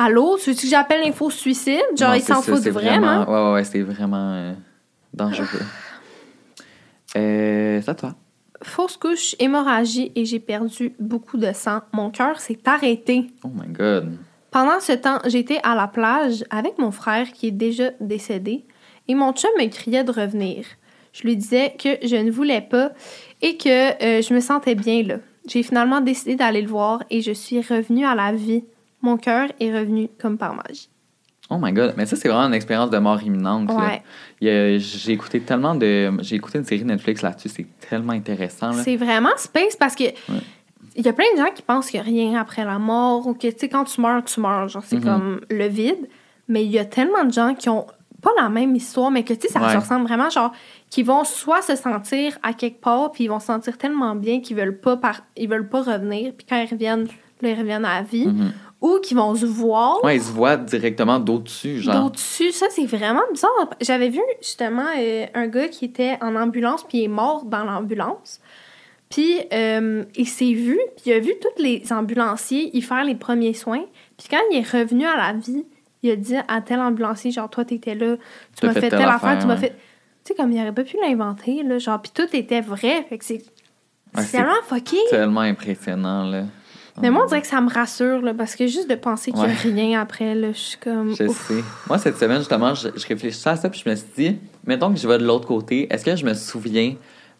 Allô, 0.00 0.38
tu 0.38 0.50
veux 0.50 0.56
que 0.56 0.66
j'appelle 0.66 1.02
l'info 1.04 1.30
suicide? 1.30 1.80
Genre, 1.96 2.10
Non, 2.10 2.14
ils 2.14 2.22
s'en 2.22 2.42
foutent 2.42 2.66
vraiment. 2.68 3.24
Ouais, 3.24 3.32
ouais, 3.32 3.52
ouais, 3.54 3.64
c'est 3.64 3.82
vraiment 3.82 4.32
euh, 4.32 4.52
dangereux. 5.12 5.46
Euh, 7.16 7.80
c'est 7.82 7.88
à 7.90 7.94
toi. 7.94 8.14
Fausse 8.62 8.96
couche, 8.96 9.34
hémorragie, 9.38 10.12
et 10.14 10.24
j'ai 10.24 10.40
perdu 10.40 10.94
beaucoup 10.98 11.36
de 11.36 11.52
sang. 11.52 11.80
Mon 11.92 12.10
cœur 12.10 12.40
s'est 12.40 12.58
arrêté. 12.66 13.26
Oh 13.44 13.48
my 13.48 13.68
god. 13.68 14.16
Pendant 14.50 14.80
ce 14.80 14.92
temps, 14.92 15.18
j'étais 15.26 15.60
à 15.62 15.74
la 15.74 15.86
plage 15.86 16.44
avec 16.50 16.78
mon 16.78 16.90
frère 16.90 17.30
qui 17.32 17.48
est 17.48 17.52
déjà 17.52 17.90
décédé 18.00 18.64
et 19.06 19.14
mon 19.14 19.32
chum 19.32 19.50
me 19.58 19.66
criait 19.68 20.04
de 20.04 20.10
revenir. 20.10 20.64
Je 21.12 21.22
lui 21.22 21.36
disais 21.36 21.74
que 21.78 22.04
je 22.06 22.16
ne 22.16 22.30
voulais 22.30 22.60
pas 22.60 22.92
et 23.42 23.56
que 23.56 23.68
euh, 24.02 24.22
je 24.22 24.34
me 24.34 24.40
sentais 24.40 24.74
bien 24.74 25.02
là. 25.02 25.16
J'ai 25.46 25.62
finalement 25.62 26.00
décidé 26.00 26.34
d'aller 26.34 26.62
le 26.62 26.68
voir 26.68 27.02
et 27.10 27.20
je 27.22 27.32
suis 27.32 27.60
revenue 27.60 28.04
à 28.04 28.14
la 28.14 28.32
vie. 28.32 28.64
Mon 29.02 29.16
cœur 29.16 29.48
est 29.60 29.72
revenu 29.72 30.08
comme 30.20 30.36
par 30.38 30.54
magie. 30.54 30.88
Oh 31.52 31.56
my 31.60 31.72
god. 31.72 31.94
Mais 31.96 32.06
ça, 32.06 32.14
c'est 32.16 32.28
vraiment 32.28 32.46
une 32.46 32.54
expérience 32.54 32.90
de 32.90 32.98
mort 32.98 33.20
imminente. 33.22 33.70
Ouais. 33.72 34.02
J'ai 34.40 35.12
écouté 35.12 35.40
tellement 35.40 35.74
de. 35.74 36.10
J'ai 36.20 36.36
écouté 36.36 36.58
une 36.58 36.64
série 36.64 36.84
Netflix 36.84 37.22
là-dessus. 37.22 37.48
C'est 37.48 37.66
tellement 37.88 38.12
intéressant. 38.12 38.72
C'est 38.72 38.96
vraiment 38.96 39.30
space 39.36 39.74
parce 39.76 39.94
que 39.96 40.04
il 40.96 41.04
y 41.04 41.08
a 41.08 41.12
plein 41.12 41.24
de 41.34 41.38
gens 41.38 41.50
qui 41.54 41.62
pensent 41.62 41.90
qu'il 41.90 42.00
n'y 42.00 42.06
a 42.06 42.28
rien 42.30 42.40
après 42.40 42.64
la 42.64 42.78
mort 42.78 43.26
ou 43.26 43.34
que 43.34 43.48
tu 43.48 43.58
sais 43.58 43.68
quand 43.68 43.84
tu 43.84 44.00
meurs, 44.00 44.24
tu 44.24 44.40
meurs, 44.40 44.68
genre 44.68 44.82
c'est 44.84 44.96
Mhm. 44.96 45.04
comme 45.04 45.40
le 45.50 45.66
vide. 45.66 46.08
Mais 46.48 46.64
il 46.64 46.70
y 46.70 46.78
a 46.78 46.84
tellement 46.84 47.24
de 47.24 47.32
gens 47.32 47.54
qui 47.54 47.68
ont 47.68 47.86
pas 48.22 48.30
la 48.40 48.48
même 48.48 48.74
histoire, 48.76 49.10
mais 49.10 49.22
que 49.24 49.32
tu 49.32 49.42
sais 49.46 49.52
ça 49.52 49.60
Ouais. 49.62 49.72
se 49.72 49.76
ressemble 49.78 50.06
vraiment 50.06 50.28
genre 50.30 50.52
qui 50.90 51.02
vont 51.02 51.24
soit 51.24 51.62
se 51.62 51.74
sentir 51.76 52.38
à 52.42 52.52
quelque 52.52 52.80
part 52.80 53.12
puis 53.12 53.24
ils 53.24 53.28
vont 53.28 53.40
se 53.40 53.46
sentir 53.46 53.78
tellement 53.78 54.14
bien 54.14 54.40
qu'ils 54.40 54.56
veulent 54.56 54.78
pas 54.78 54.96
par... 54.96 55.22
ils 55.36 55.48
veulent 55.48 55.68
pas 55.68 55.82
revenir 55.82 56.32
puis 56.36 56.44
quand 56.48 56.60
ils 56.60 56.68
reviennent, 56.68 57.06
là, 57.40 57.48
ils 57.50 57.58
reviennent 57.58 57.84
à 57.84 58.00
la 58.00 58.02
vie 58.02 58.26
Mhm. 58.26 58.52
Ou 58.80 58.98
qui 59.02 59.14
vont 59.14 59.34
se 59.34 59.44
voir 59.46 60.02
Ouais, 60.04 60.16
ils 60.16 60.22
se 60.22 60.32
voient 60.32 60.56
directement 60.56 61.18
d'au-dessus, 61.18 61.80
genre. 61.80 62.04
D'au-dessus, 62.04 62.52
ça 62.52 62.66
c'est 62.70 62.86
vraiment 62.86 63.22
bizarre. 63.32 63.70
J'avais 63.80 64.08
vu 64.08 64.20
justement 64.40 64.86
euh, 64.98 65.26
un 65.34 65.46
gars 65.48 65.68
qui 65.68 65.84
était 65.84 66.16
en 66.22 66.34
ambulance 66.36 66.84
puis 66.84 66.98
il 66.98 67.04
est 67.04 67.08
mort 67.08 67.44
dans 67.44 67.64
l'ambulance. 67.64 68.40
Puis 69.10 69.40
euh, 69.52 70.04
il 70.14 70.28
s'est 70.28 70.52
vu, 70.52 70.78
puis 70.96 71.10
il 71.10 71.12
a 71.14 71.18
vu 71.18 71.32
tous 71.40 71.62
les 71.62 71.82
ambulanciers 71.92 72.74
y 72.76 72.80
faire 72.80 73.04
les 73.04 73.16
premiers 73.16 73.54
soins. 73.54 73.84
Puis 74.16 74.28
quand 74.30 74.38
il 74.50 74.58
est 74.58 74.70
revenu 74.70 75.04
à 75.04 75.16
la 75.16 75.32
vie, 75.32 75.64
il 76.02 76.10
a 76.12 76.16
dit 76.16 76.36
à 76.48 76.60
tel 76.60 76.80
ambulancier 76.80 77.30
genre 77.30 77.50
toi 77.50 77.64
t'étais 77.64 77.94
là, 77.94 78.16
tu 78.58 78.66
m'as 78.66 78.72
fait 78.72 78.80
fait, 78.82 78.88
telle 78.90 79.00
affaire, 79.02 79.14
affaire, 79.14 79.38
tu 79.40 79.46
m'as 79.46 79.54
ouais. 79.54 79.60
fait 79.60 79.70
tu 80.24 80.28
sais 80.28 80.34
comme 80.34 80.52
il 80.52 80.60
aurait 80.60 80.72
pas 80.72 80.84
pu 80.84 80.96
l'inventer 81.02 81.62
là, 81.62 81.78
genre 81.78 82.00
puis 82.00 82.12
tout 82.14 82.28
était 82.34 82.60
vrai, 82.60 83.04
fait 83.08 83.18
que 83.18 83.24
c'est 83.24 83.42
Ouais, 84.14 84.22
c'est 84.22 84.28
c'est 84.28 84.36
tellement 84.38 84.62
fucké. 84.66 84.96
tellement 85.08 85.40
impressionnant, 85.42 86.24
là. 86.24 86.44
Mais 87.00 87.10
moi 87.10 87.24
on 87.24 87.26
dirait 87.26 87.40
que 87.40 87.46
ça 87.46 87.60
me 87.60 87.70
rassure 87.70 88.20
là 88.22 88.34
parce 88.34 88.56
que 88.56 88.66
juste 88.66 88.88
de 88.90 88.94
penser 88.94 89.32
qu'il 89.32 89.42
y 89.42 89.46
a 89.46 89.48
rien 89.48 90.00
après 90.00 90.34
là, 90.34 90.52
je 90.52 90.58
suis 90.58 90.78
comme 90.78 91.14
Je 91.16 91.24
ouf. 91.24 91.48
sais. 91.48 91.62
Moi, 91.88 91.98
cette 91.98 92.16
semaine, 92.18 92.38
justement, 92.38 92.74
je, 92.74 92.88
je 92.96 93.06
réfléchissais 93.06 93.50
à 93.50 93.56
ça, 93.56 93.68
puis 93.70 93.82
je 93.84 93.88
me 93.90 93.94
suis 93.94 94.06
dit, 94.16 94.38
mettons 94.66 94.92
que 94.92 94.98
je 94.98 95.06
vais 95.08 95.18
de 95.18 95.24
l'autre 95.24 95.46
côté, 95.46 95.92
est-ce 95.92 96.04
que 96.04 96.16
je 96.16 96.24
me 96.24 96.34
souviens 96.34 96.94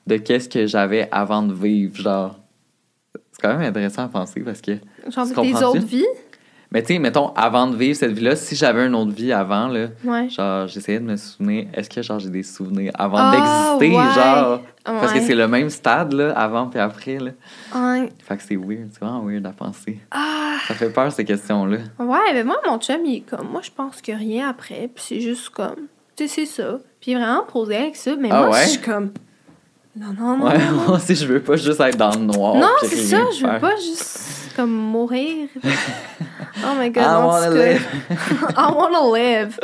de 0.06 0.16
qu'est-ce 0.16 0.48
que 0.48 0.66
j'avais 0.66 1.08
avant 1.12 1.42
de 1.42 1.52
vivre, 1.52 1.96
genre? 1.96 2.36
C'est 3.32 3.42
quand 3.42 3.48
même 3.56 3.62
intéressant 3.68 4.04
à 4.04 4.08
penser 4.08 4.40
parce 4.40 4.60
que. 4.60 4.72
Genre 5.08 5.24
Tu 5.26 5.30
de 5.30 5.40
tes 5.40 5.50
comprends-tu? 5.52 5.64
autres 5.78 5.86
vies? 5.86 6.06
Mais 6.72 6.82
tu 6.82 6.92
sais, 6.94 6.98
mettons, 7.00 7.32
avant 7.34 7.66
de 7.66 7.74
vivre 7.76 7.96
cette 7.96 8.12
vie-là, 8.12 8.36
si 8.36 8.54
j'avais 8.54 8.86
une 8.86 8.94
autre 8.94 9.10
vie 9.10 9.32
avant, 9.32 9.66
là, 9.66 9.88
Ouais. 10.04 10.28
genre, 10.28 10.68
j'essayais 10.68 11.00
de 11.00 11.04
me 11.04 11.16
souvenir, 11.16 11.66
est-ce 11.74 11.90
que, 11.90 12.00
genre, 12.00 12.20
j'ai 12.20 12.30
des 12.30 12.44
souvenirs 12.44 12.92
avant 12.94 13.16
Ah, 13.18 13.76
d'exister, 13.80 13.96
ouais. 13.98 14.14
genre? 14.14 14.60
Parce 14.84 15.12
que 15.12 15.20
c'est 15.20 15.34
le 15.34 15.48
même 15.48 15.68
stade, 15.68 16.12
là, 16.12 16.32
avant 16.38 16.66
puis 16.68 16.78
après, 16.78 17.18
là. 17.18 17.32
Ouais. 17.74 18.08
Fait 18.22 18.36
que 18.36 18.42
c'est 18.44 18.54
weird, 18.56 18.88
c'est 18.92 19.00
vraiment 19.00 19.24
weird 19.24 19.44
à 19.46 19.50
penser. 19.50 19.98
Ah, 20.12 20.58
Ça 20.68 20.74
fait 20.74 20.90
peur, 20.90 21.10
ces 21.10 21.24
questions-là. 21.24 21.78
ouais, 21.98 22.32
mais 22.34 22.44
moi, 22.44 22.56
mon 22.64 22.78
chum, 22.78 23.04
il 23.04 23.16
est 23.16 23.20
comme, 23.28 23.48
moi, 23.50 23.62
je 23.64 23.70
pense 23.74 24.00
que 24.00 24.12
rien 24.12 24.48
après, 24.48 24.88
puis 24.94 25.04
c'est 25.08 25.20
juste 25.20 25.48
comme, 25.50 25.88
tu 26.16 26.28
sais, 26.28 26.46
c'est 26.46 26.62
ça. 26.62 26.78
Puis 27.00 27.14
vraiment 27.14 27.42
posé 27.50 27.76
avec 27.76 27.96
ça, 27.96 28.14
mais 28.16 28.28
Ah 28.30 28.46
moi, 28.46 28.60
je 28.62 28.68
suis 28.68 28.80
comme, 28.80 29.10
non, 29.96 30.14
non, 30.18 30.38
non. 30.38 30.46
Ouais, 30.46 30.58
moi 30.86 30.96
aussi, 30.96 31.16
je 31.16 31.26
veux 31.26 31.42
pas 31.42 31.56
juste 31.56 31.80
être 31.80 31.96
dans 31.96 32.12
le 32.14 32.20
noir. 32.26 32.54
Non, 32.54 32.68
c'est 32.82 32.94
ça, 32.94 33.22
je 33.36 33.44
veux 33.44 33.58
pas 33.58 33.74
juste, 33.74 34.39
comme, 34.54 34.70
mourir. 34.70 35.48
oh 35.64 36.74
my 36.78 36.90
god, 36.90 37.04
I 37.04 37.24
wanna 37.24 37.50
live. 37.50 37.86
I 38.56 38.72
wanna 38.72 39.12
live. 39.12 39.58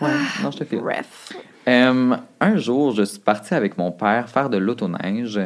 Ouais, 0.00 0.10
non, 0.42 0.50
je 0.50 0.58
te 0.58 0.64
file. 0.64 0.80
Bref. 0.80 1.32
Euh, 1.68 2.16
un 2.40 2.56
jour, 2.56 2.92
je 2.94 3.02
suis 3.02 3.18
partie 3.18 3.54
avec 3.54 3.76
mon 3.76 3.92
père 3.92 4.28
faire 4.28 4.48
de 4.50 4.56
l'autoneige. 4.56 5.40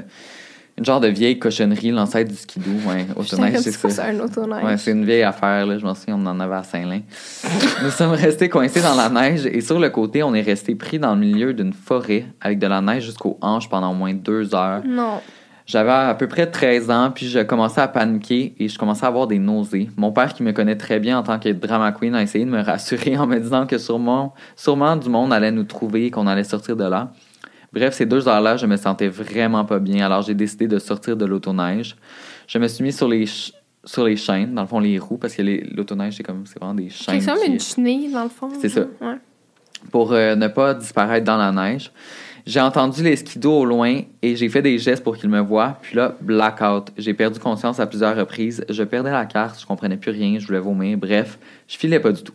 Une 0.77 0.85
genre 0.85 1.01
de 1.01 1.07
vieille 1.07 1.39
cochonnerie, 1.39 1.93
l'ancêtre 1.93 2.31
du 2.31 2.37
skidoo. 2.37 2.71
Ouais, 2.89 3.07
autoneige, 3.17 3.59
c'est 3.59 3.91
ça. 3.91 4.07
un 4.07 4.19
autoneige. 4.19 4.65
Ouais, 4.65 4.77
c'est 4.77 4.91
une 4.91 5.05
vieille 5.05 5.23
affaire, 5.23 5.67
là. 5.67 5.79
Je 5.79 5.85
m'en 5.85 5.95
souviens, 5.95 6.17
on 6.19 6.27
en 6.27 6.41
avait 6.41 6.57
à 6.57 6.65
Saint-Lin. 6.65 7.01
Nous 7.83 7.91
sommes 7.91 8.11
restés 8.13 8.49
coincés 8.49 8.81
dans 8.81 8.97
la 8.97 9.09
neige 9.09 9.47
et 9.47 9.61
sur 9.61 9.79
le 9.79 9.91
côté, 9.91 10.25
on 10.25 10.35
est 10.35 10.41
resté 10.41 10.75
pris 10.75 10.99
dans 10.99 11.15
le 11.15 11.21
milieu 11.21 11.55
d'une 11.55 11.73
forêt 11.73 12.27
avec 12.41 12.59
de 12.59 12.67
la 12.67 12.81
neige 12.81 13.05
jusqu'aux 13.05 13.39
hanches 13.41 13.69
pendant 13.69 13.93
au 13.93 13.95
moins 13.95 14.15
deux 14.15 14.53
heures. 14.55 14.83
Non. 14.85 15.21
J'avais 15.67 15.91
à 15.91 16.15
peu 16.15 16.29
près 16.29 16.51
13 16.51 16.91
ans, 16.91 17.11
puis 17.15 17.27
je 17.27 17.39
commençais 17.41 17.81
à 17.81 17.89
paniquer 17.89 18.55
et 18.59 18.69
je 18.69 18.79
commençais 18.79 19.05
à 19.07 19.09
avoir 19.09 19.27
des 19.27 19.39
nausées. 19.39 19.89
Mon 19.97 20.13
père, 20.13 20.35
qui 20.35 20.43
me 20.43 20.53
connaît 20.53 20.77
très 20.77 21.01
bien 21.01 21.19
en 21.19 21.23
tant 21.23 21.39
que 21.39 21.49
drama 21.49 21.91
queen, 21.93 22.15
a 22.15 22.23
essayé 22.23 22.45
de 22.45 22.51
me 22.51 22.61
rassurer 22.63 23.17
en 23.19 23.27
me 23.27 23.39
disant 23.39 23.67
que 23.67 23.79
sûrement, 23.79 24.35
sûrement 24.57 24.95
du 24.97 25.09
monde 25.09 25.33
allait 25.33 25.51
nous 25.53 25.65
trouver 25.65 26.07
et 26.07 26.11
qu'on 26.11 26.27
allait 26.27 26.45
sortir 26.45 26.77
de 26.77 26.85
là. 26.85 27.13
Bref, 27.73 27.95
ces 27.95 28.05
deux 28.07 28.29
heures-là, 28.29 28.57
je 28.59 28.67
me 28.67 28.77
sentais 28.77 29.09
vraiment 29.09 29.65
pas 29.65 29.79
bien, 29.79 30.05
alors 30.07 30.23
j'ai 30.23 30.35
décidé 30.35 30.69
de 30.69 30.79
sortir 30.79 31.17
de 31.17 31.25
l'autoneige. 31.25 31.97
Je 32.47 32.59
me 32.59 32.69
suis 32.69 32.85
mis 32.85 32.93
sur 32.93 33.09
les, 33.09 33.25
sur 33.85 34.05
les 34.05 34.17
chaînes, 34.17 34.55
dans 34.55 34.63
le 34.63 34.69
fond, 34.69 34.79
les 34.81 34.99
roues, 34.99 35.17
parce 35.17 35.35
que 35.35 35.43
l'autoneige, 35.75 36.15
c'est 36.19 36.23
comme, 36.23 36.45
c'est 36.45 36.59
vraiment 36.59 36.75
des 36.75 36.91
chaînes. 36.91 37.21
C'est 37.21 37.27
comme 37.33 37.41
qui- 37.43 37.51
une 37.53 37.59
chenille, 37.61 38.13
dans 38.13 38.25
le 38.25 38.29
fond. 38.29 38.51
C'est 38.61 38.69
ça. 38.69 38.83
Ouais. 39.01 39.17
pour 39.91 40.13
euh, 40.13 40.35
ne 40.37 40.47
pas 40.49 40.75
disparaître 40.75 41.25
dans 41.25 41.37
la 41.39 41.51
neige. 41.53 41.91
J'ai 42.47 42.61
entendu 42.61 43.03
les 43.03 43.17
skidos 43.17 43.61
au 43.61 43.65
loin 43.65 44.03
et 44.21 44.37
j'ai 44.37 44.51
fait 44.51 44.61
des 44.61 44.79
gestes 44.79 45.03
pour 45.03 45.17
qu'ils 45.17 45.31
me 45.31 45.41
voient. 45.41 45.79
Puis 45.81 45.97
là, 45.97 46.15
blackout. 46.21 46.93
J'ai 46.99 47.15
perdu 47.15 47.41
conscience 47.41 47.81
à 47.81 47.87
plusieurs 47.87 48.15
reprises. 48.15 48.65
Je 48.69 48.83
perdais 48.83 49.11
la 49.11 49.25
carte, 49.25 49.59
je 49.59 49.67
comprenais 49.67 49.97
plus 49.97 50.11
rien, 50.11 50.39
je 50.39 50.47
voulais 50.47 50.59
vomir. 50.59 50.99
Bref, 50.99 51.39
je 51.67 51.79
filais 51.79 52.01
pas 52.01 52.13
du 52.13 52.23
tout. 52.23 52.35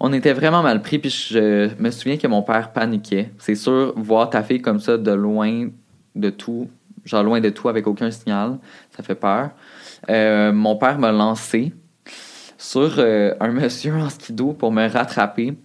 On 0.00 0.12
était 0.12 0.32
vraiment 0.32 0.62
mal 0.62 0.82
pris, 0.82 0.98
puis 0.98 1.10
je 1.10 1.70
me 1.80 1.90
souviens 1.90 2.16
que 2.16 2.26
mon 2.26 2.42
père 2.42 2.72
paniquait. 2.72 3.30
C'est 3.38 3.54
sûr, 3.54 3.94
voir 3.96 4.30
ta 4.30 4.42
fille 4.42 4.60
comme 4.60 4.80
ça 4.80 4.98
de 4.98 5.12
loin 5.12 5.68
de 6.16 6.30
tout, 6.30 6.68
genre 7.04 7.22
loin 7.22 7.40
de 7.40 7.48
tout 7.48 7.68
avec 7.68 7.86
aucun 7.86 8.10
signal, 8.10 8.58
ça 8.90 9.02
fait 9.02 9.14
peur. 9.14 9.50
Euh, 10.10 10.52
mon 10.52 10.76
père 10.76 10.98
m'a 10.98 11.12
lancé 11.12 11.72
sur 12.58 12.96
euh, 12.98 13.34
un 13.40 13.48
monsieur 13.52 13.94
en 13.94 14.10
skido 14.10 14.52
pour 14.52 14.72
me 14.72 14.88
rattraper. 14.88 15.56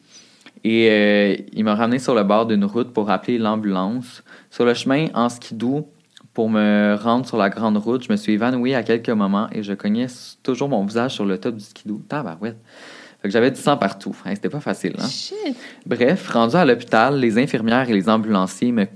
Et 0.63 0.87
euh, 0.89 1.35
il 1.53 1.63
m'a 1.63 1.75
ramené 1.75 1.97
sur 1.99 2.13
le 2.13 2.23
bord 2.23 2.45
d'une 2.45 2.65
route 2.65 2.93
pour 2.93 3.09
appeler 3.09 3.37
l'ambulance. 3.37 4.23
Sur 4.49 4.65
le 4.65 4.73
chemin 4.73 5.07
en 5.13 5.27
skidoo, 5.29 5.89
pour 6.33 6.49
me 6.49 6.95
rendre 7.01 7.25
sur 7.25 7.37
la 7.37 7.49
grande 7.49 7.77
route, 7.77 8.03
je 8.03 8.11
me 8.11 8.15
suis 8.17 8.33
évanoui 8.33 8.73
à 8.75 8.83
quelques 8.83 9.09
moments 9.09 9.47
et 9.51 9.63
je 9.63 9.73
cognais 9.73 10.07
toujours 10.43 10.69
mon 10.69 10.85
visage 10.85 11.13
sur 11.15 11.25
le 11.25 11.37
top 11.37 11.55
du 11.55 11.63
skidoo. 11.63 12.01
Tabarouette. 12.07 12.57
Fait 13.21 13.27
que 13.27 13.31
j'avais 13.33 13.51
du 13.51 13.59
sang 13.59 13.75
partout. 13.77 14.15
Hein, 14.25 14.31
C'était 14.35 14.49
pas 14.49 14.59
facile. 14.59 14.93
Hein? 14.99 15.07
Shit. 15.07 15.55
Bref, 15.85 16.29
rendu 16.29 16.55
à 16.55 16.65
l'hôpital, 16.65 17.19
les 17.19 17.37
infirmières 17.37 17.89
et 17.89 17.93
les 17.93 18.07
ambulanciers 18.09 18.71
me- 18.71 18.87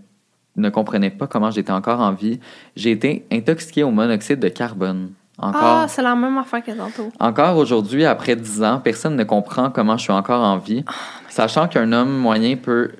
ne 0.55 0.70
comprenaient 0.70 1.09
pas 1.11 1.28
comment 1.28 1.51
j'étais 1.51 1.72
encore 1.72 1.99
en 1.99 2.11
vie. 2.13 2.39
J'ai 2.76 2.91
été 2.91 3.26
intoxiqué 3.32 3.84
au 3.84 3.91
monoxyde 3.91 4.39
de 4.39 4.47
carbone. 4.49 5.11
Encore? 5.38 5.61
Ah, 5.63 5.86
c'est 5.88 6.01
la 6.01 6.15
même 6.15 6.38
affaire 6.38 6.63
que 6.63 6.71
tantôt. 6.71 7.11
Encore 7.19 7.57
aujourd'hui, 7.57 8.05
après 8.05 8.36
10 8.36 8.63
ans, 8.63 8.79
personne 8.83 9.15
ne 9.15 9.23
comprend 9.23 9.69
comment 9.69 9.97
je 9.97 10.03
suis 10.03 10.13
encore 10.13 10.41
en 10.41 10.57
vie, 10.57 10.86
sachant 11.29 11.67
qu'un 11.67 11.91
homme 11.91 12.17
moyen 12.17 12.55
peut 12.55 12.91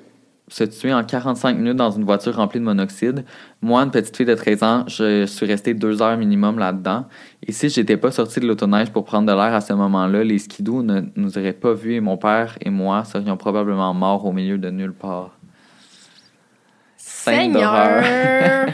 se 0.48 0.64
tuer 0.64 0.94
en 0.94 1.02
45 1.02 1.56
minutes 1.56 1.76
dans 1.76 1.90
une 1.90 2.04
voiture 2.04 2.36
remplie 2.36 2.60
de 2.60 2.64
monoxyde. 2.64 3.24
Moi, 3.62 3.82
une 3.82 3.90
petite 3.90 4.16
fille 4.16 4.26
de 4.26 4.34
13 4.34 4.62
ans, 4.62 4.84
je 4.86 5.26
suis 5.26 5.46
resté 5.46 5.74
deux 5.74 6.02
heures 6.02 6.16
minimum 6.16 6.58
là-dedans. 6.58 7.06
Et 7.42 7.52
si 7.52 7.68
j'étais 7.68 7.96
pas 7.96 8.12
sorti 8.12 8.38
de 8.38 8.46
l'autoneige 8.46 8.90
pour 8.90 9.04
prendre 9.04 9.26
de 9.26 9.32
l'air 9.32 9.54
à 9.54 9.60
ce 9.60 9.72
moment-là, 9.72 10.22
les 10.22 10.38
skidoo 10.38 10.82
ne 10.82 11.02
nous 11.16 11.36
auraient 11.36 11.52
pas 11.52 11.72
vus 11.72 11.94
et 11.94 12.00
mon 12.00 12.16
père 12.16 12.56
et 12.60 12.70
moi 12.70 13.04
serions 13.04 13.36
probablement 13.36 13.92
morts 13.92 14.24
au 14.24 14.32
milieu 14.32 14.58
de 14.58 14.70
nulle 14.70 14.92
part. 14.92 15.30
Seigneur! 16.96 18.04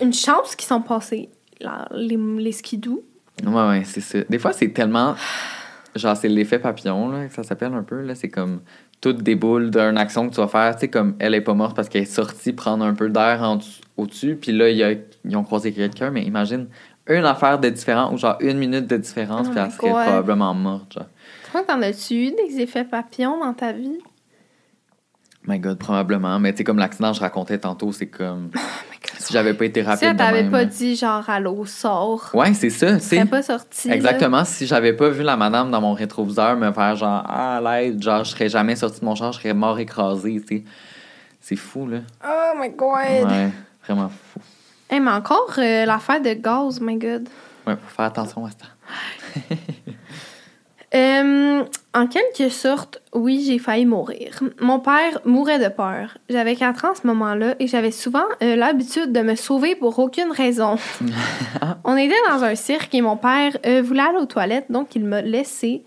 Une 0.00 0.14
chance 0.14 0.54
qu'ils 0.56 0.68
sont 0.68 0.80
passés, 0.80 1.28
là, 1.60 1.88
les, 1.92 2.16
les 2.16 2.52
skidoo. 2.52 3.02
Ouais, 3.46 3.68
ouais, 3.68 3.82
c'est 3.84 4.00
ça. 4.00 4.18
Des 4.28 4.38
fois, 4.38 4.52
c'est 4.52 4.68
tellement. 4.68 5.14
genre, 5.96 6.16
c'est 6.16 6.28
l'effet 6.28 6.58
papillon, 6.58 7.08
là, 7.08 7.26
que 7.26 7.34
ça 7.34 7.42
s'appelle 7.42 7.72
un 7.74 7.82
peu, 7.82 8.00
là. 8.02 8.14
C'est 8.14 8.28
comme 8.28 8.60
tout 9.00 9.12
déboule 9.14 9.70
d'une 9.70 9.96
action 9.96 10.28
que 10.28 10.34
tu 10.34 10.40
vas 10.40 10.48
faire. 10.48 10.74
Tu 10.74 10.80
sais, 10.80 10.88
comme 10.88 11.16
elle 11.18 11.34
est 11.34 11.40
pas 11.40 11.54
morte 11.54 11.74
parce 11.74 11.88
qu'elle 11.88 12.02
est 12.02 12.06
sortie 12.06 12.52
prendre 12.52 12.84
un 12.84 12.94
peu 12.94 13.08
d'air 13.08 13.42
au-dessus, 13.96 14.36
puis 14.36 14.52
là, 14.52 14.68
il 14.70 14.76
y 14.76 14.82
a- 14.84 14.92
ils 15.24 15.36
ont 15.36 15.42
croisé 15.44 15.72
quelqu'un, 15.72 16.10
mais 16.10 16.22
imagine 16.22 16.66
une 17.08 17.24
affaire 17.24 17.58
de 17.58 17.68
différent, 17.70 18.12
ou 18.12 18.18
genre 18.18 18.36
une 18.40 18.58
minute 18.58 18.86
de 18.86 18.96
différence, 18.98 19.46
Oh 19.48 19.52
puis 19.52 19.60
elle 19.64 19.70
serait 19.72 19.90
God. 19.92 20.02
probablement 20.02 20.54
morte, 20.54 20.92
genre. 20.92 21.06
Toi, 21.50 21.62
t'en 21.66 21.80
as-tu 21.82 22.14
eu 22.14 22.30
des 22.32 22.60
effets 22.60 22.84
papillons 22.84 23.40
dans 23.40 23.54
ta 23.54 23.72
vie? 23.72 23.98
My 25.46 25.58
God, 25.58 25.78
probablement. 25.78 26.38
Mais 26.38 26.52
tu 26.52 26.58
sais, 26.58 26.64
comme 26.64 26.78
l'accident 26.78 27.10
que 27.12 27.16
je 27.16 27.20
racontais 27.22 27.58
tantôt, 27.58 27.92
c'est 27.92 28.08
comme. 28.08 28.50
si 29.18 29.32
j'avais 29.32 29.54
pas 29.54 29.64
été 29.64 29.80
Si 29.80 29.86
rapide. 29.86 30.16
t'avait 30.18 30.42
même, 30.42 30.50
pas 30.52 30.64
dit 30.66 30.96
genre 30.96 31.28
allô, 31.30 31.64
sors, 31.64 32.30
Ouais, 32.34 32.52
c'est 32.52 32.68
ça, 32.70 32.94
tu 32.98 33.00
serais 33.00 33.24
pas 33.24 33.42
sorti. 33.42 33.88
là. 33.88 33.94
Exactement. 33.94 34.44
Si 34.44 34.66
j'avais 34.66 34.92
pas 34.92 35.08
vu 35.08 35.22
la 35.22 35.36
madame 35.38 35.70
dans 35.70 35.80
mon 35.80 35.94
rétroviseur 35.94 36.56
me 36.56 36.70
faire 36.72 36.94
genre, 36.96 37.24
ah, 37.26 37.56
à 37.56 37.60
l'aide, 37.80 38.02
genre, 38.02 38.22
je 38.24 38.30
serais 38.32 38.48
jamais 38.50 38.76
sorti 38.76 39.00
de 39.00 39.04
mon 39.06 39.14
char, 39.14 39.32
je 39.32 39.38
serais 39.40 39.54
mort 39.54 39.78
écrasé, 39.78 40.40
tu 40.46 40.58
sais. 40.58 40.64
C'est 41.40 41.56
fou, 41.56 41.86
là. 41.86 42.00
Oh 42.22 42.52
my 42.58 42.68
god! 42.68 43.26
Ouais, 43.30 43.50
vraiment 43.86 44.10
fou. 44.10 44.40
Hey, 44.90 45.00
mais 45.00 45.10
encore 45.10 45.54
euh, 45.56 45.86
l'affaire 45.86 46.20
de 46.20 46.34
gaz, 46.34 46.80
my 46.82 46.96
god. 46.98 47.28
Ouais, 47.66 47.76
faut 47.76 47.94
faire 47.96 48.04
attention 48.04 48.44
à 48.44 48.50
ça. 48.50 48.66
Euh, 50.94 51.62
en 51.94 52.06
quelque 52.08 52.48
sorte, 52.48 53.00
oui, 53.14 53.44
j'ai 53.46 53.58
failli 53.58 53.86
mourir. 53.86 54.40
Mon 54.60 54.80
père 54.80 55.20
mourait 55.24 55.58
de 55.60 55.68
peur. 55.68 56.18
J'avais 56.28 56.56
4 56.56 56.84
ans 56.84 56.90
à 56.92 56.94
ce 56.96 57.06
moment-là 57.06 57.54
et 57.60 57.66
j'avais 57.68 57.92
souvent 57.92 58.24
euh, 58.42 58.56
l'habitude 58.56 59.12
de 59.12 59.20
me 59.20 59.36
sauver 59.36 59.76
pour 59.76 59.98
aucune 60.00 60.32
raison. 60.32 60.76
On 61.84 61.96
était 61.96 62.14
dans 62.28 62.42
un 62.42 62.54
cirque 62.56 62.92
et 62.94 63.02
mon 63.02 63.16
père 63.16 63.56
euh, 63.66 63.82
voulait 63.82 64.02
aller 64.02 64.18
aux 64.18 64.26
toilettes, 64.26 64.66
donc 64.70 64.94
il 64.96 65.04
m'a 65.04 65.22
laissé. 65.22 65.84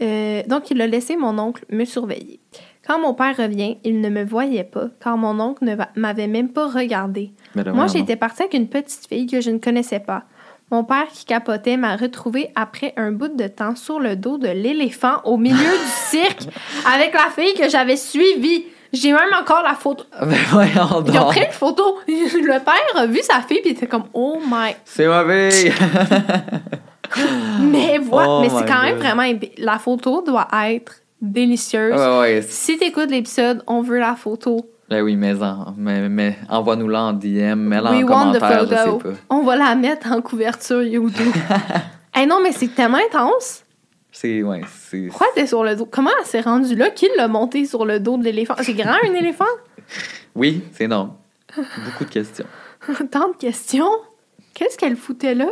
donc 0.00 0.70
il 0.70 0.80
a 0.80 0.86
laissé 0.86 1.16
mon 1.16 1.38
oncle 1.38 1.64
me 1.70 1.84
surveiller. 1.84 2.40
Quand 2.86 3.00
mon 3.00 3.14
père 3.14 3.36
revient, 3.36 3.78
il 3.82 4.00
ne 4.00 4.08
me 4.08 4.22
voyait 4.24 4.62
pas, 4.64 4.88
car 5.02 5.16
mon 5.18 5.40
oncle 5.40 5.64
ne 5.64 5.74
va- 5.74 5.88
m'avait 5.96 6.28
même 6.28 6.50
pas 6.50 6.68
regardé. 6.68 7.32
Moi, 7.72 7.86
j'étais 7.88 8.14
partie 8.16 8.42
avec 8.42 8.54
une 8.54 8.68
petite 8.68 9.06
fille 9.08 9.26
que 9.26 9.40
je 9.40 9.50
ne 9.50 9.58
connaissais 9.58 9.98
pas. 9.98 10.22
Mon 10.70 10.82
père 10.82 11.06
qui 11.12 11.24
capotait 11.24 11.76
m'a 11.76 11.94
retrouvée 11.96 12.50
après 12.56 12.92
un 12.96 13.12
bout 13.12 13.28
de 13.36 13.46
temps 13.46 13.76
sur 13.76 14.00
le 14.00 14.16
dos 14.16 14.36
de 14.36 14.48
l'éléphant 14.48 15.20
au 15.24 15.36
milieu 15.36 15.56
du 15.56 15.88
cirque 16.10 16.42
avec 16.92 17.14
la 17.14 17.30
fille 17.34 17.54
que 17.54 17.68
j'avais 17.68 17.96
suivie. 17.96 18.64
J'ai 18.92 19.12
même 19.12 19.32
encore 19.40 19.62
la 19.62 19.74
photo. 19.74 20.04
donc. 20.20 20.28
Ben 20.30 20.38
voyons 20.50 20.70
Ils 20.72 20.84
ont 20.86 21.00
donc. 21.02 21.26
pris 21.28 21.40
une 21.44 21.52
photo. 21.52 21.98
Le 22.08 22.64
père 22.64 22.96
a 23.00 23.06
vu 23.06 23.20
sa 23.22 23.40
fille 23.42 23.60
puis 23.60 23.70
il 23.70 23.72
était 23.72 23.86
comme 23.86 24.04
oh 24.14 24.40
my. 24.50 24.72
C'est 24.84 25.06
mauvais. 25.06 25.50
Mais 27.60 27.98
voilà, 27.98 28.28
Oh 28.30 28.40
mais 28.40 28.48
my 28.48 28.54
c'est 28.58 28.66
quand 28.66 28.82
même 28.82 28.94
God. 28.96 29.02
vraiment 29.04 29.22
épi- 29.22 29.52
la 29.58 29.78
photo 29.78 30.22
doit 30.22 30.48
être 30.68 30.92
délicieuse. 31.20 31.94
ouais, 31.98 32.18
ouais. 32.18 32.42
c'est- 32.42 32.72
Si 32.72 32.78
t'écoutes 32.78 33.10
l'épisode, 33.10 33.62
on 33.66 33.80
veut 33.82 33.98
la 33.98 34.16
photo. 34.16 34.68
Ben 34.88 35.02
oui, 35.02 35.16
mais, 35.16 35.42
en, 35.42 35.74
mais, 35.76 36.08
mais 36.08 36.38
envoie-nous-la 36.48 37.02
en 37.02 37.12
DM, 37.12 37.56
mets-la 37.56 37.92
en 37.92 38.06
commentaire, 38.06 38.64
je 38.64 38.74
sais 38.74 38.74
pas. 38.74 39.18
On 39.30 39.42
va 39.42 39.56
la 39.56 39.74
mettre 39.74 40.12
en 40.12 40.20
couverture 40.22 40.82
YouTube. 40.82 41.34
Eh 42.18 42.24
non, 42.24 42.40
mais 42.42 42.50
c'est 42.52 42.68
tellement 42.74 42.96
intense. 42.96 43.62
C'est, 44.10 44.42
ouais, 44.42 44.62
c'est... 44.74 45.08
Pourquoi 45.08 45.26
t'es 45.34 45.46
sur 45.46 45.62
le 45.62 45.76
dos? 45.76 45.84
Comment 45.84 46.08
elle 46.18 46.24
s'est 46.24 46.40
rendue 46.40 46.74
là? 46.74 46.88
Qui 46.88 47.08
l'a 47.14 47.28
monté 47.28 47.66
sur 47.66 47.84
le 47.84 48.00
dos 48.00 48.16
de 48.16 48.24
l'éléphant? 48.24 48.54
C'est 48.62 48.72
grand, 48.72 48.96
un 49.04 49.12
éléphant? 49.12 49.44
Oui, 50.34 50.62
c'est 50.72 50.84
énorme. 50.84 51.12
Beaucoup 51.56 52.04
de 52.04 52.10
questions. 52.10 52.46
Tant 53.10 53.28
de 53.28 53.36
questions. 53.36 53.90
Qu'est-ce 54.54 54.78
qu'elle 54.78 54.96
foutait 54.96 55.34
là? 55.34 55.48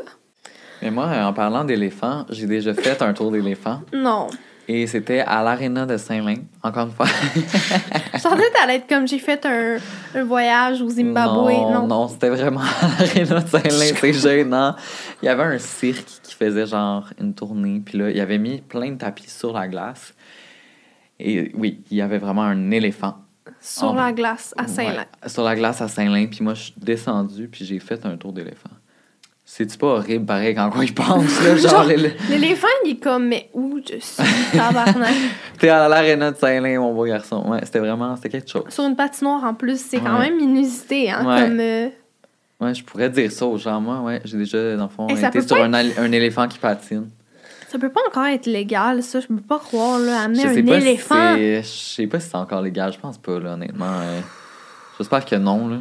Mais 0.82 0.90
moi, 0.90 1.06
en 1.22 1.32
parlant 1.32 1.64
d'éléphants, 1.64 2.26
j'ai 2.30 2.46
déjà 2.46 2.74
fait 2.74 3.00
un 3.02 3.12
tour 3.14 3.30
d'éléphant. 3.30 3.80
Non. 3.92 4.28
Et 4.66 4.86
c'était 4.86 5.20
à 5.20 5.42
l'aréna 5.42 5.84
de 5.84 5.96
Saint-Lin, 5.98 6.36
encore 6.62 6.86
une 6.86 6.92
fois. 6.92 7.06
Je 7.34 8.18
sentais 8.18 8.42
que 8.44 8.52
t'allais 8.58 8.76
être 8.76 8.88
comme 8.88 9.06
j'ai 9.06 9.18
fait 9.18 9.44
un, 9.44 9.76
un 10.14 10.24
voyage 10.24 10.80
au 10.80 10.88
Zimbabwe. 10.88 11.52
Non, 11.52 11.70
Non. 11.82 11.86
non, 11.86 12.08
c'était 12.08 12.30
vraiment 12.30 12.60
à 12.62 13.00
l'aréna 13.02 13.40
de 13.40 13.48
Saint-Lin, 13.48 13.94
c'est 14.00 14.12
gênant. 14.14 14.74
Il 15.22 15.26
y 15.26 15.28
avait 15.28 15.42
un 15.42 15.58
cirque 15.58 16.06
qui 16.22 16.34
faisait 16.34 16.66
genre 16.66 17.08
une 17.20 17.34
tournée, 17.34 17.82
puis 17.84 17.98
là, 17.98 18.10
il 18.10 18.18
avait 18.20 18.38
mis 18.38 18.62
plein 18.62 18.90
de 18.92 18.96
tapis 18.96 19.28
sur 19.28 19.52
la 19.52 19.68
glace. 19.68 20.14
Et 21.20 21.52
oui, 21.54 21.82
il 21.90 21.98
y 21.98 22.02
avait 22.02 22.18
vraiment 22.18 22.42
un 22.44 22.70
éléphant. 22.70 23.18
Sur 23.60 23.94
la 23.94 24.12
glace 24.12 24.54
à 24.56 24.66
Saint-Lin. 24.66 25.04
Ouais, 25.22 25.28
sur 25.28 25.44
la 25.44 25.54
glace 25.56 25.80
à 25.82 25.88
Saint-Lin, 25.88 26.26
puis 26.26 26.42
moi, 26.42 26.54
je 26.54 26.62
suis 26.64 26.74
descendu, 26.78 27.48
puis 27.48 27.64
j'ai 27.66 27.78
fait 27.80 28.04
un 28.06 28.16
tour 28.16 28.32
d'éléphant. 28.32 28.70
C'est-tu 29.56 29.78
pas 29.78 29.86
horrible, 29.86 30.26
pareil, 30.26 30.52
quand 30.52 30.68
on 30.74 30.82
y 30.82 30.90
pense, 30.90 31.40
là? 31.44 31.54
Genre, 31.56 31.70
Genre- 31.70 31.84
l'élé- 31.84 32.16
L'éléphant, 32.28 32.66
il 32.84 32.90
est 32.90 32.96
comme, 32.96 33.28
mais 33.28 33.50
où 33.54 33.78
je 33.88 34.00
suis, 34.00 34.24
tabarnak? 34.52 35.14
t'es 35.60 35.68
à 35.68 35.86
l'aréna 35.88 36.32
de 36.32 36.36
Saint-Lin, 36.36 36.80
mon 36.80 36.92
beau 36.92 37.04
garçon. 37.04 37.44
Ouais, 37.48 37.60
c'était 37.62 37.78
vraiment, 37.78 38.16
c'était 38.16 38.30
quelque 38.30 38.50
chose. 38.50 38.64
Sur 38.70 38.82
une 38.84 38.96
patinoire 38.96 39.44
en 39.44 39.54
plus, 39.54 39.80
c'est 39.80 40.00
quand 40.00 40.18
même 40.18 40.40
inusité, 40.40 41.08
hein? 41.12 41.24
Ouais. 41.24 41.42
Comme. 41.44 41.60
euh, 41.60 41.88
Ouais, 42.60 42.74
je 42.74 42.82
pourrais 42.82 43.08
dire 43.10 43.30
ça 43.30 43.46
aux 43.46 43.56
gens. 43.56 43.80
Moi, 43.80 44.00
ouais, 44.00 44.20
j'ai 44.24 44.38
déjà, 44.38 44.74
dans 44.74 44.84
le 44.84 44.88
fond, 44.88 45.06
été 45.06 45.40
sur 45.40 45.56
un, 45.62 46.12
éléphant 46.12 46.48
qui 46.48 46.58
patine. 46.58 47.08
Ça 47.68 47.78
peut 47.78 47.90
pas 47.90 48.00
encore 48.08 48.26
être 48.26 48.46
légal, 48.46 49.04
ça. 49.04 49.20
Je 49.20 49.28
peux 49.28 49.36
pas 49.36 49.60
croire, 49.60 50.00
là, 50.00 50.22
amener 50.22 50.46
un 50.46 50.52
si 50.52 50.58
éléphant. 50.58 51.34
c'est- 51.36 51.62
Je 51.62 51.68
sais 51.68 52.06
pas 52.08 52.18
si 52.18 52.28
c'est 52.28 52.36
encore 52.36 52.60
légal. 52.62 52.92
Je 52.92 52.98
pense 52.98 53.18
pas, 53.18 53.38
là, 53.38 53.52
honnêtement. 53.54 54.00
euh, 54.00 54.20
J'espère 54.98 55.24
que 55.24 55.36
non, 55.36 55.68
là. 55.68 55.76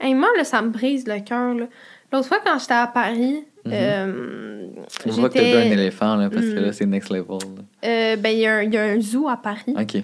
Hey, 0.00 0.12
moi, 0.14 0.28
là, 0.36 0.44
ça 0.44 0.60
me 0.60 0.68
brise 0.68 1.06
le 1.06 1.20
cœur, 1.20 1.54
là. 1.54 1.66
L'autre 2.14 2.28
fois, 2.28 2.38
quand 2.44 2.58
j'étais 2.60 2.74
à 2.74 2.86
Paris, 2.86 3.44
Mhm. 3.66 3.72
euh, 3.74 4.66
On 5.06 5.10
voit 5.10 5.28
que 5.30 5.34
t'as 5.34 5.58
un 5.66 5.70
éléphant, 5.70 6.14
là, 6.16 6.30
parce 6.30 6.44
que 6.46 6.60
Mm. 6.60 6.64
là, 6.64 6.72
c'est 6.72 6.86
next 6.86 7.10
level. 7.10 7.38
euh, 7.84 8.16
ben, 8.16 8.28
il 8.30 8.38
y, 8.38 8.46
a 8.46 8.54
un- 8.56 8.62
il 8.62 8.72
y 8.72 8.76
a 8.78 8.82
un 8.84 9.00
zoo 9.00 9.28
à 9.28 9.36
Paris. 9.36 9.74
OK. 9.76 9.96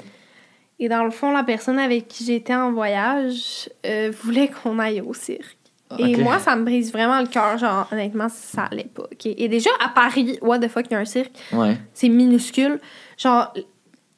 Et 0.80 0.88
dans 0.88 1.04
le 1.04 1.10
fond, 1.10 1.30
la 1.30 1.44
personne 1.44 1.78
avec 1.78 2.08
qui 2.08 2.24
j'étais 2.24 2.54
en 2.54 2.72
voyage 2.72 3.68
euh, 3.86 4.10
voulait 4.22 4.48
qu'on 4.48 4.78
aille 4.80 5.00
au 5.02 5.14
cirque. 5.14 5.56
Et 5.98 6.14
Ok. 6.16 6.22
moi, 6.22 6.38
ça 6.38 6.56
me 6.56 6.64
brise 6.64 6.90
vraiment 6.92 7.20
le 7.20 7.26
cœur. 7.26 7.58
Genre, 7.58 7.86
honnêtement, 7.92 8.28
ça 8.28 8.62
allait 8.70 8.84
pas. 8.92 9.02
ok? 9.04 9.26
Et 9.26 9.48
déjà, 9.48 9.70
à 9.84 9.88
Paris, 9.88 10.38
what 10.42 10.58
the 10.58 10.68
fuck, 10.68 10.86
il 10.90 10.92
y 10.92 10.96
a 10.96 10.98
un 11.00 11.04
cirque. 11.04 11.32
Ouais. 11.52 11.76
C'est 11.94 12.08
minuscule. 12.08 12.80
Genre, 13.18 13.52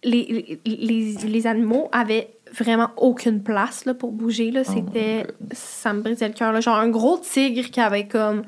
les, 0.05 0.59
les, 0.64 0.76
les, 0.76 1.14
les 1.28 1.47
animaux 1.47 1.88
avaient 1.93 2.28
vraiment 2.53 2.91
aucune 2.97 3.43
place 3.43 3.85
là, 3.85 3.95
pour 3.95 4.13
bouger. 4.13 4.51
Là. 4.51 4.63
Oh 4.67 4.73
C'était... 4.73 5.27
Ça 5.53 5.93
me 5.93 6.03
brisait 6.03 6.29
le 6.29 6.35
cœur. 6.35 6.59
Genre, 6.61 6.77
un 6.77 6.89
gros 6.89 7.19
tigre 7.19 7.71
qui 7.71 7.81
avait 7.81 8.07
comme 8.07 8.43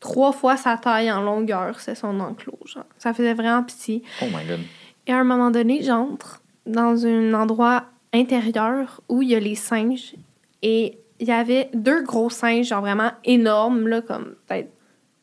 trois 0.00 0.32
fois 0.32 0.56
sa 0.56 0.76
taille 0.76 1.10
en 1.10 1.22
longueur, 1.22 1.80
c'est 1.80 1.94
son 1.94 2.20
enclos. 2.20 2.58
Genre. 2.66 2.84
Ça 2.98 3.14
faisait 3.14 3.34
vraiment 3.34 3.62
pitié. 3.62 4.02
Oh 4.22 4.26
my 4.26 4.44
god. 4.46 4.60
Et 5.06 5.12
à 5.12 5.18
un 5.18 5.24
moment 5.24 5.50
donné, 5.50 5.82
j'entre 5.82 6.42
dans 6.66 7.06
un 7.06 7.34
endroit 7.34 7.84
intérieur 8.12 9.02
où 9.08 9.22
il 9.22 9.30
y 9.30 9.34
a 9.34 9.40
les 9.40 9.54
singes. 9.54 10.14
Et 10.62 10.98
il 11.20 11.28
y 11.28 11.32
avait 11.32 11.70
deux 11.74 12.02
gros 12.02 12.30
singes, 12.30 12.68
genre 12.68 12.80
vraiment 12.80 13.10
énormes, 13.24 13.86
là, 13.86 14.00
comme 14.00 14.34
peut-être, 14.46 14.70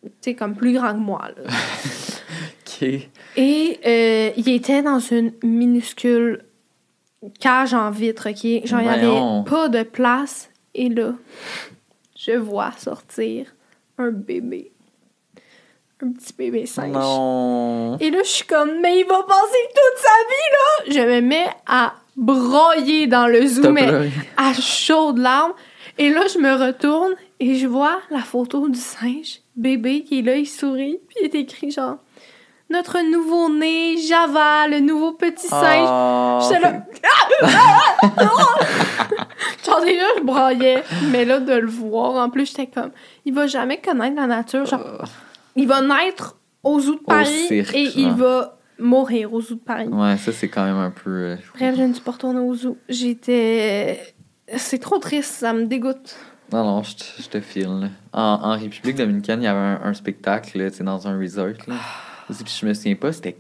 tu 0.03 0.09
sais, 0.21 0.35
comme 0.35 0.55
plus 0.55 0.73
grands 0.73 0.93
que 0.93 0.99
moi. 0.99 1.29
Là. 1.35 1.49
Et 3.37 3.79
euh, 3.85 4.31
il 4.37 4.49
était 4.49 4.81
dans 4.81 4.99
une 4.99 5.33
minuscule 5.43 6.43
cage 7.39 7.73
en 7.73 7.91
vitre, 7.91 8.29
OK? 8.29 8.65
Genre, 8.67 8.79
il 8.81 8.87
n'y 8.87 8.93
Voyons. 8.99 9.41
avait 9.41 9.49
pas 9.49 9.69
de 9.69 9.83
place. 9.83 10.49
Et 10.73 10.89
là, 10.89 11.13
je 12.17 12.31
vois 12.33 12.71
sortir 12.77 13.53
un 13.97 14.11
bébé. 14.11 14.71
Un 16.03 16.11
petit 16.13 16.33
bébé 16.33 16.65
singe. 16.65 16.93
Non. 16.93 17.97
Et 17.99 18.09
là, 18.09 18.19
je 18.23 18.29
suis 18.29 18.45
comme, 18.47 18.79
mais 18.81 18.99
il 18.99 19.05
va 19.05 19.21
passer 19.23 19.57
toute 19.69 19.99
sa 19.99 20.89
vie, 20.89 20.95
là! 20.97 21.01
Je 21.03 21.15
me 21.15 21.21
mets 21.21 21.47
à 21.67 21.93
broyer 22.17 23.05
dans 23.07 23.27
le 23.27 23.45
zoo, 23.45 23.61
T'as 23.61 23.69
mais 23.71 23.87
pleuré. 23.87 24.11
à 24.37 24.53
chaudes 24.53 25.19
larmes. 25.19 25.53
Et 25.99 26.09
là, 26.09 26.25
je 26.33 26.39
me 26.39 26.53
retourne 26.55 27.13
et 27.39 27.55
je 27.55 27.67
vois 27.67 27.99
la 28.09 28.21
photo 28.21 28.67
du 28.69 28.79
singe, 28.79 29.41
bébé, 29.55 30.03
qui 30.03 30.19
est 30.19 30.21
là, 30.23 30.35
il 30.37 30.47
sourit, 30.47 30.99
puis 31.07 31.17
il 31.21 31.25
est 31.25 31.35
écrit 31.35 31.69
genre, 31.69 31.97
notre 32.71 32.99
nouveau-né, 33.11 33.97
Java, 33.97 34.67
le 34.67 34.79
nouveau 34.79 35.11
petit 35.13 35.47
singe. 35.47 35.87
Oh, 35.89 36.39
J'étais 36.47 36.59
là. 36.61 36.85
Genre, 39.65 39.81
déjà, 39.81 40.03
je 40.17 40.21
broyais. 40.23 40.83
Mais 41.11 41.25
là, 41.25 41.39
de 41.39 41.53
le 41.53 41.67
voir, 41.67 42.15
en 42.23 42.29
plus, 42.29 42.47
j'étais 42.47 42.67
comme, 42.67 42.91
il 43.25 43.33
va 43.33 43.47
jamais 43.47 43.77
connaître 43.79 44.15
la 44.15 44.27
nature. 44.27 44.65
Genre, 44.65 45.03
il 45.55 45.67
va 45.67 45.81
naître 45.81 46.37
au 46.63 46.79
zoo 46.79 46.95
de 46.95 46.99
Paris 47.01 47.45
cirque, 47.47 47.75
et 47.75 47.89
il 47.95 48.11
va 48.11 48.57
mourir 48.79 49.33
au 49.33 49.41
zoo 49.41 49.55
de 49.55 49.59
Paris. 49.59 49.87
Ouais, 49.87 50.17
ça, 50.17 50.31
c'est 50.31 50.47
quand 50.49 50.63
même 50.63 50.77
un 50.77 50.91
peu... 50.91 51.09
euh, 51.09 51.35
Bref, 51.55 51.75
je 51.77 51.81
ne 51.83 51.93
suis 51.93 52.01
pas 52.03 52.11
retournée 52.11 52.39
au 52.39 52.53
zoo. 52.55 52.77
J'étais. 52.89 54.15
C'est 54.57 54.79
trop 54.79 54.97
triste, 54.97 55.31
ça 55.33 55.53
me 55.53 55.65
dégoûte. 55.65 56.15
Non, 56.51 56.65
non, 56.65 56.83
je 56.83 56.95
te, 56.97 57.03
je 57.21 57.29
te 57.29 57.39
file. 57.39 57.89
En, 58.11 58.21
en 58.43 58.51
République 58.59 58.97
dominicaine, 58.97 59.41
il 59.41 59.45
y 59.45 59.47
avait 59.47 59.57
un, 59.57 59.81
un 59.85 59.93
spectacle, 59.93 60.69
sais, 60.71 60.83
dans 60.83 61.07
un 61.07 61.17
resort. 61.17 61.47
Là. 61.67 61.75
Puis 62.37 62.57
je 62.61 62.65
me 62.65 62.73
souviens 62.73 62.95
pas, 62.95 63.11
c'était. 63.11 63.35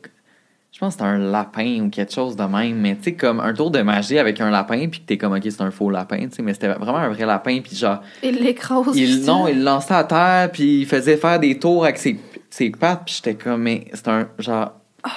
Je 0.71 0.79
pense 0.79 0.95
que 0.95 0.99
c'était 1.01 1.11
un 1.11 1.17
lapin 1.17 1.81
ou 1.81 1.89
quelque 1.89 2.13
chose 2.13 2.35
de 2.37 2.43
même, 2.43 2.77
mais 2.77 2.95
tu 2.95 3.03
sais, 3.03 3.13
comme 3.13 3.41
un 3.41 3.53
tour 3.53 3.71
de 3.71 3.81
magie 3.81 4.17
avec 4.17 4.39
un 4.39 4.49
lapin, 4.49 4.87
puis 4.89 5.01
que 5.01 5.05
t'es 5.05 5.17
comme, 5.17 5.33
ok, 5.33 5.41
c'est 5.43 5.61
un 5.61 5.69
faux 5.69 5.89
lapin, 5.89 6.19
tu 6.29 6.35
sais, 6.37 6.41
mais 6.41 6.53
c'était 6.53 6.69
vraiment 6.69 6.97
un 6.97 7.09
vrai 7.09 7.25
lapin, 7.25 7.59
puis 7.61 7.75
genre, 7.75 8.01
Il 8.23 8.35
l'écrase. 8.41 8.95
il, 8.95 9.25
non, 9.25 9.49
il 9.49 9.57
le 9.59 9.63
lançait 9.65 9.93
à 9.93 10.05
terre, 10.05 10.49
puis 10.51 10.81
il 10.81 10.85
faisait 10.85 11.17
faire 11.17 11.39
des 11.41 11.59
tours 11.59 11.83
avec 11.83 11.97
ses, 11.97 12.17
ses 12.49 12.69
pattes, 12.69 13.01
puis 13.05 13.15
j'étais 13.15 13.35
comme, 13.35 13.63
mais 13.63 13.85
c'est 13.93 14.07
un 14.07 14.29
genre. 14.39 14.71
Oh. 15.05 15.09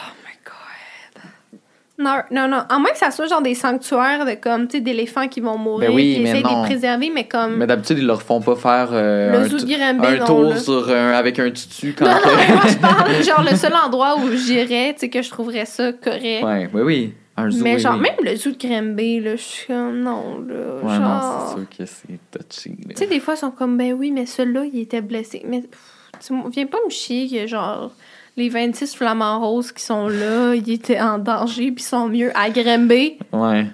Non, 1.96 2.16
non, 2.32 2.48
non. 2.48 2.62
À 2.68 2.78
moins 2.80 2.90
que 2.90 2.98
ça 2.98 3.12
soit 3.12 3.26
genre 3.28 3.40
des 3.40 3.54
sanctuaires 3.54 4.26
de 4.26 4.34
comme, 4.34 4.66
tu 4.66 4.78
sais, 4.78 4.80
d'éléphants 4.80 5.28
qui 5.28 5.40
vont 5.40 5.56
mourir, 5.56 5.90
Ben 5.90 5.94
oui, 5.94 6.14
qui 6.16 6.20
mais 6.22 6.30
essayent 6.30 6.42
de 6.42 6.48
les 6.48 6.62
préserver, 6.68 7.10
mais 7.14 7.28
comme. 7.28 7.56
Mais 7.56 7.66
d'habitude, 7.68 7.98
ils 7.98 8.06
leur 8.06 8.20
font 8.20 8.40
pas 8.40 8.56
faire 8.56 8.88
euh, 8.90 9.30
Le 9.30 9.38
un, 9.38 9.48
zoo 9.48 9.58
de 9.58 10.04
un 10.22 10.24
tour 10.26 10.42
là. 10.50 10.56
sur 10.58 10.88
un- 10.90 11.12
avec 11.12 11.38
un 11.38 11.50
tutu 11.52 11.94
quand 11.96 12.04
Non, 12.06 12.10
non, 12.14 12.18
que- 12.20 12.52
moi, 12.52 12.62
je 12.66 12.76
parle, 12.80 13.22
genre, 13.22 13.42
le 13.48 13.56
seul 13.56 13.74
endroit 13.74 14.16
où 14.18 14.28
j'irais, 14.32 14.94
tu 14.94 15.00
sais, 15.00 15.08
que 15.08 15.22
je 15.22 15.30
trouverais 15.30 15.66
ça 15.66 15.92
correct. 15.92 16.42
Ouais, 16.44 16.68
oui, 16.74 16.82
oui. 16.82 17.14
Un 17.36 17.50
zoo, 17.50 17.62
mais 17.64 17.74
oui, 17.74 17.80
genre, 17.80 17.94
oui. 17.94 18.00
même 18.02 18.16
le 18.24 18.36
zoo 18.36 18.50
de 18.50 18.56
Granby, 18.58 19.20
là, 19.20 19.36
je 19.36 19.42
suis 19.42 19.66
comme, 19.68 20.00
non, 20.00 20.40
là. 20.48 20.54
Ouais, 20.82 20.96
genre. 20.96 21.00
non, 21.00 21.20
c'est 21.46 21.54
sûr 21.54 21.66
que 21.78 21.86
c'est 21.86 22.38
touchy. 22.38 22.70
là. 22.88 22.94
Tu 22.94 22.96
sais, 22.96 23.06
des 23.06 23.20
fois, 23.20 23.34
ils 23.34 23.38
sont 23.38 23.50
comme, 23.52 23.76
ben 23.78 23.92
oui, 23.92 24.10
mais 24.10 24.26
celui-là, 24.26 24.64
il 24.64 24.80
était 24.80 25.00
blessé. 25.00 25.42
Mais 25.46 25.60
pff, 25.60 26.30
viens 26.50 26.66
pas 26.66 26.78
me 26.84 26.90
chier 26.90 27.28
que, 27.28 27.46
genre, 27.46 27.92
les 28.36 28.48
26 28.48 28.94
flamants 28.94 29.40
roses 29.40 29.72
qui 29.72 29.82
sont 29.82 30.08
là, 30.08 30.54
ils 30.54 30.70
étaient 30.70 31.00
en 31.00 31.18
danger, 31.18 31.70
puis 31.70 31.84
ils 31.84 31.88
sont 31.88 32.08
mieux 32.08 32.32
à. 32.36 32.48
Ouais, 32.48 33.66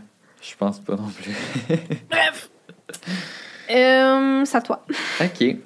je 0.43 0.57
pense 0.59 0.81
pas 0.81 0.97
non 0.97 1.09
plus. 1.09 1.35
Bref. 2.11 2.51
Euh, 3.71 4.45
c'est 4.45 4.57
à 4.57 4.61
toi. 4.61 4.85
OK. 5.21 5.57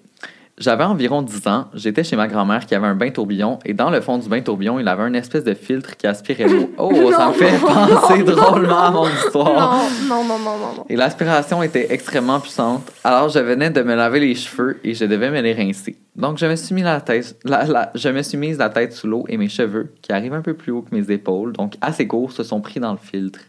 J'avais 0.57 0.85
environ 0.85 1.21
10 1.23 1.49
ans. 1.49 1.65
J'étais 1.75 2.05
chez 2.05 2.15
ma 2.15 2.29
grand-mère 2.29 2.65
qui 2.67 2.77
avait 2.77 2.87
un 2.87 2.95
bain 2.95 3.11
tourbillon 3.11 3.59
et 3.65 3.75
dans 3.75 3.91
le 3.91 4.01
fond 4.01 4.19
du 4.19 4.29
bain 4.29 4.41
tourbillon, 4.41 4.79
il 4.79 4.87
avait 4.87 5.03
un 5.03 5.15
espèce 5.15 5.43
de 5.43 5.53
filtre 5.55 5.97
qui 5.97 6.07
aspirait 6.07 6.47
l'eau. 6.47 6.71
Oh, 6.79 6.93
ça 7.11 7.29
me 7.29 7.33
fait 7.33 7.59
penser 7.59 8.23
drôlement 8.25 8.79
à 8.85 8.91
mon 8.93 9.09
histoire. 9.09 9.83
Non, 10.07 10.23
non, 10.23 10.25
non, 10.25 10.39
non, 10.39 10.59
non, 10.59 10.75
non. 10.79 10.87
Et 10.89 10.95
l'aspiration 10.97 11.63
était 11.63 11.89
extrêmement 11.93 12.39
puissante. 12.39 12.93
Alors, 13.03 13.29
je 13.31 13.41
venais 13.41 13.71
de 13.71 13.83
me 13.83 13.95
laver 13.97 14.21
les 14.21 14.35
cheveux 14.37 14.79
et 14.85 14.95
je 14.95 15.05
devais 15.07 15.31
me 15.31 15.41
les 15.41 15.53
rincer. 15.55 15.97
Donc, 16.15 16.39
je 16.39 16.47
me 16.47 16.55
suis 16.55 16.75
mis 16.75 16.83
la 16.83 17.01
tête, 17.01 17.37
la- 17.45 17.65
la- 17.65 17.91
je 17.97 18.09
me 18.09 18.23
suis 18.23 18.39
mise 18.39 18.59
la 18.59 18.69
tête 18.71 18.93
sous 18.93 19.09
l'eau 19.09 19.25
et 19.29 19.37
mes 19.37 19.49
cheveux, 19.49 19.93
qui 20.03 20.13
arrivent 20.13 20.35
un 20.35 20.43
peu 20.43 20.55
plus 20.55 20.71
haut 20.71 20.83
que 20.83 20.95
mes 20.95 21.11
épaules, 21.11 21.53
donc 21.53 21.75
assez 21.81 22.07
courts, 22.07 22.31
se 22.31 22.45
sont 22.45 22.61
pris 22.61 22.79
dans 22.79 22.93
le 22.93 22.99
filtre. 22.99 23.41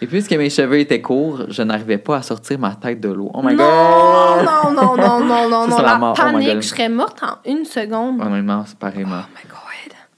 Et 0.00 0.06
puisque 0.06 0.32
mes 0.32 0.50
cheveux 0.50 0.78
étaient 0.78 1.00
courts, 1.00 1.42
je 1.48 1.62
n'arrivais 1.62 1.98
pas 1.98 2.18
à 2.18 2.22
sortir 2.22 2.58
ma 2.58 2.74
tête 2.74 3.00
de 3.00 3.08
l'eau. 3.08 3.30
Oh 3.34 3.42
my 3.42 3.54
non, 3.54 3.64
god! 3.64 4.44
non, 4.44 4.72
non, 4.72 4.96
non, 4.96 5.24
non, 5.24 5.48
non, 5.48 5.68
non. 5.68 5.76
la 5.76 5.82
La. 5.82 5.98
Oh 6.00 6.06
my 6.08 6.14
panique, 6.14 6.52
God. 6.52 6.62
je 6.62 6.68
serais 6.68 6.88
morte 6.88 7.22
en 7.22 7.50
une 7.50 7.64
seconde. 7.64 8.20
Honnêtement, 8.20 8.64
c'est 8.66 8.78
pareillement. 8.78 9.22
Oh 9.24 9.30
my 9.34 9.48
god. 9.48 9.58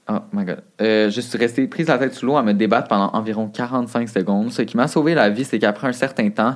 Oh 0.09 0.19
my 0.33 0.45
god. 0.45 0.63
Euh, 0.81 1.09
je 1.09 1.21
suis 1.21 1.37
restée 1.37 1.67
prise 1.67 1.87
la 1.87 1.97
tête 1.97 2.13
sous 2.13 2.25
l'eau 2.25 2.35
à 2.35 2.43
me 2.43 2.53
débattre 2.53 2.87
pendant 2.87 3.09
environ 3.13 3.47
45 3.47 4.09
secondes. 4.09 4.51
Ce 4.51 4.61
qui 4.61 4.75
m'a 4.75 4.87
sauvé 4.87 5.13
la 5.13 5.29
vie, 5.29 5.45
c'est 5.45 5.59
qu'après 5.59 5.87
un 5.87 5.93
certain 5.93 6.29
temps, 6.29 6.55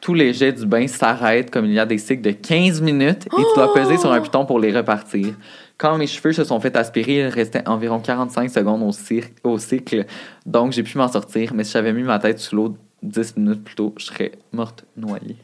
tous 0.00 0.14
les 0.14 0.32
jets 0.32 0.52
du 0.52 0.66
bain 0.66 0.86
s'arrêtent 0.86 1.50
comme 1.50 1.64
il 1.66 1.72
y 1.72 1.78
a 1.78 1.86
des 1.86 1.98
cycles 1.98 2.22
de 2.22 2.30
15 2.30 2.80
minutes 2.82 3.26
et 3.26 3.36
tu 3.36 3.54
dois 3.54 3.72
peser 3.72 3.96
sur 3.96 4.12
un 4.12 4.20
piton 4.20 4.44
pour 4.44 4.58
les 4.58 4.76
repartir. 4.76 5.34
Quand 5.78 5.96
mes 5.96 6.06
cheveux 6.08 6.32
se 6.32 6.42
sont 6.44 6.58
fait 6.60 6.76
aspirer, 6.76 7.20
il 7.20 7.26
restait 7.28 7.66
environ 7.68 8.00
45 8.00 8.50
secondes 8.50 8.82
au, 8.82 8.90
cir- 8.90 9.28
au 9.44 9.58
cycle, 9.58 10.06
donc 10.44 10.72
j'ai 10.72 10.82
pu 10.82 10.98
m'en 10.98 11.06
sortir. 11.08 11.54
Mais 11.54 11.62
si 11.64 11.72
j'avais 11.72 11.92
mis 11.92 12.02
ma 12.02 12.18
tête 12.18 12.40
sous 12.40 12.56
l'eau 12.56 12.76
10 13.02 13.36
minutes 13.36 13.62
plus 13.62 13.76
tôt, 13.76 13.94
je 13.96 14.06
serais 14.06 14.32
morte 14.52 14.84
noyée. 14.96 15.36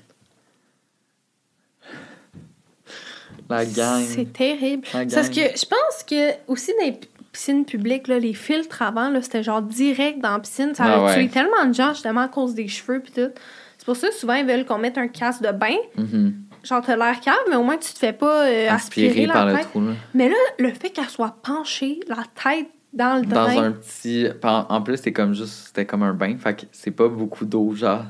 La 3.48 3.64
gang. 3.66 4.02
C'est 4.06 4.32
terrible. 4.32 4.86
La 4.92 5.00
C'est 5.08 5.14
Parce 5.14 5.30
gang. 5.30 5.34
que 5.52 5.58
je 5.58 5.66
pense 5.66 6.02
que 6.08 6.50
aussi 6.50 6.72
dans 6.80 6.86
les 6.86 6.98
piscines 7.30 7.64
publiques, 7.64 8.08
là, 8.08 8.18
les 8.18 8.32
filtres 8.34 8.82
avant, 8.82 9.12
c'était 9.22 9.42
genre 9.42 9.62
direct 9.62 10.20
dans 10.20 10.32
la 10.32 10.38
piscine. 10.40 10.74
Ça 10.74 10.84
Ah 10.86 10.94
a 10.94 11.04
ouais. 11.04 11.14
tué 11.14 11.28
tellement 11.28 11.64
de 11.66 11.74
gens 11.74 11.92
justement 11.92 12.22
à 12.22 12.28
cause 12.28 12.54
des 12.54 12.68
cheveux 12.68 13.00
puis 13.00 13.12
tout. 13.12 13.30
C'est 13.76 13.84
pour 13.84 13.96
ça 13.96 14.08
que 14.08 14.14
souvent 14.14 14.34
ils 14.34 14.46
veulent 14.46 14.64
qu'on 14.64 14.78
mette 14.78 14.96
un 14.96 15.08
casque 15.08 15.42
de 15.42 15.50
bain. 15.52 15.76
Mhm. 15.96 16.34
Genre 16.64 16.82
t'as 16.84 16.96
l'air 16.96 17.20
calme, 17.20 17.36
mais 17.50 17.56
au 17.56 17.62
moins 17.62 17.76
tu 17.76 17.92
te 17.92 17.98
fais 17.98 18.12
pas 18.12 18.46
euh, 18.46 18.68
aspirer, 18.70 19.08
Aspiré 19.08 19.26
la 19.26 19.32
par 19.34 19.46
le 19.46 19.52
tête. 19.54 19.62
trou. 19.70 19.80
là. 19.86 19.92
Mais 20.14 20.28
là, 20.28 20.34
le 20.58 20.72
fait 20.72 20.90
qu'elle 20.90 21.08
soit 21.08 21.36
penchée, 21.42 22.00
la 22.08 22.16
tête 22.42 22.68
dans 22.92 23.20
le 23.20 23.26
dans 23.26 23.44
drain. 23.44 23.64
un 23.64 23.72
petit 23.72 24.28
en 24.42 24.80
plus 24.82 24.96
c'est 24.98 25.12
comme 25.12 25.34
juste 25.34 25.66
c'était 25.66 25.84
comme 25.84 26.02
un 26.04 26.14
bain 26.14 26.36
fait 26.38 26.54
que 26.54 26.66
c'est 26.72 26.92
pas 26.92 27.08
beaucoup 27.08 27.44
d'eau 27.44 27.74
genre 27.74 28.02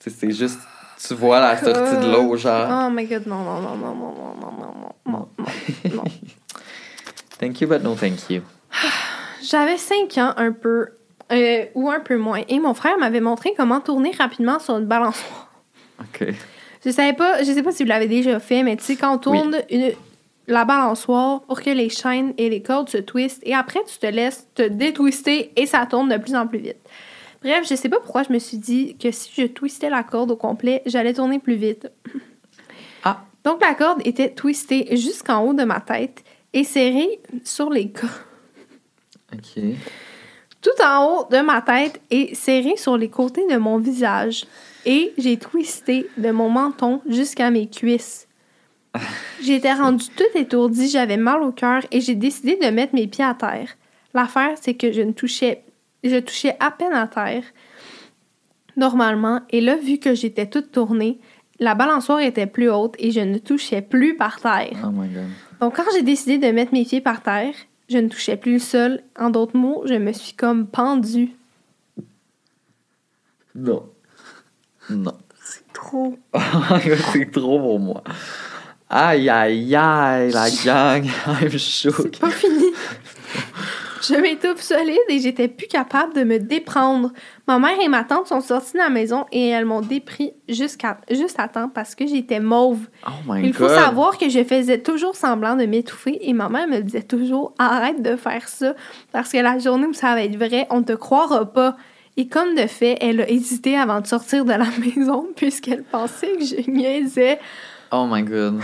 Tu 0.00 0.10
sais, 0.10 0.16
c'est 0.18 0.30
juste 0.32 0.58
tu 1.06 1.14
vois 1.14 1.38
la 1.40 1.56
sortie 1.56 1.96
de 2.04 2.10
l'eau 2.12 2.36
genre 2.36 2.86
Oh 2.88 2.90
my 2.90 3.06
god, 3.06 3.26
non, 3.28 3.38
non, 3.38 3.60
non, 3.60 3.76
non, 3.76 3.94
non, 3.94 4.14
non, 4.14 4.34
non, 4.40 4.52
non, 4.56 4.72
non, 5.06 5.06
non, 5.06 5.28
non, 5.86 5.94
non. 5.94 6.04
thank 7.38 7.60
you 7.60 7.68
but 7.68 7.82
no 7.82 7.94
thank 7.94 8.28
you 8.30 8.42
J'avais 9.42 9.76
5 9.78 10.18
ans, 10.18 10.34
un 10.36 10.52
peu, 10.52 10.88
euh, 11.32 11.64
ou 11.74 11.90
un 11.90 12.00
peu 12.00 12.16
moins, 12.16 12.42
et 12.48 12.58
mon 12.60 12.74
frère 12.74 12.96
m'avait 12.98 13.20
montré 13.20 13.54
comment 13.56 13.80
tourner 13.80 14.12
rapidement 14.18 14.58
sur 14.58 14.76
une 14.78 14.86
balançoire. 14.86 15.50
ok 16.00 16.34
Je 16.84 16.90
savais 16.90 17.12
pas, 17.12 17.42
je 17.42 17.52
sais 17.52 17.62
pas 17.62 17.72
si 17.72 17.82
vous 17.84 17.88
l'avez 17.88 18.08
déjà 18.08 18.40
fait, 18.40 18.62
mais 18.62 18.76
tu 18.76 18.82
sais, 18.84 18.96
quand 18.96 19.14
on 19.14 19.18
tourne 19.18 19.56
une- 19.70 19.92
la 20.48 20.64
balançoire 20.64 21.42
pour 21.42 21.60
que 21.62 21.70
les 21.70 21.88
chaînes 21.88 22.34
et 22.38 22.48
les 22.50 22.60
cordes 22.62 22.88
se 22.88 22.98
twistent, 22.98 23.42
et 23.44 23.54
après, 23.54 23.80
tu 23.86 23.98
te 23.98 24.06
laisses 24.06 24.48
te 24.54 24.62
détwister 24.62 25.52
et 25.54 25.66
ça 25.66 25.86
tourne 25.86 26.08
de 26.08 26.16
plus 26.16 26.34
en 26.34 26.46
plus 26.46 26.58
vite. 26.58 26.76
Bref, 27.42 27.66
je 27.68 27.74
sais 27.76 27.88
pas 27.88 27.98
pourquoi 28.00 28.22
je 28.24 28.32
me 28.32 28.38
suis 28.38 28.56
dit 28.58 28.96
que 28.96 29.10
si 29.10 29.30
je 29.36 29.46
twistais 29.46 29.90
la 29.90 30.02
corde 30.02 30.30
au 30.32 30.36
complet, 30.36 30.82
j'allais 30.86 31.12
tourner 31.14 31.38
plus 31.38 31.54
vite. 31.56 31.88
Ah. 33.04 33.22
Donc, 33.44 33.60
la 33.60 33.74
corde 33.74 34.00
était 34.04 34.30
twistée 34.30 34.96
jusqu'en 34.96 35.44
haut 35.44 35.54
de 35.54 35.64
ma 35.64 35.80
tête 35.80 36.22
et 36.52 36.64
serrée 36.64 37.20
sur 37.44 37.70
les 37.70 37.90
cordes. 37.90 38.12
ok 39.32 39.62
tout 40.60 40.80
en 40.84 41.04
haut 41.06 41.26
de 41.28 41.38
ma 41.40 41.60
tête 41.60 42.00
et 42.10 42.36
serré 42.36 42.76
sur 42.76 42.96
les 42.96 43.08
côtés 43.08 43.44
de 43.50 43.56
mon 43.56 43.78
visage. 43.78 44.44
Et 44.84 45.12
j'ai 45.18 45.36
twisté 45.36 46.08
de 46.16 46.30
mon 46.30 46.48
menton 46.48 47.00
jusqu'à 47.08 47.50
mes 47.50 47.68
cuisses. 47.68 48.26
J'étais 49.42 49.72
rendue 49.72 50.06
toute 50.16 50.36
étourdie, 50.36 50.88
j'avais 50.88 51.16
mal 51.16 51.42
au 51.42 51.52
cœur 51.52 51.82
et 51.90 52.00
j'ai 52.00 52.14
décidé 52.14 52.56
de 52.56 52.66
mettre 52.70 52.94
mes 52.94 53.06
pieds 53.06 53.24
à 53.24 53.34
terre. 53.34 53.68
L'affaire, 54.14 54.56
c'est 54.60 54.74
que 54.74 54.92
je 54.92 55.00
ne 55.00 55.12
touchais, 55.12 55.62
je 56.04 56.18
touchais 56.18 56.56
à 56.60 56.70
peine 56.70 56.92
à 56.92 57.06
terre 57.06 57.44
normalement. 58.76 59.40
Et 59.50 59.60
là, 59.60 59.76
vu 59.76 59.98
que 59.98 60.14
j'étais 60.14 60.46
toute 60.46 60.72
tournée, 60.72 61.18
la 61.58 61.74
balançoire 61.74 62.20
était 62.20 62.46
plus 62.46 62.70
haute 62.70 62.94
et 62.98 63.10
je 63.10 63.20
ne 63.20 63.38
touchais 63.38 63.82
plus 63.82 64.16
par 64.16 64.40
terre. 64.40 64.76
oh 64.84 64.90
my 64.90 65.08
god 65.08 65.24
Donc, 65.60 65.76
quand 65.76 65.84
j'ai 65.94 66.02
décidé 66.02 66.38
de 66.38 66.52
mettre 66.52 66.72
mes 66.72 66.84
pieds 66.84 67.00
par 67.00 67.22
terre, 67.22 67.54
je 67.88 67.98
ne 67.98 68.08
touchais 68.08 68.36
plus 68.36 68.54
le 68.54 68.58
sol. 68.58 69.00
En 69.18 69.30
d'autres 69.30 69.56
mots, 69.56 69.82
je 69.86 69.94
me 69.94 70.12
suis 70.12 70.34
comme 70.34 70.66
pendue. 70.66 71.32
non 73.54 73.88
non 74.90 75.16
Trop. 75.72 76.16
my 76.34 76.78
god 76.86 76.98
c'est 77.12 77.30
trop 77.32 77.58
pour 77.58 77.80
moi 77.80 78.02
aïe 78.90 79.28
aïe 79.28 79.74
aïe 79.74 80.30
la 80.30 80.50
gang 80.64 81.04
I'm 81.26 81.50
shook 81.58 81.94
C'est 81.96 82.20
pas 82.20 82.30
fini. 82.30 82.66
Je 84.02 84.14
m'étouffe 84.16 84.60
solide 84.60 84.98
et 85.08 85.20
j'étais 85.20 85.46
plus 85.46 85.68
capable 85.68 86.12
de 86.14 86.24
me 86.24 86.38
déprendre. 86.38 87.12
Ma 87.46 87.60
mère 87.60 87.80
et 87.80 87.86
ma 87.88 88.02
tante 88.02 88.26
sont 88.26 88.40
sorties 88.40 88.72
de 88.72 88.78
la 88.78 88.88
maison 88.88 89.26
et 89.30 89.48
elles 89.48 89.64
m'ont 89.64 89.80
dépris 89.80 90.32
jusqu'à 90.48 90.98
juste 91.08 91.38
à 91.38 91.46
temps 91.46 91.68
parce 91.68 91.94
que 91.94 92.06
j'étais 92.06 92.40
mauve. 92.40 92.88
oh 93.06 93.10
my 93.26 93.46
Il 93.46 93.54
faut 93.54 93.66
god 93.66 93.78
savoir 93.78 94.18
que 94.18 94.28
je 94.28 94.42
faisais 94.42 94.78
toujours 94.78 95.14
semblant 95.14 95.54
de 95.54 95.66
m'étouffer 95.66 96.18
et 96.28 96.32
ma 96.32 96.48
mère 96.48 96.66
me 96.66 96.80
disait 96.80 97.02
toujours 97.02 97.54
arrête 97.58 98.02
de 98.02 98.16
faire 98.16 98.48
ça 98.48 98.74
parce 99.12 99.30
que 99.30 99.38
la 99.38 99.58
journée 99.58 99.86
où 99.86 99.92
ça 99.92 100.14
va 100.14 100.24
être 100.24 100.36
vrai, 100.36 100.66
on 100.70 100.82
te 100.82 100.92
croira 100.92 101.44
pas. 101.52 101.76
Et 102.16 102.28
comme 102.28 102.54
de 102.54 102.66
fait, 102.66 102.98
elle 103.00 103.22
a 103.22 103.28
hésité 103.30 103.76
avant 103.76 104.00
de 104.00 104.06
sortir 104.06 104.44
de 104.44 104.50
la 104.52 104.66
maison 104.96 105.26
puisqu'elle 105.34 105.82
pensait 105.82 106.32
que 106.38 106.44
je 106.44 106.70
niaisais. 106.70 107.38
oh 107.90 108.06
my 108.10 108.22
god 108.22 108.60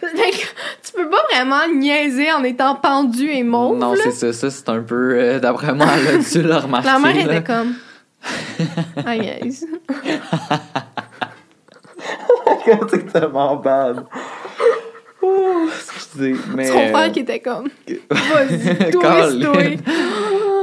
Fait 0.00 0.30
que 0.30 0.36
tu 0.84 0.92
peux 0.94 1.08
pas 1.10 1.22
vraiment 1.32 1.66
niaiser 1.74 2.30
en 2.32 2.42
étant 2.44 2.74
pendu 2.76 3.30
et 3.30 3.42
mauve. 3.42 3.78
non 3.78 3.94
c'est 3.96 4.10
ça 4.12 4.32
ça 4.32 4.50
c'est 4.50 4.68
un 4.68 4.80
peu 4.80 5.14
euh, 5.18 5.38
d'après 5.40 5.74
moi 5.74 5.86
elle 5.96 6.16
a 6.16 6.18
dû 6.32 6.42
le 6.42 6.54
remarquer 6.56 6.86
La 6.88 6.98
mère 6.98 7.16
était 7.18 7.42
comme. 7.44 7.74
Ah, 9.06 9.14
yes. 9.16 9.64
c'est 12.90 13.12
tellement 13.12 13.56
bad. 13.56 14.04
Ouh, 15.28 15.68
excusez, 15.68 16.34
mais... 16.54 16.66
Son 16.66 16.88
frère 16.88 17.12
qui 17.12 17.20
était 17.20 17.40
comme. 17.40 17.68
Vas-y. 18.10 19.78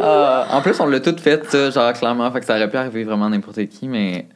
Ah, 0.02 0.48
en 0.52 0.62
plus, 0.62 0.78
on 0.82 0.88
l'a 0.88 1.00
tout 1.00 1.16
fait, 1.18 1.50
ça, 1.50 1.70
genre, 1.70 1.94
clairement, 1.94 2.30
fait 2.32 2.42
que 2.42 2.46
ça 2.46 2.56
aurait 2.58 2.70
pu 2.70 2.76
arriver 2.78 3.06
vraiment 3.06 3.26
à 3.26 3.30
n'importe 3.30 3.66
qui, 3.68 3.88
mais... 3.88 4.28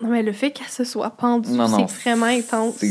Non, 0.00 0.08
mais 0.08 0.22
le 0.22 0.32
fait 0.32 0.50
qu'elle 0.50 0.68
se 0.68 0.84
soit 0.84 1.10
pendue, 1.10 1.50
c'est 1.50 2.00
vraiment 2.02 2.26
intense. 2.26 2.82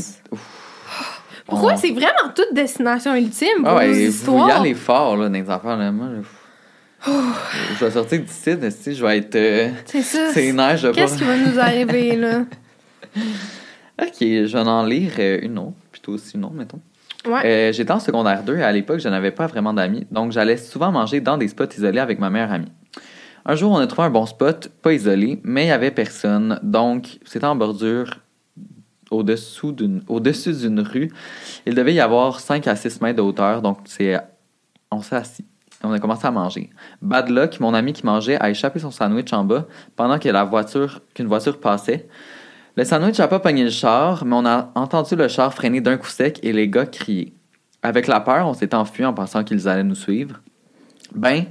Pourquoi 1.48 1.74
On- 1.74 1.78
c'est 1.78 1.92
vraiment 1.92 2.32
toute 2.34 2.54
destination 2.54 3.16
ultime 3.16 3.58
pour 3.64 3.70
Ah 3.70 3.76
ouais, 3.78 3.88
nos 3.88 3.94
vous 3.94 4.00
y 4.00 4.04
histoires? 4.06 4.60
allez 4.62 4.76
fort, 4.76 5.18
là, 5.18 5.28
dans 5.30 5.34
les 5.34 5.50
affaires, 5.50 5.78
là. 5.78 5.92
Moi, 5.92 6.08
je... 7.06 7.12
je 7.80 7.86
vais 7.86 7.92
sortir 7.92 8.20
d'ici, 8.22 8.72
si 8.72 8.96
je 8.96 9.04
vais 9.06 9.18
être... 9.18 9.36
euh, 9.36 9.70
C'est 9.86 10.02
ça. 10.04 10.30
C'est 10.32 10.52
neige, 10.54 10.88
Qu'est-ce 10.94 11.18
qui 11.18 11.24
va 11.24 11.38
nous 11.38 11.60
arriver, 11.60 12.16
là? 12.16 12.42
Ok, 14.02 14.18
je 14.22 14.52
vais 14.58 14.60
en 14.60 14.86
lire 14.86 15.12
euh, 15.20 15.40
une 15.42 15.58
autre, 15.58 15.74
plutôt 16.06 16.50
mettons. 16.52 16.80
Ouais. 17.26 17.42
Euh, 17.46 17.72
J'étais 17.72 17.92
en 17.92 18.00
secondaire 18.00 18.44
2 18.44 18.58
et 18.58 18.64
à 18.64 18.72
l'époque, 18.72 19.00
je 19.00 19.10
n'avais 19.10 19.32
pas 19.32 19.48
vraiment 19.48 19.74
d'amis, 19.74 20.06
donc 20.12 20.32
j'allais 20.32 20.58
souvent 20.58 20.92
manger 20.92 21.22
dans 21.22 21.38
des 21.38 21.48
spots 21.48 21.66
isolés 21.76 22.00
avec 22.00 22.20
ma 22.20 22.30
meilleure 22.30 22.52
amie. 22.52 22.72
Un 23.46 23.56
jour, 23.56 23.72
on 23.72 23.78
a 23.78 23.88
trouvé 23.88 24.08
un 24.08 24.12
bon 24.12 24.26
spot, 24.26 24.70
pas 24.82 24.94
isolé, 24.94 25.40
mais 25.44 25.64
il 25.64 25.68
n'y 25.68 25.72
avait 25.72 25.92
personne, 25.92 26.60
donc 26.64 27.20
c'était 27.26 27.46
en 27.46 27.56
bordure 27.56 28.20
au-dessous 29.12 29.72
d'une 29.72 30.02
au-dessus 30.08 30.54
d'une 30.54 30.80
rue. 30.80 31.12
Il 31.66 31.76
devait 31.76 31.94
y 31.94 32.00
avoir 32.00 32.40
5 32.40 32.68
à 32.68 32.76
6 32.76 33.02
mètres 33.02 33.18
de 33.18 33.22
hauteur, 33.22 33.62
donc 33.62 33.80
c'est 33.86 34.20
on 34.92 35.02
s'est 35.02 35.16
assis. 35.16 35.46
On 35.84 35.92
a 35.92 36.00
commencé 36.00 36.26
à 36.26 36.32
manger. 36.32 36.70
Bad 37.02 37.30
luck, 37.30 37.60
mon 37.60 37.74
ami 37.74 37.94
qui 37.94 38.06
mangeait, 38.06 38.42
a 38.42 38.50
échappé 38.50 38.80
son 38.80 38.92
sandwich 38.92 39.32
en 39.34 39.44
bas 39.44 39.68
pendant 39.96 40.18
que 40.18 40.30
la 40.30 40.44
voiture, 40.44 41.02
qu'une 41.14 41.28
voiture 41.28 41.60
passait. 41.60 42.08
Le 42.78 42.84
sandwich 42.84 43.20
n'a 43.20 43.30
pas 43.30 43.40
pogné 43.40 43.64
le 43.64 43.70
char, 43.70 44.26
mais 44.26 44.36
on 44.36 44.46
a 44.46 44.72
entendu 44.76 45.16
le 45.16 45.30
char 45.30 45.54
freiner 45.54 45.80
d'un 45.80 45.96
coup 45.96 46.10
sec 46.10 46.40
et 46.44 46.52
les 46.52 46.68
gars 46.68 46.86
crier. 46.86 47.34
Avec 47.82 48.06
la 48.06 48.20
peur, 48.20 48.48
on 48.48 48.54
s'est 48.54 48.76
enfui 48.76 49.06
en 49.06 49.14
pensant 49.14 49.46
qu'ils 49.46 49.70
allaient 49.70 49.84
nous 49.84 49.96
suivre. 49.96 50.42
Ben, 51.14 51.46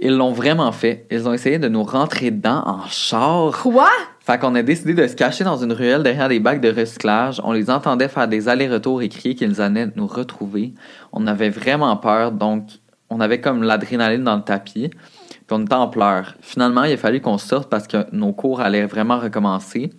ils 0.00 0.14
l'ont 0.14 0.32
vraiment 0.32 0.70
fait. 0.70 1.06
Ils 1.10 1.26
ont 1.26 1.32
essayé 1.32 1.58
de 1.58 1.68
nous 1.68 1.82
rentrer 1.82 2.30
dedans 2.30 2.62
en 2.66 2.86
char. 2.88 3.52
Quoi? 3.62 3.88
Fait 4.20 4.38
qu'on 4.38 4.54
a 4.54 4.62
décidé 4.62 4.92
de 4.92 5.06
se 5.06 5.16
cacher 5.16 5.44
dans 5.44 5.56
une 5.56 5.72
ruelle 5.72 6.02
derrière 6.02 6.28
des 6.28 6.40
bacs 6.40 6.60
de 6.60 6.70
recyclage. 6.70 7.40
On 7.42 7.52
les 7.52 7.70
entendait 7.70 8.08
faire 8.08 8.28
des 8.28 8.46
allers-retours 8.46 9.00
et 9.00 9.08
crier 9.08 9.34
qu'ils 9.34 9.62
allaient 9.62 9.88
nous 9.96 10.06
retrouver. 10.06 10.74
On 11.12 11.26
avait 11.26 11.48
vraiment 11.48 11.96
peur, 11.96 12.32
donc 12.32 12.64
on 13.08 13.20
avait 13.20 13.40
comme 13.40 13.62
l'adrénaline 13.62 14.24
dans 14.24 14.36
le 14.36 14.42
tapis. 14.42 14.90
Puis 14.90 15.56
on 15.56 15.62
était 15.62 15.74
en 15.74 15.88
pleurs. 15.88 16.34
Finalement, 16.42 16.84
il 16.84 16.92
a 16.92 16.96
fallu 16.98 17.20
qu'on 17.20 17.38
sorte 17.38 17.70
parce 17.70 17.86
que 17.86 18.04
nos 18.12 18.32
cours 18.32 18.60
allaient 18.60 18.86
vraiment 18.86 19.18
recommencer, 19.18 19.90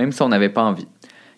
même 0.00 0.12
si 0.12 0.22
on 0.22 0.28
n'avait 0.28 0.48
pas 0.48 0.62
envie. 0.62 0.88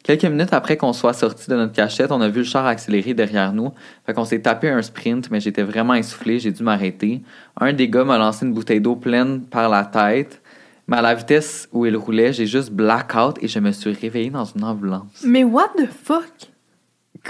Quelques 0.03 0.25
minutes 0.25 0.53
après 0.53 0.77
qu'on 0.77 0.93
soit 0.93 1.13
sorti 1.13 1.49
de 1.49 1.55
notre 1.55 1.73
cachette, 1.73 2.11
on 2.11 2.21
a 2.21 2.29
vu 2.29 2.39
le 2.39 2.45
char 2.45 2.67
accélérer 2.67 3.15
derrière 3.15 3.53
nous. 3.53 3.73
Fait 4.05 4.13
qu'on 4.13 4.25
s'est 4.25 4.41
tapé 4.41 4.69
un 4.69 4.83
sprint, 4.83 5.31
mais 5.31 5.39
j'étais 5.39 5.63
vraiment 5.63 5.95
essoufflé, 5.95 6.41
j'ai 6.41 6.51
dû 6.51 6.63
m'arrêter. 6.65 7.23
Un 7.61 7.73
des 7.73 7.89
gars 7.89 8.05
m'a 8.05 8.19
lancé 8.19 8.45
une 8.45 8.53
bouteille 8.53 8.81
d'eau 8.81 8.97
pleine 8.97 9.43
par 9.43 9.69
la 9.69 9.85
tête. 9.85 10.43
Mais 10.89 10.97
à 10.97 11.03
la 11.03 11.15
vitesse 11.15 11.69
où 11.73 11.87
il 11.87 11.97
roulait, 11.97 12.33
j'ai 12.33 12.47
juste 12.47 12.73
blackout 12.73 13.37
et 13.41 13.47
je 13.47 13.61
me 13.61 13.71
suis 13.71 13.93
réveillé 13.93 14.31
dans 14.31 14.45
une 14.45 14.65
ambulance. 14.65 15.23
Mais 15.25 15.45
what 15.45 15.71
the 15.77 15.87
fuck? 15.87 16.52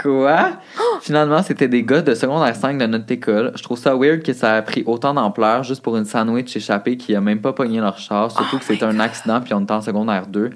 Quoi? 0.01 0.53
Finalement, 1.01 1.43
c'était 1.43 1.67
des 1.67 1.83
gars 1.83 2.01
de 2.01 2.15
secondaire 2.15 2.55
5 2.55 2.79
de 2.79 2.85
notre 2.87 3.11
école. 3.11 3.51
Je 3.55 3.61
trouve 3.61 3.77
ça 3.77 3.95
weird 3.95 4.23
que 4.23 4.33
ça 4.33 4.55
a 4.55 4.61
pris 4.63 4.83
autant 4.87 5.13
d'ampleur 5.13 5.63
juste 5.63 5.83
pour 5.83 5.97
une 5.97 6.05
sandwich 6.05 6.55
échappée 6.55 6.97
qui 6.97 7.15
a 7.15 7.21
même 7.21 7.41
pas 7.41 7.53
pogné 7.53 7.79
leur 7.79 7.99
char, 7.99 8.31
surtout 8.31 8.55
Oh 8.55 8.57
que 8.57 8.65
c'était 8.65 8.85
un 8.85 8.99
accident 8.99 9.39
puis 9.41 9.53
on 9.53 9.61
était 9.61 9.73
en 9.73 9.81
secondaire 9.81 10.25
2. 10.25 10.49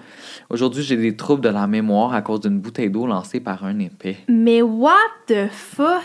Aujourd'hui, 0.49 0.81
j'ai 0.81 0.97
des 0.97 1.15
troubles 1.15 1.43
de 1.43 1.49
la 1.49 1.67
mémoire 1.67 2.13
à 2.13 2.21
cause 2.21 2.39
d'une 2.41 2.59
bouteille 2.59 2.89
d'eau 2.89 3.05
lancée 3.05 3.39
par 3.39 3.63
un 3.63 3.77
épée. 3.79 4.17
Mais 4.27 4.61
what 4.63 4.93
the 5.27 5.49
fuck? 5.51 6.01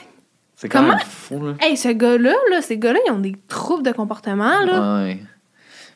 C'est 0.54 0.68
quand 0.68 0.80
Comment? 0.80 0.96
même 0.96 1.00
fou, 1.06 1.44
là. 1.44 1.54
Hey, 1.60 1.76
ce 1.76 1.88
gars-là, 1.88 2.34
là, 2.50 2.60
ces 2.60 2.78
gars-là, 2.78 2.98
ils 3.06 3.12
ont 3.12 3.18
des 3.18 3.34
troubles 3.48 3.82
de 3.82 3.92
comportement, 3.92 4.60
là. 4.64 5.02
Ouais. 5.02 5.18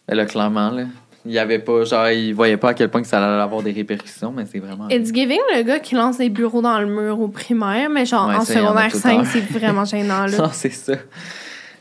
Mais 0.09 0.15
là, 0.15 0.25
clairement, 0.25 0.71
là, 0.71 0.85
il 1.27 1.33
y 1.33 1.39
avait 1.39 1.59
pas, 1.59 1.85
genre, 1.85 2.09
il 2.09 2.33
voyait 2.35 2.57
pas 2.57 2.71
à 2.71 2.75
quel 2.75 2.89
point 2.89 3.03
que 3.03 3.09
ça 3.09 3.19
allait 3.23 3.43
avoir 3.43 3.63
des 3.63 3.73
répercussions, 3.73 4.33
mais 4.33 4.45
c'est 4.51 4.59
vraiment. 4.59 4.89
It's 4.89 5.13
giving 5.13 5.41
le 5.55 5.63
gars 5.63 5.79
qui 5.79 5.95
lance 5.95 6.19
des 6.19 6.29
bureaux 6.31 6.63
dans 6.63 6.79
le 6.81 6.87
mur 6.87 7.21
au 7.21 7.29
primaire, 7.29 7.89
mais 7.91 8.07
genre 8.07 8.29
Ouais, 8.29 8.37
en 8.37 8.41
ça, 8.43 8.55
il 8.55 8.57
y 8.59 8.61
en 8.61 8.77
a 8.77 8.89
secondaire 8.89 8.91
tout 8.91 8.97
le 8.97 9.01
5, 9.03 9.19
temps. 9.19 9.25
c'est 9.33 9.59
vraiment 9.59 9.85
gênant, 9.85 10.27
là. 10.27 10.39
Non, 10.39 10.51
c'est 10.53 10.71
ça. 10.71 10.95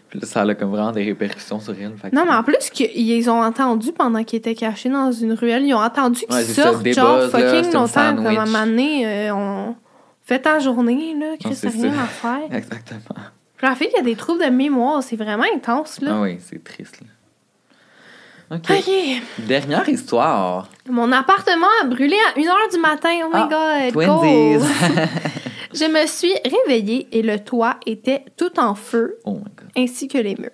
Puis 0.09 0.19
là, 0.19 0.27
ça 0.27 0.41
a 0.43 0.53
comme 0.55 0.69
vraiment 0.71 0.91
des 0.91 1.03
répercussions 1.03 1.59
sur 1.59 1.73
elle. 1.73 1.93
fait 2.01 2.09
que- 2.09 2.15
Non, 2.15 2.23
mais 2.25 2.33
en 2.35 2.43
plus, 2.43 2.69
qu'ils 2.71 2.89
ils 2.95 3.29
ont 3.29 3.41
entendu 3.43 3.91
pendant 3.91 4.23
qu'ils 4.23 4.37
étaient 4.37 4.55
cachés 4.55 4.89
dans 4.89 5.11
une 5.11 5.33
ruelle, 5.33 5.63
ils 5.65 5.73
ont 5.73 5.79
attendu 5.81 6.21
qu'ils 6.21 6.35
Ouais, 6.35 6.43
sortent, 6.43 6.85
genre, 6.87 7.17
buzz, 7.19 7.33
là, 7.33 7.39
fucking 7.39 7.65
une 7.69 7.73
longtemps. 7.73 8.15
Comme 8.15 8.27
à 8.27 8.29
un 8.41 8.45
moment 8.45 8.65
donné, 8.65 9.05
euh, 9.29 9.35
on 9.35 9.75
fait 10.23 10.39
ta 10.39 10.59
journée, 10.59 11.15
là, 11.19 11.35
Chris, 11.39 11.57
t'as 11.61 11.69
rien 11.69 11.91
ça. 11.93 12.01
à 12.01 12.05
faire. 12.05 12.47
Exactement. 12.57 12.99
Puis 13.57 13.67
la 13.67 13.75
fille 13.75 13.89
qui 13.89 13.97
a 13.99 14.03
des 14.03 14.15
troubles 14.15 14.43
de 14.43 14.49
mémoire, 14.49 15.01
c'est 15.01 15.15
vraiment 15.15 15.45
intense, 15.55 16.01
là. 16.01 16.11
Ah 16.15 16.21
oui, 16.21 16.37
c'est 16.39 16.63
triste. 16.63 16.99
Là. 17.01 17.07
OK. 18.51 18.71
Dernière 19.39 19.89
histoire. 19.89 20.69
Mon 20.89 21.11
appartement 21.11 21.67
a 21.81 21.85
brûlé 21.85 22.15
à 22.29 22.39
1h 22.39 22.71
du 22.73 22.79
matin. 22.79 23.09
Oh 23.25 23.29
my 23.33 23.41
Ah, 23.51 23.89
god. 23.91 23.93
Twinsies. 23.93 24.65
Je 25.73 25.85
me 25.85 26.05
suis 26.07 26.33
réveillée 26.45 27.07
et 27.11 27.21
le 27.21 27.39
toit 27.43 27.77
était 27.85 28.23
tout 28.37 28.59
en 28.59 28.75
feu, 28.75 29.17
oh 29.25 29.33
my 29.33 29.43
god. 29.57 29.69
ainsi 29.75 30.07
que 30.07 30.17
les 30.17 30.35
murs. 30.35 30.51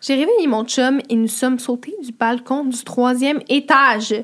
J'ai 0.00 0.14
réveillé 0.14 0.46
mon 0.46 0.64
chum 0.64 1.00
et 1.10 1.16
nous 1.16 1.28
sommes 1.28 1.58
sautés 1.58 1.94
du 2.02 2.12
balcon 2.12 2.64
du 2.64 2.82
troisième 2.84 3.40
étage. 3.48 4.14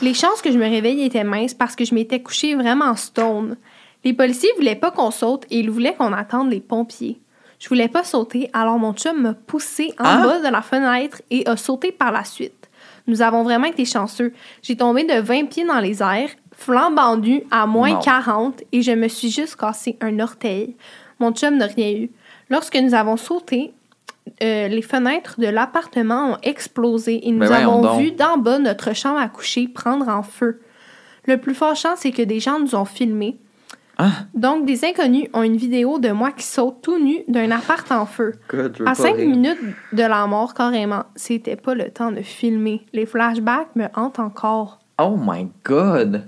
Les 0.00 0.14
chances 0.14 0.40
que 0.40 0.52
je 0.52 0.58
me 0.58 0.68
réveille 0.68 1.02
étaient 1.02 1.24
minces 1.24 1.52
parce 1.52 1.74
que 1.74 1.84
je 1.84 1.94
m'étais 1.94 2.22
couchée 2.22 2.54
vraiment 2.54 2.94
stone. 2.94 3.56
Les 4.04 4.12
policiers 4.12 4.50
voulaient 4.56 4.76
pas 4.76 4.92
qu'on 4.92 5.10
saute 5.10 5.42
et 5.50 5.58
ils 5.58 5.70
voulaient 5.70 5.94
qu'on 5.94 6.12
attende 6.12 6.50
les 6.52 6.60
pompiers. 6.60 7.18
Je 7.58 7.68
voulais 7.68 7.88
pas 7.88 8.04
sauter, 8.04 8.50
alors 8.52 8.78
mon 8.78 8.92
chum 8.92 9.22
m'a 9.22 9.34
poussé 9.34 9.92
en 9.98 10.04
Ah! 10.04 10.22
bas 10.24 10.38
de 10.40 10.48
la 10.52 10.62
fenêtre 10.62 11.22
et 11.30 11.46
a 11.48 11.56
sauté 11.56 11.90
par 11.92 12.12
la 12.12 12.24
suite. 12.24 12.68
Nous 13.06 13.22
avons 13.22 13.42
vraiment 13.44 13.66
été 13.66 13.84
chanceux. 13.84 14.32
J'ai 14.62 14.76
tombé 14.76 15.04
de 15.04 15.20
20 15.20 15.46
pieds 15.46 15.64
dans 15.64 15.78
les 15.80 16.02
airs, 16.02 16.30
flambant 16.52 17.16
nu 17.16 17.44
à 17.50 17.66
moins 17.66 17.92
Non. 17.94 18.00
40 18.00 18.62
et 18.72 18.82
je 18.82 18.92
me 18.92 19.08
suis 19.08 19.30
juste 19.30 19.56
cassé 19.56 19.96
un 20.00 20.18
orteil. 20.20 20.76
Mon 21.18 21.32
chum 21.32 21.56
n'a 21.56 21.66
rien 21.66 21.90
eu. 21.92 22.10
Lorsque 22.50 22.76
nous 22.76 22.94
avons 22.94 23.16
sauté, 23.16 23.72
euh, 24.42 24.68
les 24.68 24.82
fenêtres 24.82 25.40
de 25.40 25.46
l'appartement 25.46 26.32
ont 26.32 26.38
explosé 26.42 27.26
et 27.28 27.32
nous 27.32 27.38
Ben 27.40 27.52
avons 27.52 27.80
donc. 27.82 28.00
vu 28.00 28.10
d'en 28.12 28.36
bas 28.38 28.58
notre 28.58 28.94
chambre 28.94 29.18
à 29.20 29.28
coucher 29.28 29.68
prendre 29.68 30.08
en 30.08 30.22
feu. 30.22 30.60
Le 31.26 31.38
plus 31.38 31.54
fâchant, 31.54 31.94
c'est 31.96 32.10
que 32.12 32.22
des 32.22 32.40
gens 32.40 32.58
nous 32.60 32.74
ont 32.74 32.84
filmés. 32.84 33.36
Ah, 33.98 34.10
Donc, 34.34 34.66
des 34.66 34.84
inconnus 34.84 35.28
ont 35.32 35.42
une 35.42 35.56
vidéo 35.56 35.98
de 35.98 36.10
moi 36.10 36.30
qui 36.32 36.44
saute 36.44 36.82
tout 36.82 36.98
nu 36.98 37.20
d'un 37.28 37.50
appart 37.50 37.90
en 37.92 38.04
feu. 38.04 38.34
God, 38.48 38.82
À 38.84 38.94
cinq 38.94 39.16
rire. 39.16 39.28
minutes 39.28 39.58
de 39.92 40.02
la 40.02 40.26
mort, 40.26 40.52
carrément, 40.52 41.04
c'était 41.16 41.56
pas 41.56 41.74
le 41.74 41.90
temps 41.90 42.12
de 42.12 42.20
filmer. 42.20 42.84
Les 42.92 43.06
flashbacks 43.06 43.74
me 43.74 43.86
hantent 43.94 44.18
encore. 44.18 44.80
Oh 45.00 45.16
my 45.18 45.48
god. 45.64 46.24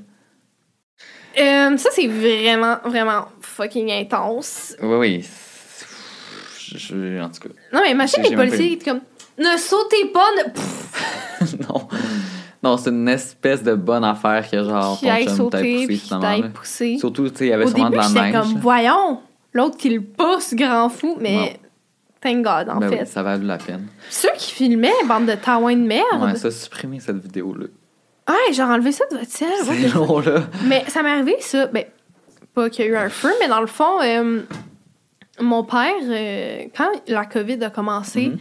Euh, 1.39 1.77
ça, 1.77 1.91
c'est 1.93 2.07
vraiment, 2.07 2.79
vraiment 2.85 3.27
fucking 3.43 3.91
intense. 3.93 4.75
Oui, 4.83 4.97
oui. 4.97 5.29
Je, 6.59 6.79
je- 6.79 7.21
en 7.23 7.29
tout 7.29 7.41
cas. 7.49 7.55
Non, 7.73 7.81
mais 7.85 7.91
imagine 7.93 8.23
les 8.23 8.35
policiers 8.35 8.79
qui 8.79 8.85
comme 8.87 9.01
Ne 9.39 9.57
sautez 9.59 10.07
pas, 10.13 10.27
ne... 10.39 11.57
Non. 11.69 11.87
Non, 12.63 12.77
c'est 12.77 12.91
une 12.91 13.09
espèce 13.09 13.63
de 13.63 13.75
bonne 13.75 14.05
affaire 14.05 14.49
que 14.51 14.65
genre 14.65 14.99
qui 14.99 15.09
aille 15.09 15.29
sauter, 15.29 15.87
puis 15.87 15.99
qui 15.99 16.15
pousser. 16.55 16.97
Surtout, 16.99 17.29
tu 17.31 17.37
sais, 17.37 17.47
il 17.47 17.51
y 17.51 17.53
avait 17.53 17.65
Au 17.65 17.69
sûrement 17.69 17.91
début, 17.91 18.03
de 18.09 18.15
la 18.15 18.23
neige. 18.23 18.33
comme. 18.35 18.59
Voyons, 18.61 19.21
l'autre 19.53 19.77
qui 19.77 19.91
le 19.91 20.01
pousse, 20.03 20.55
grand 20.55 20.89
fou, 20.89 21.17
mais 21.21 21.59
thank 22.21 22.37
God, 22.43 22.69
en 22.69 22.79
Ben 22.81 22.89
fait. 22.91 23.01
oui, 23.03 23.07
ça 23.07 23.23
valait 23.23 23.45
la 23.45 23.59
peine. 23.59 23.87
Ceux 24.11 24.31
qui 24.37 24.51
filmaient, 24.53 24.91
bande 25.07 25.27
de 25.27 25.35
taouins 25.35 25.77
de 25.77 25.87
merde. 25.87 26.21
Ouais, 26.23 26.35
ça, 26.35 26.51
supprimer 26.51 26.99
cette 26.99 27.23
vidéo-là. 27.23 27.67
Ouais, 28.29 28.53
j'ai 28.53 28.63
enlevé 28.63 28.91
ça 28.93 29.05
de 29.11 29.17
votre 29.19 29.31
ciel. 29.31 29.49
what 29.67 29.75
C'est 29.75 29.89
the 29.89 29.95
long, 29.95 30.19
là. 30.19 30.43
Mais 30.67 30.85
ça 30.89 31.03
m'est 31.05 31.11
arrivé, 31.13 31.37
ça. 31.41 31.67
Ben, 31.69 31.85
pas 32.55 32.69
qu'il 32.69 32.85
y 32.85 32.89
a 32.89 32.91
eu 32.91 32.97
un 32.97 33.09
feu, 33.09 33.31
mais 33.41 33.47
dans 33.49 33.61
le 33.61 33.67
fond, 33.69 34.03
euh, 34.03 34.41
mon 35.41 35.63
père, 35.63 35.95
euh, 36.03 36.65
quand 36.77 36.89
la 37.07 37.25
COVID 37.25 37.63
a 37.65 37.71
commencé, 37.71 38.29
Mhm. 38.31 38.39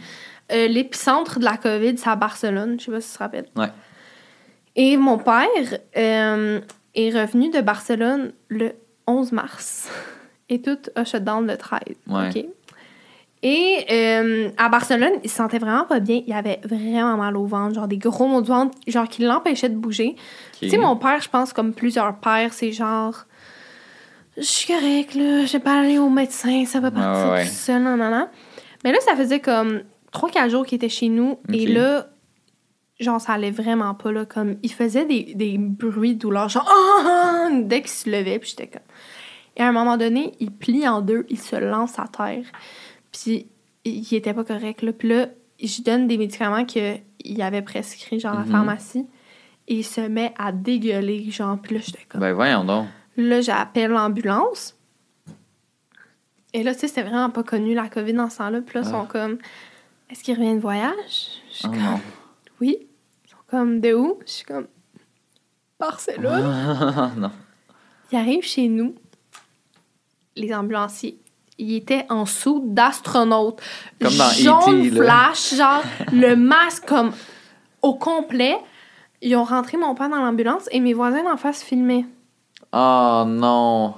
euh, 0.52 0.66
l'épicentre 0.66 1.38
de 1.38 1.44
la 1.44 1.56
COVID, 1.56 1.96
c'est 1.96 2.10
à 2.10 2.16
Barcelone. 2.16 2.76
Je 2.80 2.86
sais 2.86 2.90
pas 2.90 3.00
si 3.00 3.10
tu 3.12 3.14
te 3.16 3.22
rappelles. 3.22 3.46
Ouais. 3.56 3.68
Et 4.80 4.96
mon 4.96 5.18
père 5.18 5.48
euh, 5.96 6.60
est 6.94 7.10
revenu 7.10 7.50
de 7.50 7.60
Barcelone 7.60 8.32
le 8.48 8.72
11 9.08 9.32
mars. 9.32 9.90
Et 10.48 10.62
tout 10.62 10.78
a 10.94 11.04
shut 11.04 11.22
down 11.24 11.46
le 11.46 11.56
13. 11.58 11.80
Ouais. 12.06 12.28
OK? 12.30 12.44
Et 13.42 13.86
euh, 13.90 14.50
à 14.56 14.68
Barcelone, 14.68 15.12
il 15.22 15.28
se 15.30 15.36
sentait 15.36 15.58
vraiment 15.58 15.84
pas 15.84 16.00
bien. 16.00 16.22
Il 16.26 16.32
avait 16.32 16.60
vraiment 16.64 17.16
mal 17.16 17.36
au 17.36 17.44
ventre, 17.44 17.74
genre 17.74 17.88
des 17.88 17.98
gros 17.98 18.26
maux 18.26 18.40
de 18.40 18.46
ventre, 18.46 18.76
genre 18.86 19.08
qui 19.08 19.22
l'empêchaient 19.22 19.68
de 19.68 19.76
bouger. 19.76 20.16
Tu 20.58 20.70
sais, 20.70 20.78
mon 20.78 20.96
père, 20.96 21.20
je 21.20 21.28
pense, 21.28 21.52
comme 21.52 21.72
plusieurs 21.72 22.16
pères, 22.16 22.52
c'est 22.52 22.72
genre. 22.72 23.26
Je 24.36 24.42
suis 24.42 24.72
correct, 24.72 25.14
là. 25.14 25.44
Je 25.44 25.52
vais 25.52 25.58
pas 25.60 25.80
aller 25.80 25.98
au 25.98 26.08
médecin, 26.08 26.64
ça 26.66 26.80
va 26.80 26.90
partir 26.90 27.30
Ouais, 27.32 27.38
ouais. 27.38 27.44
tout 27.44 27.52
seul, 27.52 27.82
non, 27.82 27.96
non, 27.96 28.10
non. 28.10 28.28
Mais 28.84 28.92
là, 28.92 28.98
ça 29.00 29.16
faisait 29.16 29.40
comme 29.40 29.82
3-4 30.12 30.50
jours 30.50 30.66
qu'il 30.66 30.76
était 30.76 30.88
chez 30.88 31.08
nous. 31.08 31.38
Et 31.52 31.66
là, 31.66 32.06
genre, 33.00 33.20
ça 33.20 33.34
allait 33.34 33.50
vraiment 33.50 33.94
pas, 33.94 34.10
là. 34.12 34.24
Comme, 34.26 34.56
il 34.62 34.72
faisait 34.72 35.04
des, 35.04 35.34
des 35.34 35.56
bruits 35.58 36.14
de 36.14 36.18
douleur, 36.20 36.48
genre, 36.48 36.68
Ah, 36.68 37.02
ah, 37.06 37.48
dès 37.62 37.80
qu'il 37.82 37.90
se 37.90 38.08
levait, 38.10 38.38
puis 38.38 38.50
j'étais 38.50 38.66
comme. 38.68 38.82
Et 39.56 39.62
à 39.62 39.68
un 39.68 39.72
moment 39.72 39.96
donné, 39.96 40.34
il 40.40 40.52
plie 40.52 40.86
en 40.88 41.00
deux, 41.00 41.26
il 41.28 41.38
se 41.38 41.56
lance 41.56 41.98
à 41.98 42.06
terre. 42.06 42.44
Puis, 43.12 43.46
il 43.84 44.14
était 44.14 44.34
pas 44.34 44.44
correct, 44.44 44.82
là. 44.82 44.92
Puis 44.92 45.08
là, 45.08 45.26
je 45.62 45.82
donne 45.82 46.06
des 46.06 46.16
médicaments 46.18 46.64
qu'il 46.64 47.02
avait 47.40 47.62
prescrits, 47.62 48.20
genre, 48.20 48.34
à 48.34 48.38
la 48.40 48.44
Mhm. 48.44 48.50
pharmacie. 48.52 49.06
Et 49.66 49.76
il 49.78 49.84
se 49.84 50.00
met 50.00 50.32
à 50.38 50.52
dégueuler, 50.52 51.30
genre, 51.30 51.58
puis 51.60 51.74
là, 51.76 51.80
j'étais 51.84 52.04
comme. 52.08 52.20
Ben 52.20 52.32
voyons 52.32 52.64
donc. 52.64 52.86
Là, 53.16 53.40
j'appelle 53.40 53.90
l'ambulance. 53.90 54.76
Et 56.54 56.62
là, 56.62 56.72
tu 56.74 56.80
sais, 56.80 56.88
c'était 56.88 57.02
vraiment 57.02 57.30
pas 57.30 57.42
connu 57.42 57.74
la 57.74 57.88
COVID 57.88 58.14
dans 58.14 58.30
ce 58.30 58.38
temps-là. 58.38 58.60
Puis 58.62 58.78
là, 58.78 58.84
ils 58.84 58.90
sont 58.90 59.02
Ah. 59.02 59.08
comme, 59.10 59.38
est-ce 60.10 60.22
qu'il 60.24 60.34
revient 60.36 60.54
de 60.54 60.60
voyage? 60.60 60.94
Je 61.50 61.56
suis 61.56 61.66
Oh 61.66 61.70
comme, 61.70 61.80
non. 61.82 62.00
oui. 62.60 62.78
Comme, 63.50 63.80
de 63.80 63.94
où? 63.94 64.18
Je 64.26 64.32
suis 64.32 64.44
comme, 64.44 64.66
Barcelone. 65.78 67.12
non. 67.16 67.30
Il 68.10 68.18
arrive 68.18 68.42
chez 68.42 68.68
nous, 68.68 68.94
les 70.36 70.54
ambulanciers. 70.54 71.18
Il 71.58 71.74
était 71.74 72.06
en 72.08 72.24
sous 72.24 72.62
d'astronaute. 72.64 73.60
Comme 74.00 74.16
dans 74.16 74.30
Jaune 74.30 74.86
E.T., 74.86 74.90
là. 74.90 75.02
flash, 75.02 75.54
genre, 75.54 75.82
le 76.12 76.34
masque 76.36 76.86
comme 76.86 77.12
au 77.82 77.94
complet. 77.94 78.56
Ils 79.20 79.34
ont 79.34 79.44
rentré 79.44 79.76
mon 79.76 79.94
père 79.94 80.08
dans 80.08 80.20
l'ambulance 80.20 80.68
et 80.70 80.78
mes 80.78 80.94
voisins 80.94 81.24
d'en 81.24 81.36
face 81.36 81.62
filmaient. 81.62 82.06
Oh 82.72 83.24
non. 83.26 83.94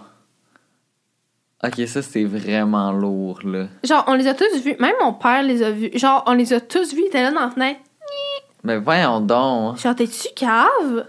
Ok, 1.63 1.87
ça, 1.87 2.01
c'est 2.01 2.25
vraiment 2.25 2.91
lourd, 2.91 3.41
là. 3.45 3.67
Genre, 3.85 4.03
on 4.07 4.15
les 4.15 4.27
a 4.27 4.35
tous 4.35 4.57
vus. 4.63 4.77
Même 4.79 4.95
mon 5.03 5.13
père 5.13 5.43
les 5.43 5.63
a 5.63 5.71
vus. 5.71 5.91
Genre, 5.95 6.25
on 6.27 6.33
les 6.33 6.55
a 6.55 6.61
tous 6.61 6.95
vus. 6.95 7.03
Il 7.03 7.07
était 7.09 7.23
là 7.23 7.33
dans 7.33 7.41
la 7.41 7.51
fenêtre. 7.51 7.81
Mais 8.65 8.79
voyons 8.79 9.21
donc. 9.21 9.79
Genre, 9.79 9.95
t'es-tu 9.95 10.29
cave? 10.35 11.07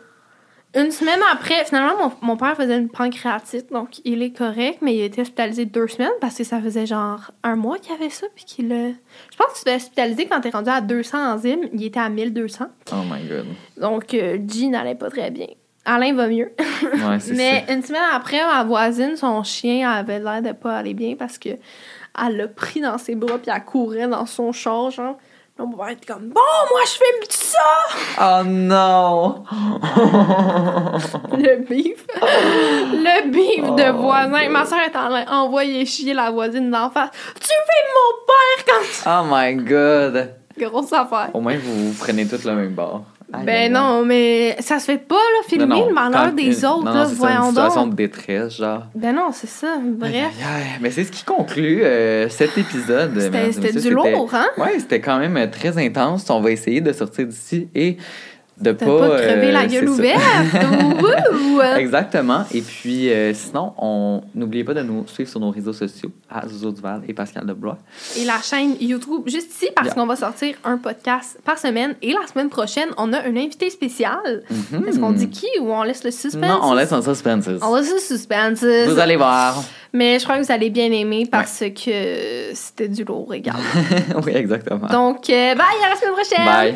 Une 0.74 0.90
semaine 0.92 1.20
après, 1.34 1.66
finalement, 1.66 1.98
mon, 2.22 2.28
mon 2.30 2.38
père 2.38 2.56
faisait 2.56 2.78
une 2.78 2.88
pancréatite, 2.88 3.74
donc 3.74 4.00
il 4.06 4.22
est 4.24 4.32
correct, 4.32 4.78
mais 4.82 4.96
il 4.96 5.02
a 5.02 5.06
été 5.06 5.20
hospitalisé 5.20 5.66
deux 5.66 5.88
semaines 5.90 6.14
parce 6.22 6.38
que 6.38 6.46
ça 6.46 6.62
faisait 6.62 6.86
genre 6.86 7.32
un 7.44 7.58
mois 7.58 7.78
qu'il 7.78 7.94
avait 7.94 8.10
ça, 8.10 8.28
puis 8.34 8.46
qu'il 8.46 8.72
a... 8.72 8.88
Je 8.88 9.38
pense 9.38 9.48
que 9.48 9.58
tu 9.58 9.64
fais 9.66 9.76
hospitaliser 9.76 10.28
quand 10.28 10.40
t'es 10.40 10.50
rendu 10.50 10.70
à 10.70 10.80
200 10.80 11.34
enzymes, 11.34 11.68
il 11.74 11.84
était 11.84 12.00
à 12.00 12.08
1200. 12.08 12.68
Oh 12.94 12.96
my 13.12 13.22
god. 13.28 13.48
Donc, 13.76 14.14
euh, 14.14 14.38
G 14.48 14.68
n'allait 14.68 14.96
pas 14.96 15.10
très 15.10 15.30
bien. 15.30 15.48
Alain 15.84 16.14
va 16.14 16.28
mieux. 16.30 16.54
Ouais, 16.94 17.20
c'est 17.20 17.34
Mais 17.34 17.66
ça. 17.68 17.74
une 17.74 17.84
semaine 17.84 18.02
après, 18.14 18.42
ma 18.42 18.64
voisine, 18.64 19.18
son 19.18 19.44
chien 19.44 19.90
avait 19.92 20.20
l'air 20.20 20.42
de 20.42 20.54
pas 20.54 20.78
aller 20.78 20.94
bien 20.94 21.16
parce 21.20 21.38
que 21.38 21.50
elle 22.24 22.38
l'a 22.38 22.48
pris 22.48 22.80
dans 22.80 22.98
ses 22.98 23.16
bras 23.16 23.40
puis 23.40 23.52
elle 23.54 23.66
courait 23.66 24.08
dans 24.08 24.26
son 24.26 24.54
char, 24.54 24.90
genre. 24.92 25.18
Là, 25.62 25.68
mon 25.68 25.78
père 25.78 25.90
était 25.90 26.06
comme 26.12 26.30
Bon, 26.30 26.42
moi 26.72 26.80
je 26.86 26.92
filme 26.92 27.24
ça! 27.30 27.60
Oh 28.20 28.44
non! 28.44 29.44
Le 31.38 31.58
bif. 31.68 32.06
Le 32.20 33.30
bif 33.30 33.76
de 33.76 33.92
Oh, 33.92 34.02
voisin. 34.02 34.50
Ma 34.50 34.66
soeur 34.66 34.80
est 34.80 34.96
en 34.96 35.10
train 35.10 35.24
d'envoyer 35.26 35.86
chier 35.86 36.14
la 36.14 36.32
voisine 36.32 36.72
d'en 36.72 36.90
face. 36.90 37.10
Tu 37.40 37.48
filmes 37.48 37.94
mon 37.96 38.26
père 38.26 38.66
quand 38.66 38.86
Oh 39.06 39.28
my 39.30 39.56
god! 39.64 40.34
Grosse 40.58 40.94
affaire. 40.94 41.30
Au 41.34 41.40
moins, 41.42 41.58
vous, 41.58 41.92
vous 41.92 42.04
prenez 42.04 42.26
tous 42.28 42.44
le 42.46 42.54
même 42.54 42.74
bord. 42.74 43.04
Aïe, 43.34 43.46
Ben 43.46 43.56
aïe. 43.64 43.70
non, 43.70 44.04
mais 44.06 44.56
ça 44.60 44.80
se 44.80 44.86
fait 44.86 44.98
pas, 44.98 45.16
là, 45.16 45.48
filmer 45.48 45.66
Non, 45.66 45.78
non, 45.82 45.88
le 45.88 45.94
malheur 45.94 46.26
quand 46.26 46.36
des 46.36 46.66
autres, 46.66 46.84
non, 46.84 46.94
là, 46.94 47.04
voyons 47.06 47.42
une 47.44 47.48
situation 47.50 47.82
donc. 47.84 47.92
de 47.92 47.96
détresse, 47.96 48.58
genre. 48.58 48.84
Ben 48.94 49.16
non, 49.16 49.30
c'est 49.32 49.48
ça. 49.50 49.78
Bref. 49.82 50.12
Aïe, 50.14 50.20
aïe, 50.22 50.32
aïe. 50.44 50.64
Mais 50.82 50.92
c'est 50.92 51.04
ce 51.06 51.12
qui 51.12 51.24
conclut 51.24 51.82
euh, 51.84 52.28
cet 52.30 52.58
épisode. 52.58 53.12
C'était- 53.52 53.80
du 53.80 53.90
lourd, 53.92 54.30
hein? 54.34 54.48
Ouais, 54.58 54.80
c'était 54.80 55.00
quand 55.02 55.18
même 55.20 55.38
euh, 55.38 55.48
très 55.48 55.78
intense. 55.78 56.30
On 56.30 56.42
va 56.42 56.52
essayer 56.52 56.82
de 56.82 56.92
sortir 56.94 57.26
d'ici 57.28 57.70
et 57.74 57.98
de 58.62 58.72
pas. 58.72 58.86
pas 58.86 59.10
crevé 59.22 59.48
euh, 59.48 59.52
la 59.52 59.62
c'est 59.62 59.68
gueule 59.68 59.90
ouverte. 59.90 60.22
Exactement. 61.78 62.46
Et 62.54 62.62
puis, 62.62 63.10
euh, 63.10 63.34
sinon, 63.34 63.74
on 63.78 64.22
n'oubliez 64.36 64.64
pas 64.64 64.74
de 64.74 64.82
nous 64.82 65.06
suivre 65.08 65.30
sur 65.30 65.40
nos 65.40 65.52
réseaux 65.52 65.74
sociaux, 65.74 66.12
à 66.30 66.46
Duval 66.46 67.02
et 67.08 67.14
Pascal 67.14 67.46
Deblois. 67.46 67.78
Et 68.18 68.26
la 68.26 68.40
chaîne 68.42 68.76
YouTube, 68.80 69.24
juste 69.28 69.52
ici, 69.52 69.68
parce 69.76 69.88
Yeah. 69.88 69.96
qu'on 69.96 70.06
va 70.06 70.16
sortir 70.16 70.56
un 70.64 70.78
podcast 70.78 71.40
par 71.44 71.58
semaine. 71.58 71.96
Et 72.02 72.14
la 72.14 72.26
semaine 72.28 72.50
prochaine, 72.50 72.90
on 72.98 73.12
a 73.14 73.20
un 73.20 73.36
invité 73.36 73.70
spécial. 73.70 74.44
Mhm. 74.50 74.88
Est-ce 74.88 75.00
qu'on 75.00 75.12
dit 75.12 75.30
qui 75.30 75.48
ou 75.60 75.72
on 75.72 75.84
laisse 75.84 76.04
le 76.04 76.12
suspense? 76.12 76.42
Non, 76.50 76.60
on 76.64 76.74
laisse 76.74 76.92
en 76.92 77.02
suspense. 77.02 77.50
On 77.62 77.76
laisse 77.76 77.92
le 77.92 78.00
suspense. 78.00 78.64
Vous 78.64 79.00
allez 79.00 79.16
voir. 79.18 79.62
Mais 79.94 80.20
je 80.20 80.24
crois 80.24 80.38
que 80.38 80.44
vous 80.46 80.52
allez 80.52 80.70
bien 80.70 80.90
aimer 80.92 81.28
parce 81.30 81.64
que 81.76 82.54
c'était 82.54 82.88
du 82.88 83.04
lourd 83.04 83.34
également. 83.34 83.60
oui, 84.26 84.32
exactement. 84.36 84.88
Donc, 84.88 85.30
euh, 85.30 85.56
bye, 85.56 85.66
à 85.86 85.90
la 85.90 85.96
semaine 85.96 86.14
prochaine! 86.14 86.46
Bye. 86.46 86.76